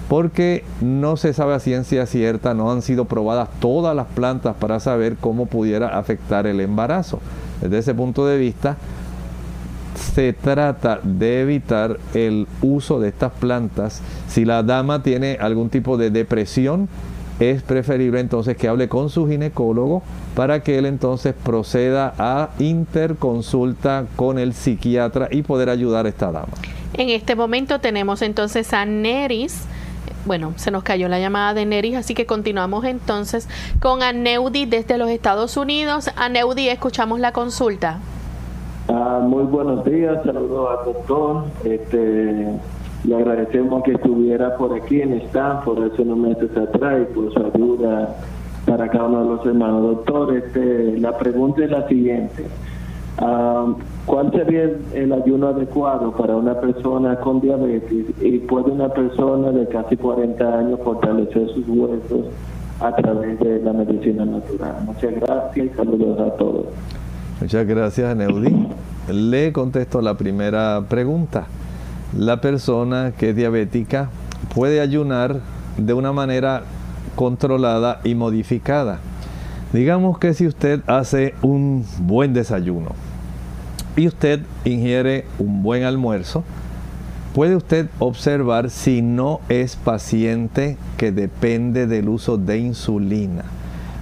porque 0.08 0.64
no 0.80 1.18
se 1.18 1.34
sabe 1.34 1.52
a 1.52 1.60
ciencia 1.60 2.06
cierta, 2.06 2.54
no 2.54 2.72
han 2.72 2.80
sido 2.80 3.04
probadas 3.04 3.50
todas 3.60 3.94
las 3.94 4.06
plantas 4.06 4.56
para 4.56 4.80
saber 4.80 5.16
cómo 5.20 5.44
pudiera 5.44 5.98
afectar 5.98 6.46
el 6.46 6.60
embarazo. 6.60 7.20
Desde 7.60 7.76
ese 7.76 7.94
punto 7.94 8.26
de 8.26 8.38
vista, 8.38 8.78
se 10.14 10.32
trata 10.32 11.00
de 11.02 11.42
evitar 11.42 11.98
el 12.14 12.46
uso 12.62 13.00
de 13.00 13.08
estas 13.08 13.32
plantas. 13.32 14.00
Si 14.28 14.46
la 14.46 14.62
dama 14.62 15.02
tiene 15.02 15.36
algún 15.38 15.68
tipo 15.68 15.98
de 15.98 16.08
depresión, 16.08 16.88
es 17.40 17.62
preferible 17.62 18.20
entonces 18.20 18.56
que 18.56 18.68
hable 18.68 18.88
con 18.88 19.10
su 19.10 19.28
ginecólogo 19.28 20.02
para 20.34 20.62
que 20.62 20.78
él 20.78 20.86
entonces 20.86 21.34
proceda 21.34 22.14
a 22.18 22.50
interconsulta 22.58 24.06
con 24.16 24.38
el 24.38 24.54
psiquiatra 24.54 25.28
y 25.30 25.42
poder 25.42 25.70
ayudar 25.70 26.06
a 26.06 26.08
esta 26.08 26.32
dama. 26.32 26.48
En 26.94 27.10
este 27.10 27.36
momento 27.36 27.80
tenemos 27.80 28.22
entonces 28.22 28.72
a 28.72 28.84
Neris. 28.84 29.64
Bueno, 30.24 30.52
se 30.56 30.70
nos 30.70 30.82
cayó 30.82 31.08
la 31.08 31.20
llamada 31.20 31.54
de 31.54 31.64
Neris, 31.64 31.96
así 31.96 32.14
que 32.14 32.26
continuamos 32.26 32.84
entonces 32.84 33.48
con 33.80 34.02
Aneudi 34.02 34.66
desde 34.66 34.98
los 34.98 35.08
Estados 35.08 35.56
Unidos. 35.56 36.10
Aneudi, 36.16 36.68
escuchamos 36.68 37.20
la 37.20 37.32
consulta. 37.32 38.00
Ah, 38.88 39.20
muy 39.22 39.44
buenos 39.44 39.84
días, 39.84 40.18
saludos 40.24 40.70
al 40.78 40.84
doctor. 40.86 41.44
Este, 41.64 42.46
le 43.04 43.16
agradecemos 43.16 43.82
que 43.84 43.92
estuviera 43.92 44.56
por 44.56 44.74
aquí 44.74 45.00
en 45.00 45.14
Stanford 45.14 45.92
hace 45.92 46.02
unos 46.02 46.18
meses 46.18 46.56
atrás 46.56 47.02
y 47.02 47.14
por 47.14 47.32
su 47.32 47.38
ayuda 47.38 48.16
para 48.66 48.88
cada 48.88 49.06
uno 49.06 49.22
de 49.22 49.28
los 49.30 49.46
hermanos. 49.46 49.82
Doctor, 49.82 50.36
este, 50.36 50.98
la 50.98 51.16
pregunta 51.16 51.64
es 51.64 51.70
la 51.70 51.86
siguiente. 51.88 52.44
Ah, 53.18 53.66
¿Cuál 54.04 54.30
sería 54.32 54.70
el, 54.94 55.12
ayuno 55.12 55.48
adecuado 55.48 56.12
para 56.12 56.36
una 56.36 56.60
persona 56.60 57.16
con 57.16 57.40
diabetes 57.40 58.06
y 58.20 58.38
puede 58.38 58.70
una 58.70 58.88
persona 58.88 59.50
de 59.50 59.66
casi 59.68 59.96
40 59.96 60.58
años 60.58 60.80
fortalecer 60.82 61.48
sus 61.48 61.68
huesos 61.68 62.26
a 62.80 62.94
través 62.94 63.38
de 63.40 63.60
la 63.60 63.72
medicina 63.72 64.24
natural? 64.24 64.76
Muchas 64.86 65.14
gracias 65.20 65.66
y 65.66 65.68
saludos 65.76 66.20
a 66.20 66.36
todos. 66.36 66.66
Muchas 67.40 67.66
gracias, 67.66 68.16
Neudi. 68.16 68.66
Le 69.12 69.52
contesto 69.52 70.00
la 70.00 70.16
primera 70.16 70.82
pregunta 70.88 71.46
la 72.16 72.40
persona 72.40 73.12
que 73.16 73.30
es 73.30 73.36
diabética 73.36 74.10
puede 74.54 74.80
ayunar 74.80 75.40
de 75.76 75.92
una 75.92 76.12
manera 76.12 76.62
controlada 77.14 78.00
y 78.04 78.14
modificada. 78.14 79.00
Digamos 79.72 80.18
que 80.18 80.32
si 80.34 80.46
usted 80.46 80.80
hace 80.86 81.34
un 81.42 81.84
buen 82.00 82.32
desayuno 82.32 82.92
y 83.96 84.06
usted 84.06 84.40
ingiere 84.64 85.26
un 85.38 85.62
buen 85.62 85.82
almuerzo, 85.84 86.44
puede 87.34 87.56
usted 87.56 87.88
observar 87.98 88.70
si 88.70 89.02
no 89.02 89.40
es 89.48 89.76
paciente 89.76 90.78
que 90.96 91.12
depende 91.12 91.86
del 91.86 92.08
uso 92.08 92.38
de 92.38 92.58
insulina. 92.58 93.44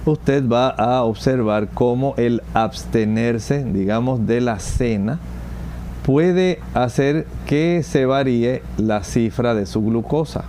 Usted 0.05 0.47
va 0.47 0.69
a 0.69 1.03
observar 1.03 1.67
cómo 1.73 2.13
el 2.15 2.41
abstenerse, 2.53 3.65
digamos, 3.65 4.25
de 4.25 4.39
la 4.39 4.59
cena, 4.59 5.19
puede 6.07 6.61
hacer 6.73 7.27
que 7.45 7.83
se 7.83 8.05
varíe 8.05 8.63
la 8.77 9.03
cifra 9.03 9.53
de 9.53 9.65
su 9.65 9.81
glucosa. 9.81 10.45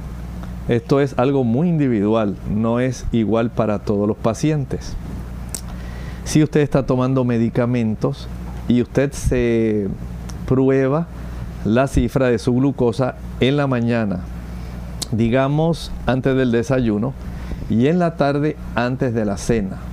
Esto 0.68 1.00
es 1.00 1.18
algo 1.18 1.42
muy 1.42 1.68
individual, 1.68 2.36
no 2.48 2.78
es 2.78 3.04
igual 3.10 3.50
para 3.50 3.80
todos 3.80 4.06
los 4.06 4.16
pacientes. 4.16 4.94
Si 6.22 6.44
usted 6.44 6.60
está 6.60 6.86
tomando 6.86 7.24
medicamentos 7.24 8.28
y 8.68 8.82
usted 8.82 9.10
se 9.10 9.88
prueba 10.46 11.08
la 11.64 11.88
cifra 11.88 12.28
de 12.28 12.38
su 12.38 12.54
glucosa 12.54 13.16
en 13.40 13.56
la 13.56 13.66
mañana, 13.66 14.20
digamos 15.10 15.90
antes 16.06 16.36
del 16.36 16.52
desayuno, 16.52 17.14
y 17.68 17.88
en 17.88 17.98
la 17.98 18.16
tarde 18.16 18.56
antes 18.76 19.12
de 19.12 19.24
la 19.24 19.36
cena 19.36 19.87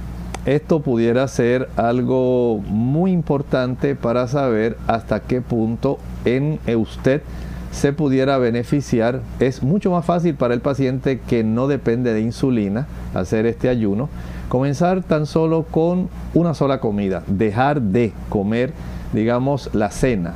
esto 0.45 0.81
pudiera 0.81 1.27
ser 1.27 1.69
algo 1.75 2.61
muy 2.67 3.11
importante 3.11 3.95
para 3.95 4.27
saber 4.27 4.77
hasta 4.85 5.21
qué 5.21 5.41
punto 5.41 5.97
en 6.23 6.59
usted 6.77 7.23
se 7.71 7.93
pudiera 7.93 8.37
beneficiar. 8.37 9.21
Es 9.39 9.63
mucho 9.63 9.91
más 9.91 10.05
fácil 10.05 10.35
para 10.35 10.53
el 10.53 10.61
paciente 10.61 11.19
que 11.19 11.43
no 11.43 11.67
depende 11.67 12.13
de 12.13 12.21
insulina 12.21 12.85
hacer 13.15 13.47
este 13.47 13.69
ayuno. 13.69 14.07
Comenzar 14.47 15.01
tan 15.01 15.25
solo 15.25 15.63
con 15.63 16.09
una 16.35 16.53
sola 16.53 16.79
comida, 16.79 17.23
dejar 17.25 17.81
de 17.81 18.13
comer, 18.29 18.71
digamos, 19.13 19.71
la 19.73 19.89
cena. 19.89 20.35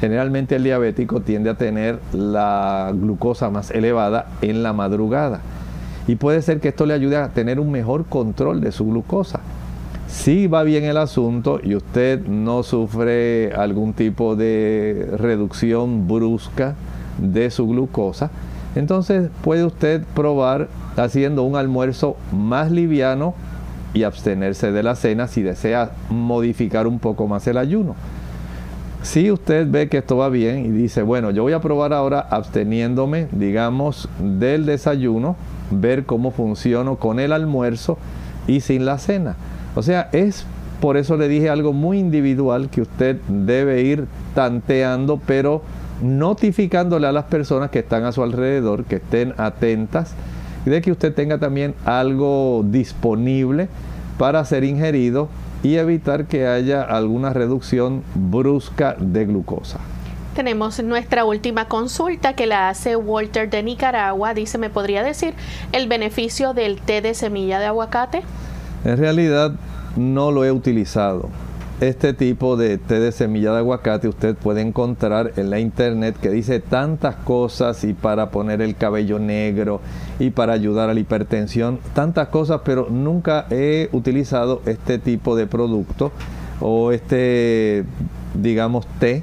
Generalmente 0.00 0.56
el 0.56 0.64
diabético 0.64 1.20
tiende 1.20 1.50
a 1.50 1.54
tener 1.54 2.00
la 2.12 2.90
glucosa 2.92 3.48
más 3.48 3.70
elevada 3.70 4.26
en 4.42 4.62
la 4.62 4.72
madrugada 4.72 5.40
y 6.06 6.16
puede 6.16 6.42
ser 6.42 6.60
que 6.60 6.68
esto 6.68 6.86
le 6.86 6.94
ayude 6.94 7.16
a 7.16 7.28
tener 7.28 7.58
un 7.60 7.70
mejor 7.70 8.04
control 8.06 8.60
de 8.60 8.72
su 8.72 8.86
glucosa. 8.86 9.40
Si 10.08 10.46
va 10.46 10.62
bien 10.62 10.84
el 10.84 10.96
asunto 10.98 11.60
y 11.62 11.74
usted 11.74 12.24
no 12.26 12.62
sufre 12.62 13.52
algún 13.52 13.92
tipo 13.92 14.36
de 14.36 15.08
reducción 15.16 16.06
brusca 16.06 16.76
de 17.18 17.50
su 17.50 17.66
glucosa, 17.66 18.30
entonces 18.76 19.30
puede 19.42 19.64
usted 19.64 20.02
probar 20.14 20.68
haciendo 20.96 21.42
un 21.42 21.56
almuerzo 21.56 22.16
más 22.32 22.70
liviano 22.70 23.34
y 23.94 24.04
abstenerse 24.04 24.70
de 24.70 24.82
la 24.82 24.94
cena 24.94 25.26
si 25.26 25.42
desea 25.42 25.92
modificar 26.10 26.86
un 26.86 26.98
poco 26.98 27.26
más 27.26 27.46
el 27.46 27.56
ayuno. 27.56 27.96
Si 29.02 29.30
usted 29.30 29.66
ve 29.70 29.88
que 29.88 29.98
esto 29.98 30.16
va 30.16 30.28
bien 30.28 30.66
y 30.66 30.68
dice, 30.68 31.02
bueno, 31.02 31.30
yo 31.30 31.42
voy 31.42 31.52
a 31.52 31.60
probar 31.60 31.92
ahora 31.92 32.20
absteniéndome, 32.20 33.28
digamos, 33.32 34.08
del 34.18 34.66
desayuno, 34.66 35.36
ver 35.70 36.04
cómo 36.04 36.30
funciono 36.30 36.96
con 36.96 37.20
el 37.20 37.32
almuerzo 37.32 37.98
y 38.46 38.60
sin 38.60 38.84
la 38.84 38.98
cena. 38.98 39.36
O 39.74 39.82
sea, 39.82 40.08
es 40.12 40.46
por 40.80 40.96
eso 40.96 41.16
le 41.16 41.28
dije 41.28 41.48
algo 41.48 41.72
muy 41.72 41.98
individual 41.98 42.68
que 42.68 42.82
usted 42.82 43.16
debe 43.28 43.82
ir 43.82 44.06
tanteando, 44.34 45.20
pero 45.26 45.62
notificándole 46.02 47.06
a 47.06 47.12
las 47.12 47.24
personas 47.24 47.70
que 47.70 47.78
están 47.78 48.04
a 48.04 48.12
su 48.12 48.22
alrededor, 48.22 48.84
que 48.84 48.96
estén 48.96 49.34
atentas 49.38 50.14
y 50.66 50.70
de 50.70 50.82
que 50.82 50.92
usted 50.92 51.14
tenga 51.14 51.38
también 51.38 51.74
algo 51.84 52.64
disponible 52.68 53.68
para 54.18 54.44
ser 54.44 54.64
ingerido 54.64 55.28
y 55.62 55.76
evitar 55.76 56.26
que 56.26 56.46
haya 56.46 56.82
alguna 56.82 57.32
reducción 57.32 58.02
brusca 58.14 58.96
de 58.98 59.24
glucosa. 59.24 59.78
Tenemos 60.36 60.82
nuestra 60.82 61.24
última 61.24 61.66
consulta 61.66 62.34
que 62.34 62.46
la 62.46 62.68
hace 62.68 62.94
Walter 62.94 63.48
de 63.48 63.62
Nicaragua. 63.62 64.34
Dice, 64.34 64.58
¿me 64.58 64.68
podría 64.68 65.02
decir 65.02 65.32
el 65.72 65.88
beneficio 65.88 66.52
del 66.52 66.78
té 66.82 67.00
de 67.00 67.14
semilla 67.14 67.58
de 67.58 67.64
aguacate? 67.64 68.22
En 68.84 68.98
realidad 68.98 69.52
no 69.96 70.30
lo 70.32 70.44
he 70.44 70.52
utilizado. 70.52 71.30
Este 71.80 72.12
tipo 72.12 72.58
de 72.58 72.76
té 72.76 73.00
de 73.00 73.12
semilla 73.12 73.52
de 73.52 73.60
aguacate 73.60 74.08
usted 74.08 74.36
puede 74.36 74.60
encontrar 74.60 75.32
en 75.36 75.48
la 75.48 75.58
internet 75.58 76.14
que 76.20 76.28
dice 76.28 76.60
tantas 76.60 77.16
cosas 77.16 77.82
y 77.84 77.94
para 77.94 78.30
poner 78.30 78.60
el 78.60 78.76
cabello 78.76 79.18
negro 79.18 79.80
y 80.18 80.28
para 80.28 80.52
ayudar 80.52 80.90
a 80.90 80.94
la 80.94 81.00
hipertensión, 81.00 81.80
tantas 81.94 82.28
cosas, 82.28 82.60
pero 82.62 82.88
nunca 82.90 83.46
he 83.48 83.88
utilizado 83.92 84.60
este 84.66 84.98
tipo 84.98 85.34
de 85.34 85.46
producto 85.46 86.12
o 86.60 86.92
este, 86.92 87.84
digamos, 88.34 88.86
té 88.98 89.22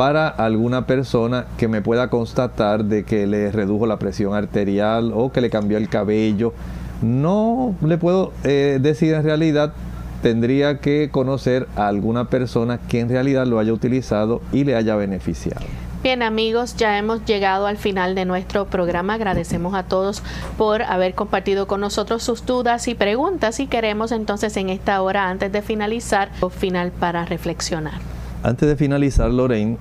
para 0.00 0.28
alguna 0.28 0.86
persona 0.86 1.44
que 1.58 1.68
me 1.68 1.82
pueda 1.82 2.08
constatar 2.08 2.86
de 2.86 3.04
que 3.04 3.26
le 3.26 3.52
redujo 3.52 3.84
la 3.84 3.98
presión 3.98 4.32
arterial 4.32 5.12
o 5.14 5.30
que 5.30 5.42
le 5.42 5.50
cambió 5.50 5.76
el 5.76 5.90
cabello. 5.90 6.54
No 7.02 7.74
le 7.84 7.98
puedo 7.98 8.32
eh, 8.42 8.78
decir 8.80 9.12
en 9.12 9.24
realidad, 9.24 9.74
tendría 10.22 10.78
que 10.78 11.10
conocer 11.12 11.68
a 11.76 11.88
alguna 11.88 12.30
persona 12.30 12.80
que 12.88 13.00
en 13.00 13.10
realidad 13.10 13.46
lo 13.46 13.58
haya 13.58 13.74
utilizado 13.74 14.40
y 14.52 14.64
le 14.64 14.74
haya 14.74 14.96
beneficiado. 14.96 15.66
Bien 16.02 16.22
amigos, 16.22 16.76
ya 16.76 16.96
hemos 16.96 17.26
llegado 17.26 17.66
al 17.66 17.76
final 17.76 18.14
de 18.14 18.24
nuestro 18.24 18.64
programa. 18.68 19.12
Agradecemos 19.12 19.74
a 19.74 19.82
todos 19.82 20.22
por 20.56 20.80
haber 20.80 21.14
compartido 21.14 21.66
con 21.66 21.82
nosotros 21.82 22.22
sus 22.22 22.46
dudas 22.46 22.88
y 22.88 22.94
preguntas 22.94 23.60
y 23.60 23.66
queremos 23.66 24.12
entonces 24.12 24.56
en 24.56 24.70
esta 24.70 25.02
hora, 25.02 25.28
antes 25.28 25.52
de 25.52 25.60
finalizar, 25.60 26.30
final 26.58 26.90
para 26.90 27.26
reflexionar. 27.26 28.19
Antes 28.42 28.66
de 28.66 28.76
finalizar, 28.76 29.30
Lorraine, 29.30 29.76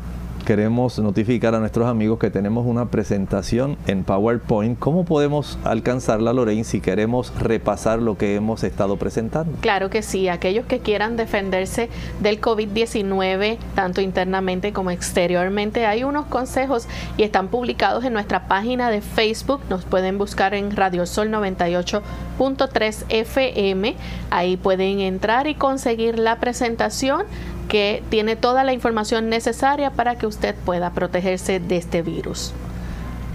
queremos 0.46 1.00
notificar 1.00 1.56
a 1.56 1.60
nuestros 1.60 1.88
amigos 1.88 2.20
que 2.20 2.30
tenemos 2.30 2.66
una 2.66 2.88
presentación 2.92 3.78
en 3.88 4.04
PowerPoint. 4.04 4.78
¿Cómo 4.78 5.06
podemos 5.06 5.58
alcanzarla, 5.64 6.34
Lorraine, 6.34 6.66
si 6.66 6.82
queremos 6.82 7.34
repasar 7.40 8.02
lo 8.02 8.18
que 8.18 8.36
hemos 8.36 8.66
estado 8.66 8.98
presentando? 8.98 9.58
Claro 9.62 9.90
que 9.90 10.02
sí. 10.02 10.28
Aquellos 10.28 10.66
que 10.66 10.80
quieran 10.80 11.16
defenderse 11.16 11.88
del 12.20 12.42
COVID-19, 12.42 13.60
tanto 13.76 14.02
internamente 14.02 14.74
como 14.74 14.92
exteriormente, 14.92 15.86
hay 15.86 16.04
unos 16.04 16.26
consejos 16.26 16.90
y 17.16 17.24
están 17.24 17.48
publicados 17.48 18.04
en 18.04 18.12
nuestra 18.12 18.50
página 18.50 18.90
de 18.90 19.00
Facebook. 19.00 19.62
Nos 19.70 19.86
pueden 19.86 20.18
buscar 20.18 20.54
en 20.54 20.76
Radio 20.76 21.06
Sol 21.06 21.30
98.3 21.30 23.06
FM. 23.08 23.96
Ahí 24.32 24.58
pueden 24.58 25.00
entrar 25.00 25.48
y 25.48 25.56
conseguir 25.56 26.20
la 26.20 26.42
presentación 26.42 27.22
que 27.70 28.04
tiene 28.10 28.36
toda 28.36 28.66
la 28.66 28.74
información 28.74 29.30
necesaria 29.30 29.92
para 29.92 30.16
que 30.18 30.28
usted 30.28 30.56
pueda 30.66 30.92
protegerse 30.92 31.62
de 31.62 31.78
este 31.78 32.02
virus. 32.02 32.52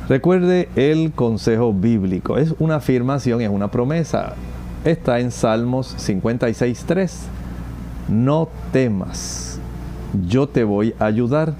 Recuerde 0.09 0.69
el 0.77 1.13
consejo 1.13 1.73
bíblico, 1.73 2.37
es 2.37 2.55
una 2.59 2.77
afirmación, 2.77 3.41
es 3.41 3.49
una 3.49 3.71
promesa. 3.71 4.35
Está 4.85 5.21
en 5.21 5.31
Salmos 5.31 5.97
56.3. 5.97 7.11
No 8.09 8.51
temas, 8.71 9.59
yo 10.29 10.47
te 10.47 10.65
voy 10.65 10.95
a 10.99 11.07
ayudar. 11.07 11.55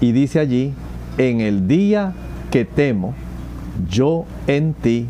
Y 0.00 0.12
dice 0.12 0.38
allí, 0.38 0.72
en 1.16 1.40
el 1.40 1.66
día 1.66 2.12
que 2.52 2.64
temo, 2.64 3.14
yo 3.90 4.24
en 4.46 4.74
ti 4.74 5.08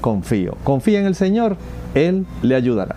confío. 0.00 0.56
Confía 0.64 1.00
en 1.00 1.06
el 1.06 1.14
Señor, 1.14 1.58
Él 1.94 2.24
le 2.40 2.54
ayudará. 2.54 2.96